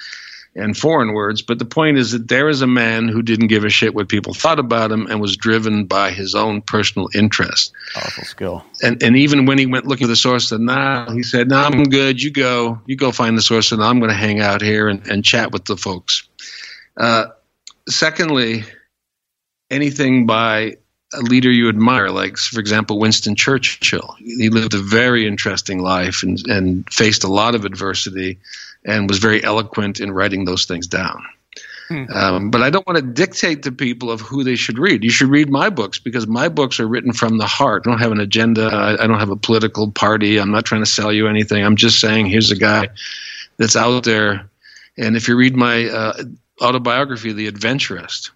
[0.54, 1.42] and foreign words.
[1.42, 4.08] But the point is that there is a man who didn't give a shit what
[4.08, 7.72] people thought about him and was driven by his own personal interest.
[7.94, 8.64] Powerful skill.
[8.82, 11.64] And and even when he went looking for the source, said, nah, he said, nah,
[11.64, 12.22] I'm good.
[12.22, 12.80] You go.
[12.86, 15.52] You go find the source, and I'm going to hang out here and, and chat
[15.52, 16.28] with the folks.
[16.96, 17.26] Uh,
[17.88, 18.64] secondly,
[19.70, 20.76] anything by
[21.14, 24.14] a leader you admire, like, for example, Winston Churchill.
[24.18, 28.38] He lived a very interesting life and, and faced a lot of adversity
[28.84, 31.24] and was very eloquent in writing those things down.
[31.88, 32.04] Hmm.
[32.12, 35.04] Um, but I don't want to dictate to people of who they should read.
[35.04, 37.82] You should read my books because my books are written from the heart.
[37.86, 38.66] I don't have an agenda.
[38.66, 40.38] I, I don't have a political party.
[40.38, 41.64] I'm not trying to sell you anything.
[41.64, 42.88] I'm just saying here's a guy
[43.58, 44.48] that's out there.
[44.96, 46.22] And if you read my uh,
[46.60, 48.30] autobiography, The Adventurist,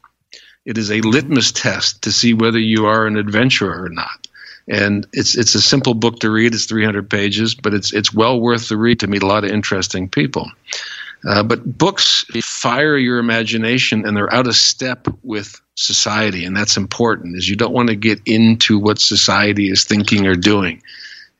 [0.64, 4.25] it is a litmus test to see whether you are an adventurer or not
[4.68, 6.54] and it's it's a simple book to read.
[6.54, 9.50] It's 300 pages, but it's it's well worth the read to meet a lot of
[9.50, 10.50] interesting people.
[11.26, 16.76] Uh, but books fire your imagination, and they're out of step with society, and that's
[16.76, 17.36] important.
[17.36, 20.82] Is you don't want to get into what society is thinking or doing.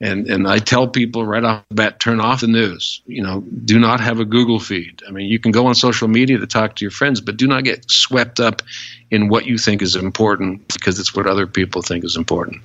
[0.00, 3.00] And and I tell people right off the bat, turn off the news.
[3.06, 5.02] You know, do not have a Google feed.
[5.08, 7.46] I mean, you can go on social media to talk to your friends, but do
[7.46, 8.62] not get swept up
[9.10, 12.62] in what you think is important because it's what other people think is important.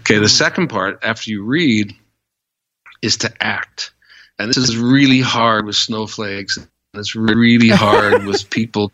[0.00, 1.94] Okay, the second part after you read
[3.00, 3.92] is to act.
[4.38, 6.58] And this is really hard with snowflakes.
[6.94, 8.92] It's really hard with people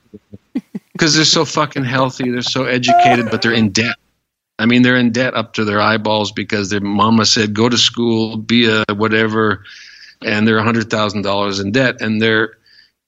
[0.92, 3.96] because they're so fucking healthy, they're so educated, but they're in debt.
[4.58, 7.78] I mean, they're in debt up to their eyeballs because their mama said, go to
[7.78, 9.64] school, be a whatever,
[10.22, 12.00] and they're $100,000 in debt.
[12.00, 12.56] And they're,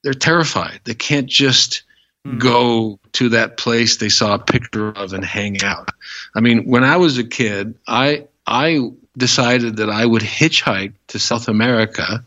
[0.05, 0.81] they're terrified.
[0.85, 1.83] They can't just
[2.27, 2.37] Mm-hmm.
[2.37, 5.91] go to that place they saw a picture of and hang out.
[6.35, 11.19] I mean, when I was a kid, I, I decided that I would hitchhike to
[11.19, 12.23] South America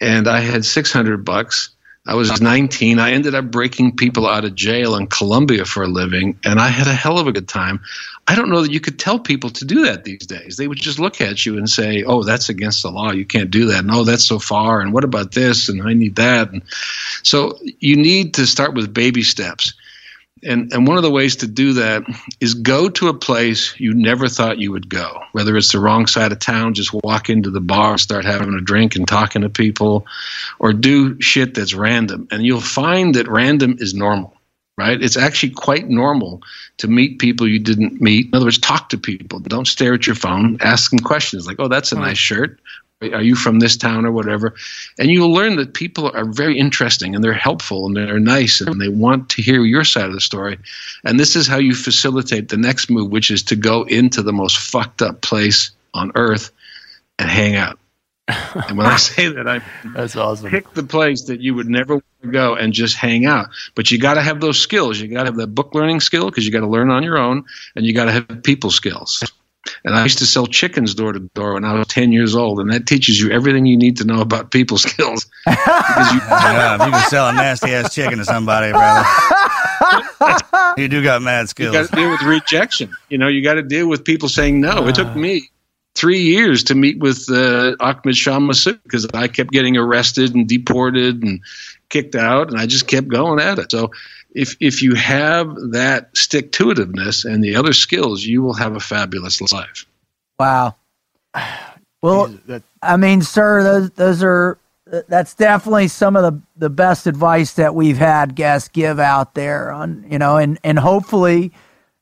[0.00, 1.70] and I had 600 bucks.
[2.06, 3.00] I was 19.
[3.00, 6.68] I ended up breaking people out of jail in Colombia for a living, and I
[6.68, 7.80] had a hell of a good time.
[8.28, 10.56] I don't know that you could tell people to do that these days.
[10.56, 13.12] They would just look at you and say, "Oh, that's against the law.
[13.12, 14.80] You can't do that." No, oh, that's so far.
[14.80, 15.68] And what about this?
[15.68, 16.50] And I need that.
[16.50, 16.62] And
[17.22, 19.74] so you need to start with baby steps.
[20.42, 22.02] And, and one of the ways to do that
[22.40, 25.22] is go to a place you never thought you would go.
[25.32, 28.60] Whether it's the wrong side of town, just walk into the bar start having a
[28.60, 30.06] drink and talking to people,
[30.58, 32.28] or do shit that's random.
[32.30, 34.35] And you'll find that random is normal,
[34.76, 35.02] right?
[35.02, 36.42] It's actually quite normal
[36.78, 38.26] to meet people you didn't meet.
[38.26, 39.38] In other words, talk to people.
[39.40, 40.58] Don't stare at your phone.
[40.60, 42.60] Ask them questions like, oh, that's a nice shirt.
[43.02, 44.54] Are you from this town or whatever?
[44.98, 48.80] And you'll learn that people are very interesting and they're helpful and they're nice and
[48.80, 50.58] they want to hear your side of the story.
[51.04, 54.32] And this is how you facilitate the next move, which is to go into the
[54.32, 56.50] most fucked up place on earth
[57.18, 57.78] and hang out.
[58.28, 59.60] And when I say that, I
[59.94, 60.50] That's awesome.
[60.50, 63.46] pick the place that you would never want to go and just hang out.
[63.74, 64.98] But you got to have those skills.
[65.00, 67.18] You got to have that book learning skill because you got to learn on your
[67.18, 67.44] own,
[67.76, 69.22] and you got to have people skills.
[69.84, 72.60] And I used to sell chickens door to door when I was 10 years old,
[72.60, 75.26] and that teaches you everything you need to know about people skills.
[75.44, 79.04] because you, Yeah, if you can sell a nasty ass chicken to somebody, brother,
[80.76, 81.74] you do got mad skills.
[81.74, 82.94] you got to deal with rejection.
[83.08, 84.86] You know, you got to deal with people saying no.
[84.86, 85.50] It took me
[85.96, 90.46] three years to meet with uh, Ahmed Shah Massoud because I kept getting arrested and
[90.46, 91.40] deported and
[91.88, 93.70] kicked out, and I just kept going at it.
[93.70, 93.90] So
[94.34, 98.76] if if you have that stick to itiveness and the other skills, you will have
[98.76, 99.86] a fabulous life.
[100.38, 100.76] Wow.
[102.02, 102.32] Well,
[102.82, 104.58] I mean, sir, those those are
[105.08, 109.72] that's definitely some of the the best advice that we've had guests give out there
[109.72, 111.52] on you know, and and hopefully,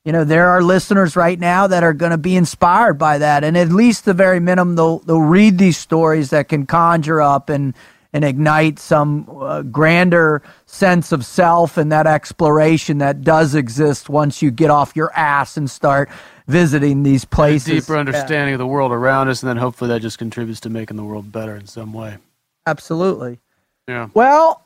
[0.04, 3.42] you know, there are listeners right now that are going to be inspired by that,
[3.42, 7.48] and at least the very minimum, they'll they'll read these stories that can conjure up
[7.48, 7.74] and
[8.12, 14.40] and ignite some uh, grander sense of self and that exploration that does exist once
[14.40, 16.08] you get off your ass and start
[16.46, 17.86] visiting these a places.
[17.86, 20.98] deeper understanding of the world around us, and then hopefully that just contributes to making
[20.98, 22.18] the world better in some way.
[22.66, 23.40] Absolutely.
[23.88, 24.08] Yeah.
[24.14, 24.62] Well,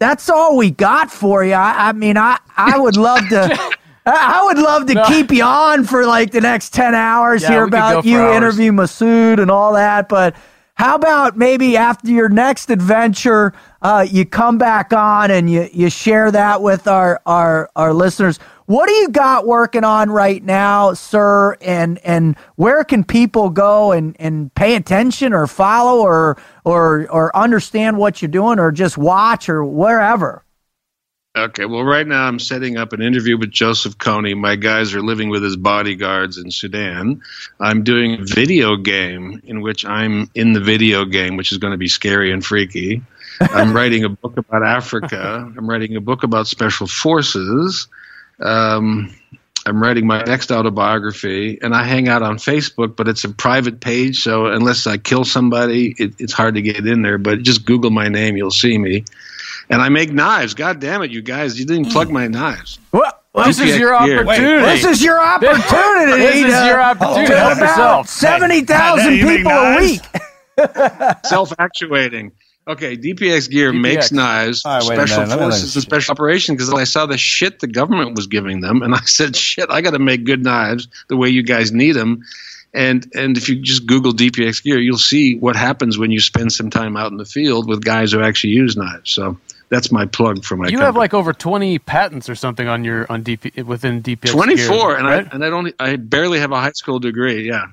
[0.00, 1.52] that's all we got for you.
[1.52, 3.70] I, I mean, I, I would love to.
[4.06, 5.04] I would love to No.
[5.04, 8.04] keep you on for like the next 10 hours, Yeah, hear we could go about
[8.04, 8.36] you, hours.
[8.36, 10.08] interview Massoud and all that.
[10.08, 10.34] But
[10.74, 13.52] how about maybe after your next adventure,
[13.82, 18.38] uh, you come back on and you, you share that with our, our, our listeners?
[18.66, 21.56] What do you got working on right now, sir?
[21.60, 27.36] And and where can people go and, and pay attention or follow or or or
[27.36, 30.44] understand what you're doing or just watch or wherever?
[31.36, 34.36] Okay, well, right now I'm setting up an interview with Joseph Kony.
[34.36, 37.22] My guys are living with his bodyguards in Sudan.
[37.60, 41.70] I'm doing a video game in which I'm in the video game, which is going
[41.70, 43.02] to be scary and freaky.
[43.40, 45.52] I'm writing a book about Africa.
[45.56, 47.86] I'm writing a book about special forces.
[48.40, 49.14] Um,
[49.66, 53.80] I'm writing my next autobiography, and I hang out on Facebook, but it's a private
[53.80, 54.20] page.
[54.20, 57.18] So unless I kill somebody, it, it's hard to get in there.
[57.18, 59.04] But just Google my name, you'll see me.
[59.70, 60.52] And I make knives.
[60.54, 61.58] God damn it, you guys!
[61.58, 62.78] You didn't plug my knives.
[62.92, 63.12] Well,
[63.46, 64.24] This is your Here.
[64.24, 64.64] Wait, opportunity.
[64.66, 66.20] this is your opportunity.
[66.20, 68.08] This is your opportunity to to help about yourself.
[68.08, 70.00] Seventy thousand Hey, you make people a week.
[71.24, 72.32] Self-actuating.
[72.68, 73.80] Okay, DPX Gear DPX.
[73.80, 76.56] makes knives, All right, wait a special minute, let me forces, and special operations.
[76.58, 79.80] Because I saw the shit the government was giving them, and I said, "Shit, I
[79.80, 82.22] got to make good knives the way you guys need them."
[82.74, 86.52] And and if you just Google DPX Gear, you'll see what happens when you spend
[86.52, 89.10] some time out in the field with guys who actually use knives.
[89.10, 89.36] So
[89.70, 90.64] that's my plug for my.
[90.64, 90.84] You company.
[90.84, 94.32] have like over 20 patents or something on your on DP within DPX.
[94.32, 95.26] 24, and right?
[95.26, 97.46] I and I don't I barely have a high school degree.
[97.46, 97.66] Yeah.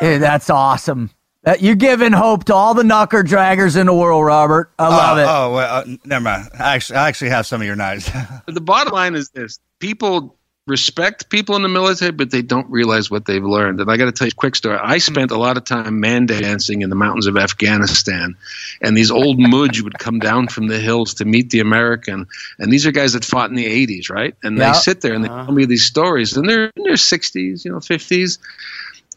[0.00, 1.10] Hey, that's awesome.
[1.44, 4.70] That you're giving hope to all the knucker draggers in the world, Robert.
[4.78, 5.24] I love oh, it.
[5.24, 6.48] Oh, well, uh, never mind.
[6.58, 8.10] I actually, I actually have some of your knives.
[8.46, 10.36] the bottom line is this people
[10.66, 13.80] respect people in the military, but they don't realize what they've learned.
[13.80, 14.78] And I got to tell you a quick story.
[14.80, 15.00] I hmm.
[15.00, 18.36] spent a lot of time man dancing in the mountains of Afghanistan,
[18.80, 22.26] and these old muj would come down from the hills to meet the American.
[22.58, 24.34] And these are guys that fought in the 80s, right?
[24.42, 24.72] And Yeah.
[24.72, 25.46] they sit there and they uh-huh.
[25.46, 28.38] tell me these stories, and they're in their 60s, you know, 50s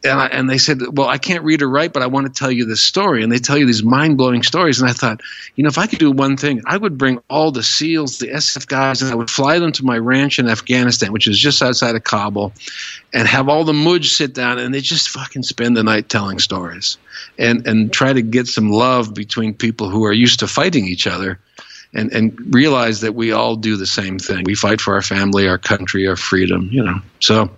[0.03, 2.33] and, I, and they said, "Well, I can't read or write, but I want to
[2.33, 4.79] tell you this story." And they tell you these mind-blowing stories.
[4.79, 5.21] And I thought,
[5.55, 8.27] you know, if I could do one thing, I would bring all the SEALs, the
[8.27, 11.61] SF guys, and I would fly them to my ranch in Afghanistan, which is just
[11.61, 12.53] outside of Kabul,
[13.13, 16.39] and have all the muj sit down and they just fucking spend the night telling
[16.39, 16.97] stories,
[17.37, 21.07] and and try to get some love between people who are used to fighting each
[21.07, 21.39] other.
[21.93, 24.43] And, and realize that we all do the same thing.
[24.43, 26.99] We fight for our family, our country, our freedom, you know.
[27.21, 27.49] So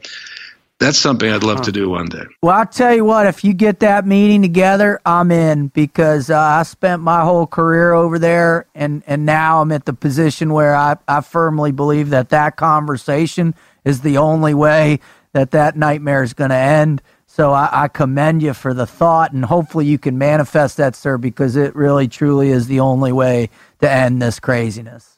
[0.80, 2.26] that's something I'd love to do one day.
[2.42, 6.38] Well, I'll tell you what, if you get that meeting together, I'm in because uh,
[6.38, 10.76] I spent my whole career over there and, and now I'm at the position where
[10.76, 13.56] I, I firmly believe that that conversation
[13.86, 15.00] is the only way
[15.34, 17.02] that that nightmare is going to end.
[17.26, 21.18] So I, I commend you for the thought and hopefully you can manifest that, sir,
[21.18, 23.50] because it really truly is the only way
[23.82, 25.18] to end this craziness.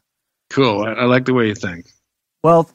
[0.50, 0.84] Cool.
[0.84, 1.88] I, I like the way you think.
[2.44, 2.70] Well,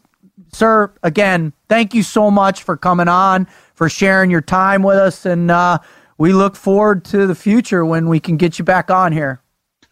[0.55, 5.27] sir, again, thank you so much for coming on, for sharing your time with us,
[5.27, 5.79] and uh,
[6.19, 9.41] we look forward to the future when we can get you back on here.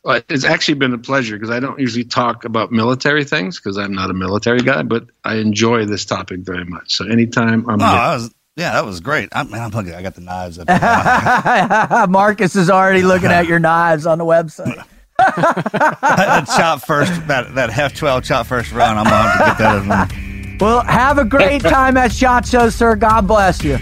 [0.04, 3.78] Well, it's actually been a pleasure because I don't usually talk about military things because
[3.78, 6.92] I'm not a military guy, but I enjoy this topic very much.
[6.96, 7.86] So anytime I'm No,
[8.18, 9.28] here- yeah, that was great.
[9.32, 9.94] I'm, man, I'm looking.
[9.94, 10.66] I got the knives up.
[10.66, 12.06] there.
[12.08, 14.84] Marcus is already looking at your knives on the website.
[15.18, 18.98] that chop first, that that F twelve chop first run.
[18.98, 20.31] I'm gonna have to get that.
[20.62, 20.74] As one.
[20.74, 22.96] Well, have a great time at SHOT Show, sir.
[22.96, 23.78] God bless you.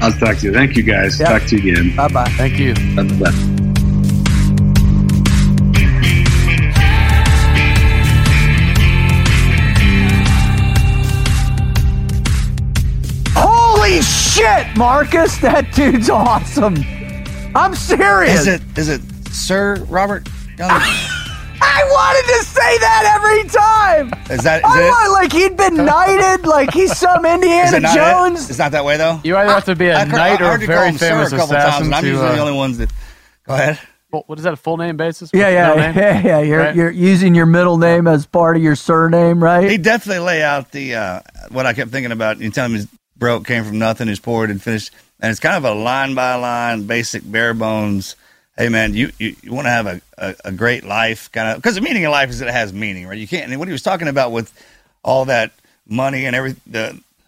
[0.00, 0.52] I'll talk to you.
[0.52, 1.18] Thank you, guys.
[1.18, 1.38] Yeah.
[1.38, 1.96] Talk to you again.
[1.96, 2.28] Bye bye.
[2.36, 2.74] Thank you.
[2.94, 3.32] Bye-bye.
[13.34, 15.38] Holy shit, Marcus!
[15.38, 16.76] That dude's awesome.
[17.54, 18.40] I'm serious.
[18.40, 19.00] Is it is it
[19.32, 20.28] Sir Robert?
[21.60, 21.68] Young?
[21.70, 24.30] I wanted to say that every time.
[24.30, 24.88] Is that is I it?
[24.88, 28.44] want like he'd been knighted, like he's some Is Indiana it not Jones.
[28.44, 28.50] It?
[28.50, 29.20] It's not that way though.
[29.24, 30.98] You either have to be a I've knight I or heard a you very him
[30.98, 32.08] Sir famous a couple assassin times, and I'm to.
[32.08, 32.90] usually uh, the only ones that.
[33.46, 33.78] Go ahead.
[34.10, 34.52] full- what is that?
[34.52, 35.30] A full name basis?
[35.32, 35.96] Yeah, yeah, name?
[35.96, 36.40] yeah, yeah.
[36.40, 36.74] You're Right.
[36.76, 39.70] you're using your middle name as part of your surname, right?
[39.70, 41.20] He definitely lay out the uh,
[41.50, 42.38] what I kept thinking about.
[42.38, 42.86] You tell him he's
[43.16, 46.34] broke, came from nothing, he's poor, and finished, and it's kind of a line by
[46.36, 48.14] line, basic, bare bones.
[48.58, 51.58] Hey man, you you, you want to have a, a, a great life, kind of
[51.58, 53.16] because the meaning of life is that it has meaning, right?
[53.16, 53.48] You can't.
[53.48, 54.52] And what he was talking about with
[55.04, 55.52] all that
[55.86, 56.56] money and every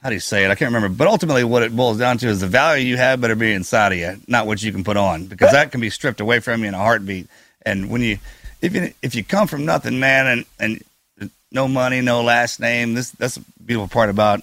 [0.02, 0.50] how do you say it?
[0.50, 3.20] I can't remember, but ultimately, what it boils down to is the value you have
[3.20, 5.88] better be inside of you, not what you can put on, because that can be
[5.88, 7.28] stripped away from you in a heartbeat.
[7.62, 8.18] And when you
[8.60, 12.94] if you if you come from nothing, man, and and no money, no last name.
[12.94, 14.40] This that's a beautiful part about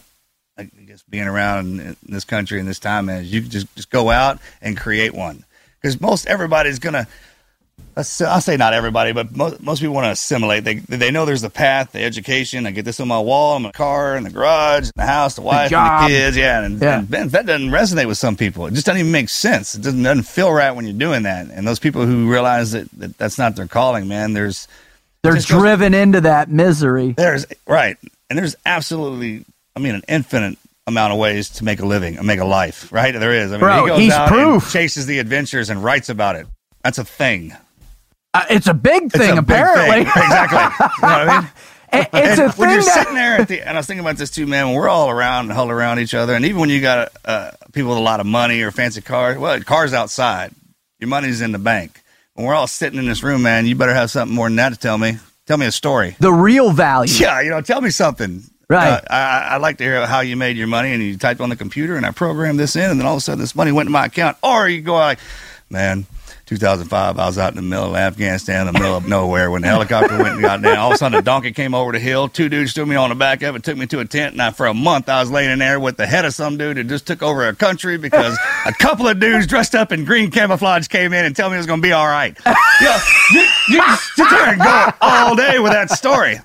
[0.58, 3.90] I guess being around in, in this country and this time is you just just
[3.90, 5.44] go out and create one
[5.82, 7.08] because most everybody's gonna.
[7.96, 10.64] I'll say not everybody, but most, most people want to assimilate.
[10.64, 12.68] They they know there's a path, the education.
[12.68, 15.34] I get this on my wall, in my car, in the garage, in the house,
[15.36, 16.38] the wife, and the kids.
[16.38, 17.00] Yeah, and, Yeah.
[17.00, 18.68] and Ben, that doesn't resonate with some people.
[18.68, 19.74] It just doesn't even make sense.
[19.74, 21.48] It doesn't, doesn't feel right when you're doing that.
[21.50, 24.34] And those people who realize that, that that's not their calling, man.
[24.34, 24.68] There's
[25.24, 27.14] They're just goes- driven into that misery.
[27.14, 27.98] there's right,
[28.30, 29.44] and there's absolutely,
[29.76, 30.58] I mean, an infinite
[30.88, 32.92] amount of ways to make a living and make a life.
[32.92, 33.52] Right, there is.
[33.52, 34.64] I mean, Bro, he goes he's out proof.
[34.64, 36.48] and chases the adventures and writes about it.
[36.84, 37.54] That's a thing.
[38.34, 40.04] Uh, it's a big thing, a big apparently.
[40.06, 40.08] thing.
[40.24, 40.88] exactly.
[41.02, 41.50] You know what I mean?
[41.94, 43.88] It- it's And a when thing you're that sitting there at the, and I was
[43.88, 44.68] thinking about this too, man.
[44.68, 47.52] When we're all around and huddle around each other, and even when you got uh,
[47.72, 50.52] people with a lot of money or fancy cars, well, cars outside,
[51.00, 52.02] your money's in the bank.
[52.34, 54.74] When we're all sitting in this room, man, you better have something more than that
[54.74, 55.18] to tell me.
[55.46, 56.18] Tell me a story.
[56.20, 57.14] the real value.
[57.14, 58.44] Yeah, you know, tell me something.
[58.70, 58.90] Right.
[58.90, 61.50] Uh, I, I'd like to hear how you made your money and you typed on
[61.50, 63.72] the computer and I programmed this in and then all of a sudden this money
[63.72, 64.38] went to my account.
[64.44, 65.20] Or you go like,
[65.70, 66.06] man,
[66.48, 69.62] 2005, I was out in the middle of Afghanistan, in the middle of nowhere when
[69.62, 70.78] the helicopter went and got down.
[70.78, 72.28] All of a sudden a donkey came over the hill.
[72.28, 74.34] Two dudes threw me on the back of it, took me to a tent.
[74.34, 76.58] And I, for a month, I was laying in there with the head of some
[76.58, 80.04] dude that just took over a country because a couple of dudes dressed up in
[80.04, 82.38] green camouflage came in and tell me it was going to be all right.
[82.80, 86.40] Yeah, you, you just sit there and go all day with that story.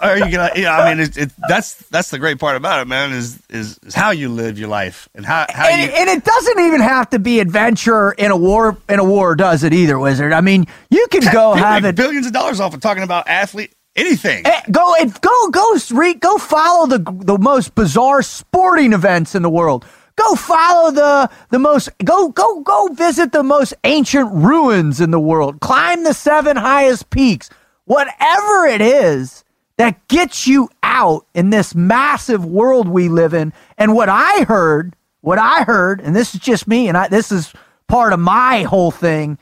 [0.00, 0.50] Are you gonna?
[0.54, 3.10] Yeah, I mean, it, it, that's that's the great part about it, man.
[3.12, 5.96] Is, is is how you live your life and how how and, you.
[5.96, 8.76] and it doesn't even have to be adventure in a war.
[8.88, 10.32] In a war, does it either, Wizard?
[10.32, 11.96] I mean, you can go have make it.
[11.96, 14.46] billions of dollars off of talking about athlete anything.
[14.46, 19.42] Eh, Go and go go re, go follow the the most bizarre sporting events in
[19.42, 19.84] the world.
[20.20, 25.20] Go follow the the most go go go visit the most ancient ruins in the
[25.20, 25.60] world.
[25.60, 27.48] Climb the seven highest peaks.
[27.86, 29.44] Whatever it is
[29.78, 33.50] that gets you out in this massive world we live in.
[33.78, 37.32] And what I heard, what I heard, and this is just me, and I, this
[37.32, 37.54] is
[37.88, 39.38] part of my whole thing,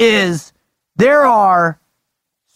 [0.00, 0.52] is
[0.96, 1.78] there are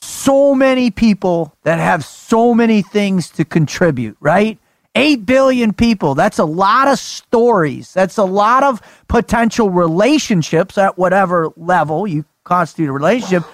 [0.00, 4.58] so many people that have so many things to contribute, right?
[4.94, 6.14] 8 billion people.
[6.14, 7.92] That's a lot of stories.
[7.92, 13.44] That's a lot of potential relationships at whatever level you constitute a relationship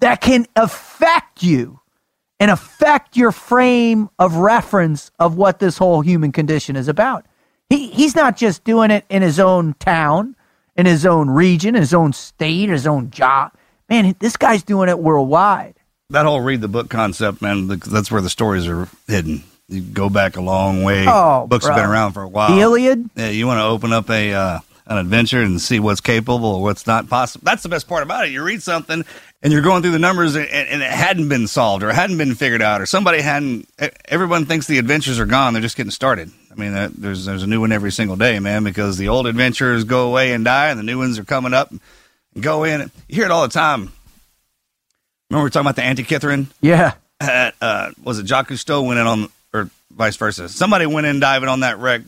[0.00, 1.80] that can affect you
[2.38, 7.26] and affect your frame of reference of what this whole human condition is about.
[7.70, 10.36] He, he's not just doing it in his own town,
[10.76, 13.52] in his own region, his own state, his own job.
[13.88, 15.74] Man, this guy's doing it worldwide.
[16.10, 19.42] That whole read the book concept, man, that's where the stories are hidden.
[19.68, 21.04] You go back a long way.
[21.08, 21.74] Oh, Books bro.
[21.74, 22.54] have been around for a while.
[22.54, 23.10] The Iliad?
[23.16, 26.62] Yeah, you want to open up a uh, an adventure and see what's capable or
[26.62, 27.44] what's not possible.
[27.44, 28.30] That's the best part about it.
[28.32, 29.04] You read something
[29.42, 32.34] and you're going through the numbers and, and it hadn't been solved or hadn't been
[32.36, 33.68] figured out or somebody hadn't.
[34.06, 35.52] Everyone thinks the adventures are gone.
[35.52, 36.30] They're just getting started.
[36.50, 39.84] I mean, there's there's a new one every single day, man, because the old adventures
[39.84, 41.80] go away and die, and the new ones are coming up and
[42.40, 42.80] go in.
[43.08, 43.92] You hear it all the time.
[45.28, 46.46] Remember we are talking about the Antikythera?
[46.60, 46.94] Yeah.
[47.20, 50.48] at uh, was it Jacques Cousteau went in on or vice versa.
[50.48, 52.02] Somebody went in diving on that wreck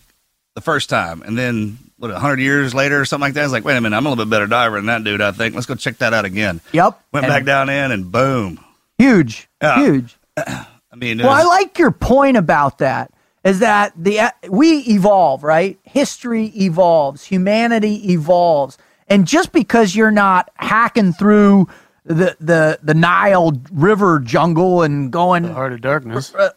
[0.54, 3.44] the first time, and then what hundred years later or something like that.
[3.44, 5.20] It's like, wait a minute, I'm a little bit better diver than that dude.
[5.20, 6.60] I think let's go check that out again.
[6.72, 7.00] Yep.
[7.12, 8.64] Went And back down in, and boom.
[8.98, 9.48] Huge.
[9.62, 9.80] Yeah.
[9.80, 10.16] Huge.
[10.36, 10.66] I
[10.96, 13.12] mean, Well, I like your point about that.
[13.44, 15.78] Is that the we evolve, right?
[15.84, 21.68] History evolves, humanity evolves, and just because you're not hacking through
[22.08, 26.34] the the the Nile River jungle and going, The Heart of Darkness.
[26.34, 26.50] uh,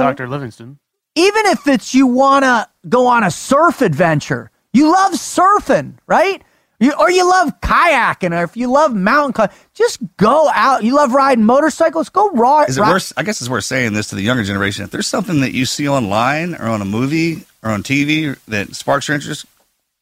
[0.00, 0.28] Dr.
[0.28, 0.78] Livingstone.
[1.14, 6.42] even if it's you want to go on a surf adventure, you love surfing, right?
[6.82, 10.82] You, or you love kayaking, or if you love mountain climbing, just go out.
[10.82, 12.62] You love riding motorcycles, go raw.
[12.62, 13.12] Is it worse?
[13.18, 14.84] I guess it's worth saying this to the younger generation.
[14.84, 18.74] If there's something that you see online or on a movie or on TV that
[18.74, 19.44] sparks your interest,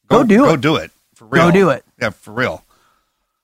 [0.06, 0.48] Go do Go it.
[0.48, 1.46] Go do it for real.
[1.46, 1.84] Go do it.
[2.00, 2.64] Yeah, for real.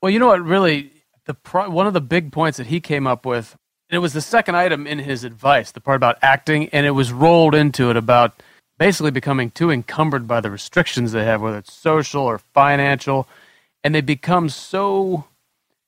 [0.01, 0.40] Well, you know what?
[0.42, 0.92] Really,
[1.26, 3.56] the pro- one of the big points that he came up with,
[3.88, 6.92] and it was the second item in his advice, the part about acting, and it
[6.92, 8.42] was rolled into it about
[8.78, 13.28] basically becoming too encumbered by the restrictions they have, whether it's social or financial,
[13.82, 15.24] and they become so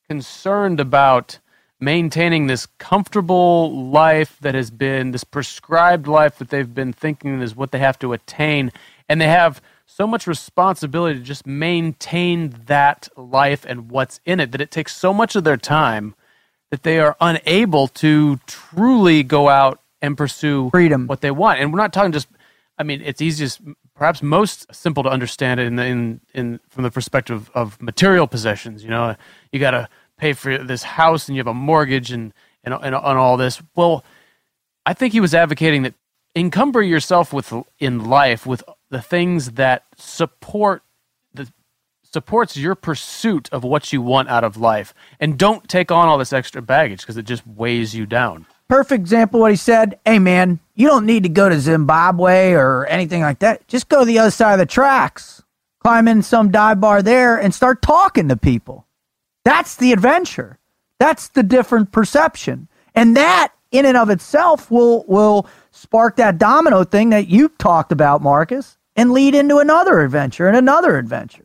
[0.09, 1.39] concerned about
[1.79, 7.55] maintaining this comfortable life that has been this prescribed life that they've been thinking is
[7.55, 8.73] what they have to attain
[9.09, 14.53] and they have so much responsibility to just maintain that life and what's in it
[14.53, 16.15] that it takes so much of their time
[16.71, 21.07] that they are unable to truly go out and pursue Freedom.
[21.07, 21.61] what they want.
[21.61, 22.29] And we're not talking just
[22.79, 23.61] i mean it's easiest
[23.95, 28.83] perhaps most simple to understand it in in, in from the perspective of material possessions
[28.83, 29.15] you know?
[29.53, 29.89] You got to
[30.19, 32.33] pay for this house and you have a mortgage and
[32.65, 33.63] and, and, and all this.
[33.77, 34.05] Well
[34.85, 35.95] i think he was advocating that
[36.35, 40.83] encumber yourself with in life with the things that support
[41.35, 41.51] the
[42.03, 44.95] supports your pursuit of what you want out of life.
[45.21, 48.47] And don't take on all this extra baggage because it just weighs you down.
[48.69, 52.87] Perfect example what he said hey man you don't need to go to zimbabwe or
[52.87, 53.67] anything like that.
[53.69, 55.43] Just go to the other side of the tracks
[55.87, 58.85] climb in some dive bar there and start talking to people.
[59.45, 60.59] That's the adventure.
[60.99, 62.67] That's the different perception.
[62.93, 65.47] And that in and of itself will will
[65.77, 70.57] spark that domino thing that you talked about marcus and lead into another adventure and
[70.57, 71.43] another adventure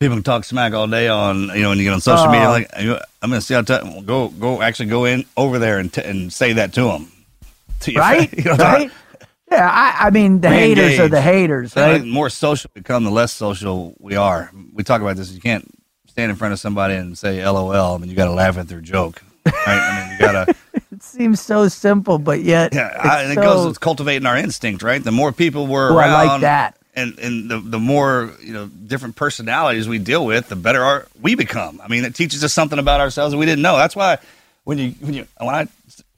[0.00, 2.32] People can talk smack all day on you know when you get on social Oh.
[2.32, 2.48] media.
[2.48, 2.92] Uh-huh.
[2.94, 5.92] Like I'm going to see how t- go go actually go in over there and
[5.92, 7.12] t- and say that to them,
[7.80, 8.90] to right you know, right
[9.48, 13.12] yeah I, I mean the haters are the haters The more social we become, the
[13.12, 14.50] less social we are.
[14.74, 15.30] We talk about this.
[15.30, 15.70] You can't
[16.08, 18.66] stand in front of somebody and say "LOL." I mean, you got to laugh at
[18.66, 19.54] their joke, right?
[19.66, 20.54] I mean, you got to.
[21.02, 23.66] It seems so simple, but yet Yeah, I, it so- goes.
[23.70, 25.02] It's cultivating our instinct, right?
[25.02, 26.76] The more people we're Ooh, I around, like that.
[26.94, 31.06] and and the the more you know different personalities we deal with, the better our,
[31.20, 31.80] we become.
[31.82, 33.76] I mean, it teaches us something about ourselves that we didn't know.
[33.76, 34.18] That's why
[34.64, 35.66] when you when you when I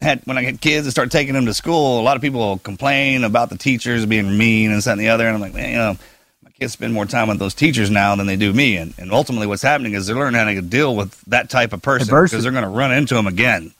[0.02, 2.59] had when I had kids and start taking them to school, a lot of people
[2.59, 5.55] complain about the teachers being mean and this that, and the other, and I'm like,
[5.55, 5.97] man, you know.
[6.44, 9.11] My kids spend more time with those teachers now than they do me, and, and
[9.11, 12.43] ultimately, what's happening is they're learning how to deal with that type of person because
[12.44, 13.73] they're going to run into them again.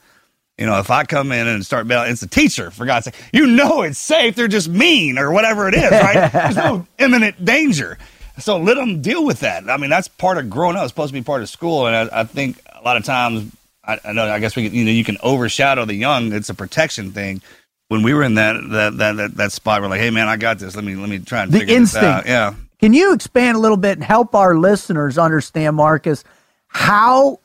[0.57, 3.15] You know, if I come in and start bailing, it's the teacher, for God's sake.
[3.33, 4.35] You know it's safe.
[4.35, 6.29] They're just mean or whatever it is, right?
[6.33, 7.97] There's no imminent danger.
[8.37, 9.69] So let them deal with that.
[9.69, 10.83] I mean, that's part of growing up.
[10.83, 11.87] It's supposed to be part of school.
[11.87, 13.51] And I, I think a lot of times,
[13.83, 16.31] I, I know, I guess we can, you know, you can overshadow the young.
[16.31, 17.41] It's a protection thing.
[17.89, 20.37] When we were in that, that, that, that, that spot, we're like, hey, man, I
[20.37, 20.75] got this.
[20.75, 22.03] Let me, let me try and The figure this out.
[22.03, 22.27] instinct.
[22.29, 22.55] Yeah.
[22.79, 26.23] Can you expand a little bit and help our listeners understand, Marcus,
[26.67, 27.39] how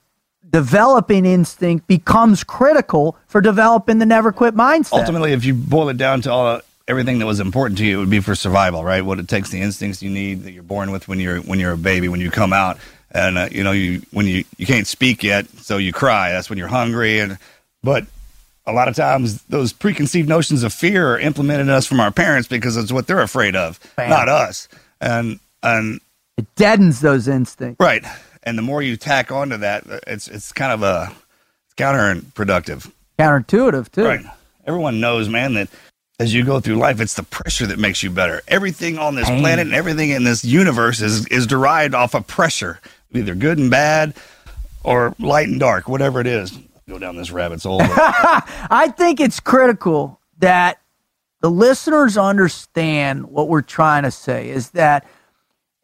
[0.51, 4.93] developing instinct becomes critical for developing the never quit mindset.
[4.99, 8.01] Ultimately, if you boil it down to all everything that was important to you, it
[8.01, 9.05] would be for survival, right?
[9.05, 11.73] What it takes, the instincts you need that you're born with when you're when you're
[11.73, 12.79] a baby, when you come out,
[13.13, 16.31] and uh, you know you when you you can't speak yet, so you cry.
[16.33, 17.39] That's when you're hungry, and
[17.83, 18.05] but
[18.67, 22.11] a lot of times those preconceived notions of fear are implemented in us from our
[22.11, 24.11] parents because it's what they're afraid of, Bam.
[24.11, 24.69] not us.
[25.01, 26.01] And and
[26.37, 27.81] it deadens those instincts.
[27.81, 28.05] right,
[28.43, 31.13] and the more you tack onto that, it's it's kind of a
[31.67, 32.91] it's counterproductive.
[33.19, 34.05] Counterintuitive too.
[34.05, 34.25] Right.
[34.67, 35.69] Everyone knows, man, that
[36.19, 38.43] as you go through life, it's the pressure that makes you better.
[38.47, 42.81] Everything on this planet and everything in this universe is is derived off of pressure,
[43.13, 44.15] either good and bad,
[44.85, 46.59] or light and dark, whatever it is.
[46.89, 47.81] Go down this rabbit's hole.
[47.83, 50.81] I think it's critical that
[51.41, 55.07] the listeners understand what we're trying to say is that,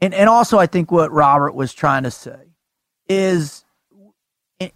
[0.00, 2.45] and, and also I think what Robert was trying to say
[3.08, 3.64] is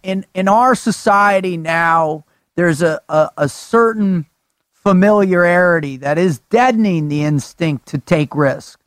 [0.03, 2.23] in, in, our society now,
[2.55, 4.25] there's a, a, a certain
[4.73, 8.79] familiarity that is deadening the instinct to take risk.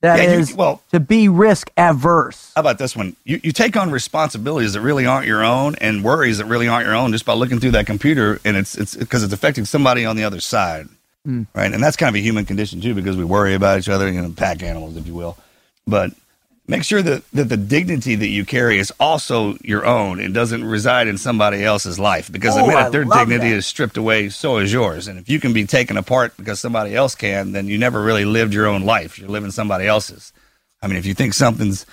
[0.00, 2.52] That Yeah, you- well- to be risk averse.
[2.54, 3.16] How about this one?
[3.24, 6.86] You, you take on responsibilities that really aren't your own and worries that really aren't
[6.86, 10.06] your own just by looking through that computer, and it's it's because it's affecting somebody
[10.06, 10.88] on the other side,
[11.24, 11.42] hmm.
[11.54, 11.70] right?
[11.70, 14.22] And that's kind of a human condition too, because we worry about each other, you
[14.22, 15.36] know, pack animals, if you will.
[15.86, 16.12] But
[16.70, 20.64] make sure that that the dignity that you carry is also your own and doesn't
[20.64, 22.30] reside in somebody else's life.
[22.32, 23.56] Because the Oh, minute I their dignity that.
[23.56, 25.08] is stripped away, so is yours.
[25.08, 28.24] And if you can be taken apart because somebody else can, then you never really
[28.24, 29.18] lived your own life.
[29.18, 30.32] You're living somebody else's.
[30.82, 31.84] I mean, if you think something's,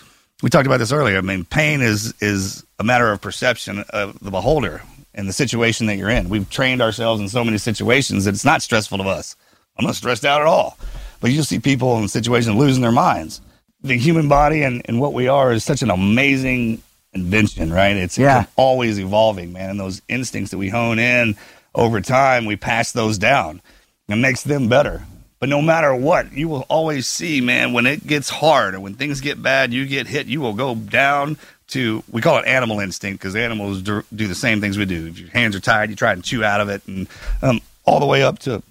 [0.41, 1.17] we talked about this earlier.
[1.17, 4.81] I mean, pain is is a matter of perception of the beholder
[5.13, 6.29] and the situation that you're in.
[6.29, 9.35] We've trained ourselves in so many situations that it's not stressful to us.
[9.77, 10.77] I'm not stressed out at all.
[11.19, 13.41] But you'll see people in situations losing their minds.
[13.87, 16.81] The human body and, and what we are is such an amazing
[17.13, 17.95] invention, right?
[17.95, 18.45] It's Yeah.
[18.57, 19.69] always evolving, man.
[19.71, 21.35] And those instincts that we hone in
[21.73, 23.61] over time, we pass those down.
[24.09, 25.03] It makes them better.
[25.39, 28.95] But no matter what, you will always see, man, when it gets hard or when
[28.95, 31.37] things get bad, you get hit, you will go down
[31.69, 35.07] to, we call it animal instinct because animals do, do the same things we do.
[35.07, 37.07] If your hands are tired, you try and chew out of it, and
[37.41, 38.63] um, all the way up to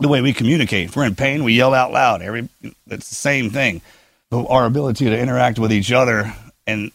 [0.00, 0.86] the way we communicate.
[0.86, 2.22] If we're in pain, we yell out loud.
[2.22, 2.48] Every
[2.88, 3.82] It's the same thing.
[4.32, 6.34] Our ability to interact with each other
[6.66, 6.90] and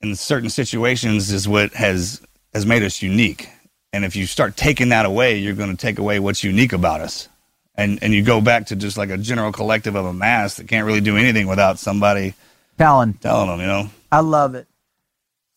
[0.00, 2.22] in certain situations is what has
[2.54, 3.48] has made us unique.
[3.92, 7.00] And if you start taking that away, you're going to take away what's unique about
[7.00, 7.28] us.
[7.74, 10.68] And and you go back to just like a general collective of a mass that
[10.68, 12.34] can't really do anything without somebody
[12.78, 13.14] Talon.
[13.14, 13.90] telling them, you know.
[14.12, 14.66] I love it.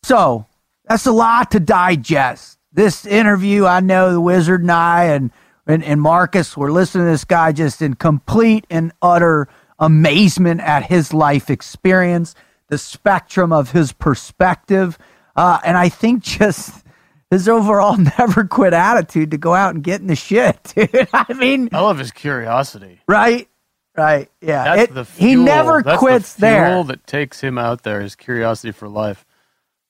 [0.02, 0.46] So
[0.84, 2.58] that's a lot to digest.
[2.72, 5.30] This interview, I know the wizard and I and,
[5.66, 9.48] and, and Marcus were listening to this guy just in complete and utter
[9.80, 12.34] amazement at his life experience,
[12.68, 14.96] the spectrum of his perspective.
[15.34, 16.84] Uh, and I think just
[17.30, 21.08] his overall never quit attitude to go out and get in the shit, dude.
[21.12, 23.00] I mean, I love his curiosity.
[23.08, 23.48] right?
[23.96, 24.30] Right.
[24.40, 24.64] Yeah.
[24.76, 25.44] That's It- the he fuel.
[25.44, 26.84] never That's quits the fuel there.
[26.84, 28.00] that takes him out there.
[28.00, 29.26] His curiosity for life.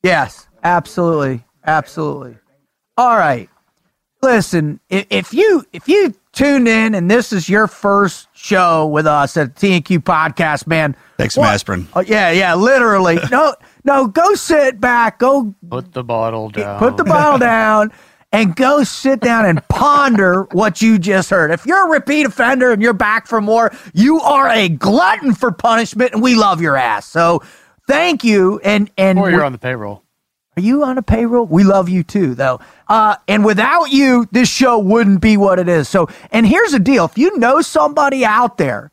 [0.03, 2.39] Yes, absolutely, absolutely.
[2.97, 3.51] All right.
[4.23, 9.07] Listen, if, if you if you tuned in and this is your first show with
[9.07, 10.95] us at TNQ Podcast, man.
[11.17, 11.89] Thanks, some what- aspirin.
[11.95, 13.19] Oh, yeah, yeah, literally.
[13.31, 15.19] no, no, go sit back.
[15.19, 16.79] Go Put the bottle down.
[16.79, 17.93] put the bottle down
[18.31, 21.51] and go sit down and ponder what you just heard.
[21.51, 25.51] If you're a repeat offender and you're back for more, you are a glutton for
[25.51, 27.07] punishment, and we love your ass.
[27.07, 27.43] So
[27.89, 28.61] thank you.
[28.63, 30.05] And and Or you're on the payroll.
[30.57, 31.47] Are you on a payroll?
[31.47, 32.61] We love you too, though.
[32.89, 35.89] Uh, and without you, this show wouldn't be what it is.
[35.89, 38.91] So, and here's the deal: if you know somebody out there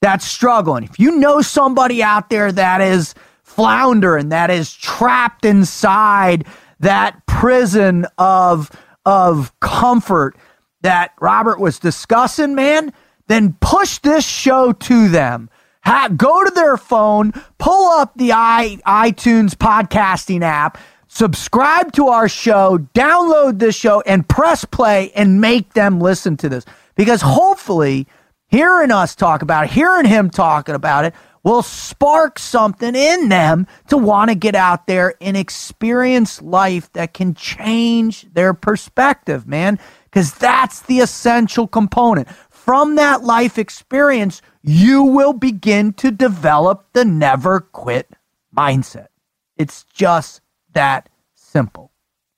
[0.00, 6.46] that's struggling, if you know somebody out there that is floundering, that is trapped inside
[6.78, 8.70] that prison of
[9.04, 10.36] of comfort
[10.82, 12.92] that Robert was discussing, man,
[13.26, 15.50] then push this show to them.
[15.84, 20.78] Ha- go to their phone, pull up the i iTunes podcasting app,
[21.10, 26.48] subscribe to our show, download this show, and press play and make them listen to
[26.48, 26.64] this.
[26.94, 28.06] Because hopefully,
[28.46, 33.66] hearing us talk about it, hearing him talking about it, will spark something in them
[33.88, 39.80] to want to get out there and experience life that can change their perspective, man.
[40.04, 42.28] Because that's the essential component.
[42.50, 48.12] From that life experience, you will begin to develop the never quit
[48.56, 49.08] mindset.
[49.56, 50.40] It's just
[50.72, 51.92] that simple.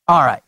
[0.09, 0.43] All right.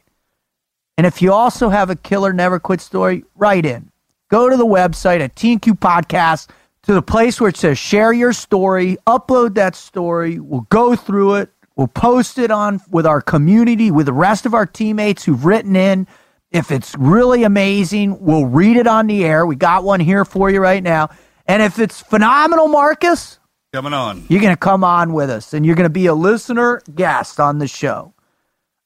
[0.96, 3.90] And if you also have a killer never quit story, write in.
[4.30, 6.48] Go to the website at TNQ Podcast
[6.82, 10.38] to the place where it says share your story, upload that story.
[10.38, 14.54] We'll go through it, We'll post it on with our community, with the rest of
[14.54, 16.06] our teammates who've written in.
[16.52, 19.44] If it's really amazing, we'll read it on the air.
[19.44, 21.10] We got one here for you right now.
[21.46, 23.40] And if it's phenomenal, Marcus,
[23.74, 24.24] Coming on.
[24.28, 27.40] you're going to come on with us and you're going to be a listener guest
[27.40, 28.14] on the show.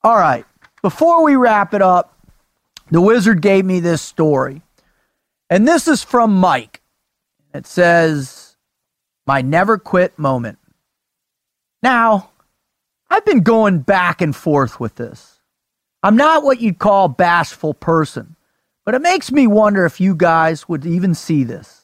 [0.03, 0.47] All right.
[0.81, 2.17] Before we wrap it up,
[2.91, 4.63] the wizard gave me this story.
[5.51, 6.81] And this is from Mike.
[7.53, 8.57] It says,
[9.27, 10.59] My never quit moment.
[11.83, 12.31] Now,
[13.11, 15.39] I've been going back and forth with this.
[16.03, 18.37] I'm not what you'd call bashful person,
[18.87, 21.78] but it makes me wonder if you guys would even see this.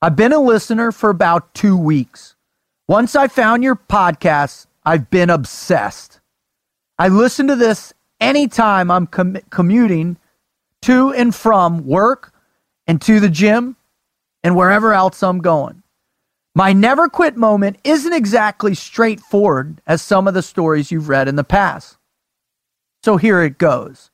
[0.00, 2.36] I've been a listener for about two weeks.
[2.86, 6.20] Once I found your podcast, I've been obsessed.
[6.98, 10.16] I listen to this anytime I'm com- commuting
[10.82, 12.32] to and from work
[12.86, 13.74] and to the gym
[14.44, 15.82] and wherever else I'm going.
[16.54, 21.36] My never quit moment isn't exactly straightforward as some of the stories you've read in
[21.36, 21.98] the past.
[23.04, 24.10] So here it goes.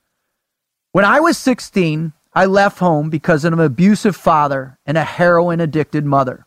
[0.92, 5.60] When I was 16, I left home because of an abusive father and a heroin
[5.60, 6.46] addicted mother.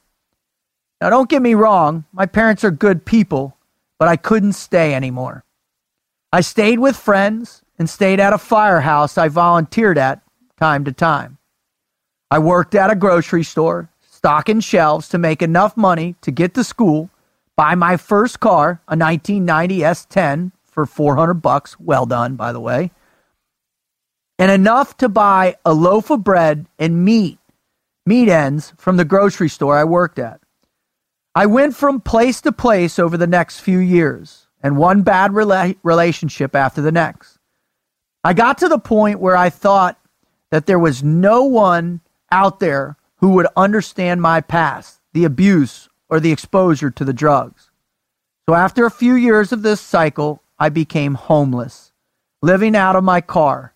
[1.00, 3.56] Now, don't get me wrong, my parents are good people,
[3.98, 5.46] but I couldn't stay anymore.
[6.34, 10.22] I stayed with friends and stayed at a firehouse I volunteered at
[10.60, 11.38] time to time.
[12.30, 16.64] I worked at a grocery store, stocking shelves to make enough money to get to
[16.64, 17.10] school,
[17.56, 22.92] buy my first car, a 1990 S10 for 400 bucks, well done by the way,
[24.40, 27.40] and enough to buy a loaf of bread and meat,
[28.06, 30.40] meat ends from the grocery store I worked at.
[31.36, 35.78] I went from place to place over the next few years, and one bad rela-
[35.84, 37.38] relationship after the next.
[38.24, 40.00] I got to the point where I thought
[40.52, 42.02] that there was no one
[42.32, 47.70] out there who would understand my past, the abuse, or the exposure to the drugs.
[48.48, 51.92] So after a few years of this cycle, I became homeless,
[52.42, 53.74] living out of my car.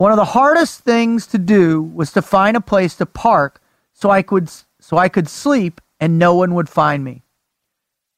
[0.00, 3.60] One of the hardest things to do was to find a place to park
[3.92, 7.22] so I could so I could sleep and no one would find me.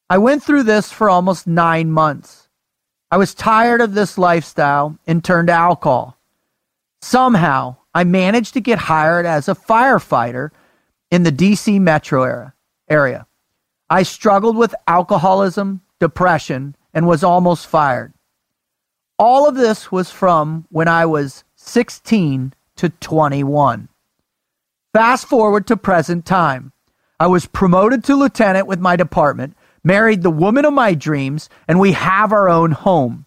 [0.08, 2.46] I went through this for almost 9 months.
[3.10, 6.16] I was tired of this lifestyle and turned to alcohol.
[7.00, 10.50] Somehow, I managed to get hired as a firefighter
[11.10, 12.54] in the DC metro area.
[12.88, 13.26] area.
[13.90, 18.12] I struggled with alcoholism, depression, and was almost fired.
[19.18, 23.88] All of this was from when I was 16 to 21.
[24.92, 26.72] Fast forward to present time.
[27.18, 31.78] I was promoted to lieutenant with my department, married the woman of my dreams, and
[31.78, 33.26] we have our own home.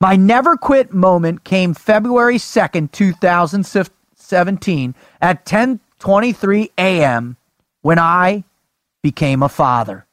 [0.00, 7.36] My never quit moment came February 2nd, 2017 at 10:23 a.m.
[7.82, 8.44] when I
[9.02, 10.06] became a father.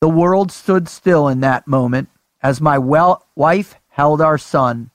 [0.00, 2.08] The world stood still in that moment
[2.42, 4.90] as my well- wife held our son.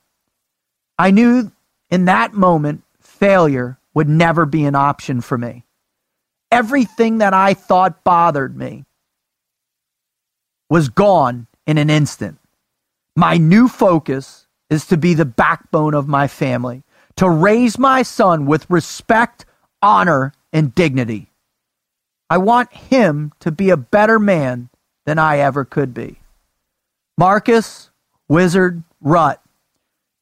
[0.97, 1.51] I knew
[1.89, 5.65] in that moment failure would never be an option for me.
[6.51, 8.85] Everything that I thought bothered me
[10.69, 12.39] was gone in an instant.
[13.15, 16.83] My new focus is to be the backbone of my family,
[17.17, 19.45] to raise my son with respect,
[19.81, 21.29] honor, and dignity.
[22.29, 24.69] I want him to be a better man
[25.05, 26.19] than I ever could be.
[27.17, 27.91] Marcus,
[28.27, 29.42] Wizard, Rut,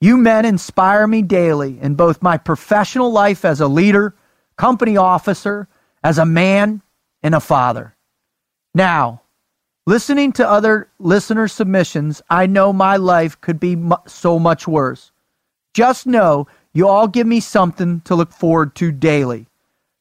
[0.01, 4.15] you men inspire me daily in both my professional life as a leader,
[4.57, 5.67] company officer,
[6.03, 6.81] as a man,
[7.21, 7.95] and a father.
[8.73, 9.21] Now,
[9.85, 15.11] listening to other listener submissions, I know my life could be mu- so much worse.
[15.75, 19.45] Just know you all give me something to look forward to daily.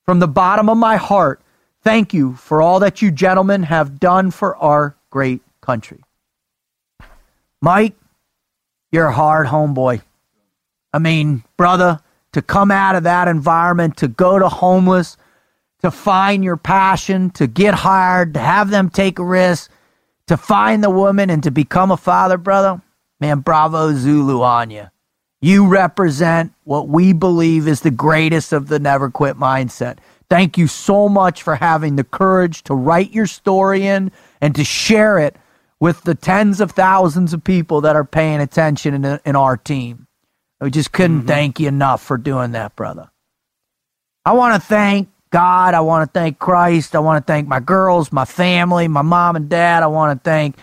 [0.07, 1.43] From the bottom of my heart,
[1.83, 6.03] thank you for all that you gentlemen have done for our great country.
[7.61, 7.95] Mike,
[8.93, 10.03] you're a hard homeboy.
[10.93, 12.01] I mean, brother,
[12.33, 15.17] to come out of that environment, to go to homeless,
[15.83, 19.71] to find your passion, to get hired, to have them take a risk,
[20.27, 22.81] to find the woman and to become a father, brother,
[23.19, 24.87] man, bravo Zulu on you.
[25.41, 29.99] You represent what we believe is the greatest of the never quit mindset.
[30.29, 34.65] Thank you so much for having the courage to write your story in and to
[34.65, 35.37] share it
[35.81, 40.07] with the tens of thousands of people that are paying attention in, in our team.
[40.61, 41.29] We just couldn't mm-hmm.
[41.29, 43.11] thank you enough for doing that, brother.
[44.27, 45.73] I want to thank God.
[45.73, 46.95] I want to thank Christ.
[46.95, 49.83] I want to thank my girls, my family, my mom and dad.
[49.83, 50.57] I want to thank,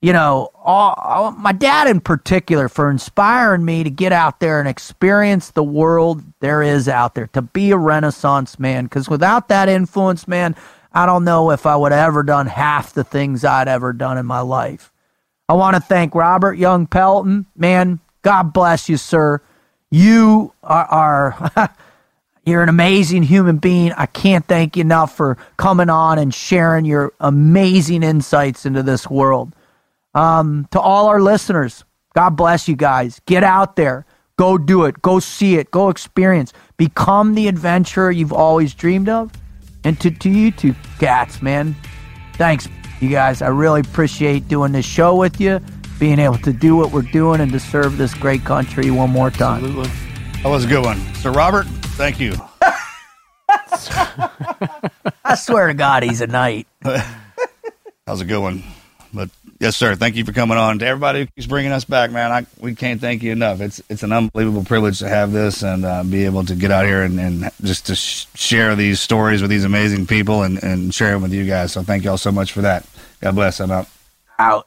[0.00, 4.60] you know, all, all, my dad in particular for inspiring me to get out there
[4.60, 8.84] and experience the world there is out there, to be a Renaissance man.
[8.84, 10.54] Because without that influence, man,
[10.92, 14.18] I don't know if I would have ever done half the things I'd ever done
[14.18, 14.92] in my life.
[15.48, 17.46] I want to thank Robert Young Pelton.
[17.56, 19.40] Man, God bless you, sir.
[19.90, 21.74] You are, are
[22.44, 23.92] you're an amazing human being.
[23.92, 29.08] I can't thank you enough for coming on and sharing your amazing insights into this
[29.08, 29.54] world.
[30.14, 31.84] Um, to all our listeners,
[32.14, 33.20] God bless you guys.
[33.26, 34.06] Get out there.
[34.36, 35.02] Go do it.
[35.02, 35.70] Go see it.
[35.70, 36.52] Go experience.
[36.76, 39.32] Become the adventurer you've always dreamed of.
[39.84, 41.74] And to, to you two cats, man,
[42.34, 42.68] thanks,
[43.00, 43.42] you guys.
[43.42, 45.60] I really appreciate doing this show with you,
[45.98, 49.30] being able to do what we're doing and to serve this great country one more
[49.30, 49.64] time.
[49.64, 49.90] Absolutely.
[50.42, 50.98] That was a good one.
[51.14, 51.66] Sir Robert,
[51.96, 52.34] thank you.
[55.24, 56.66] I swear to God, he's a knight.
[58.06, 58.64] That was a good one.
[59.60, 59.94] Yes, sir.
[59.94, 60.78] Thank you for coming on.
[60.78, 63.60] To everybody who keeps bringing us back, man, I, we can't thank you enough.
[63.60, 66.86] It's it's an unbelievable privilege to have this and uh, be able to get out
[66.86, 70.94] here and, and just to sh- share these stories with these amazing people and, and
[70.94, 71.72] share them with you guys.
[71.72, 72.86] So thank you all so much for that.
[73.20, 73.60] God bless.
[73.60, 73.86] I'm out.
[74.38, 74.66] Out.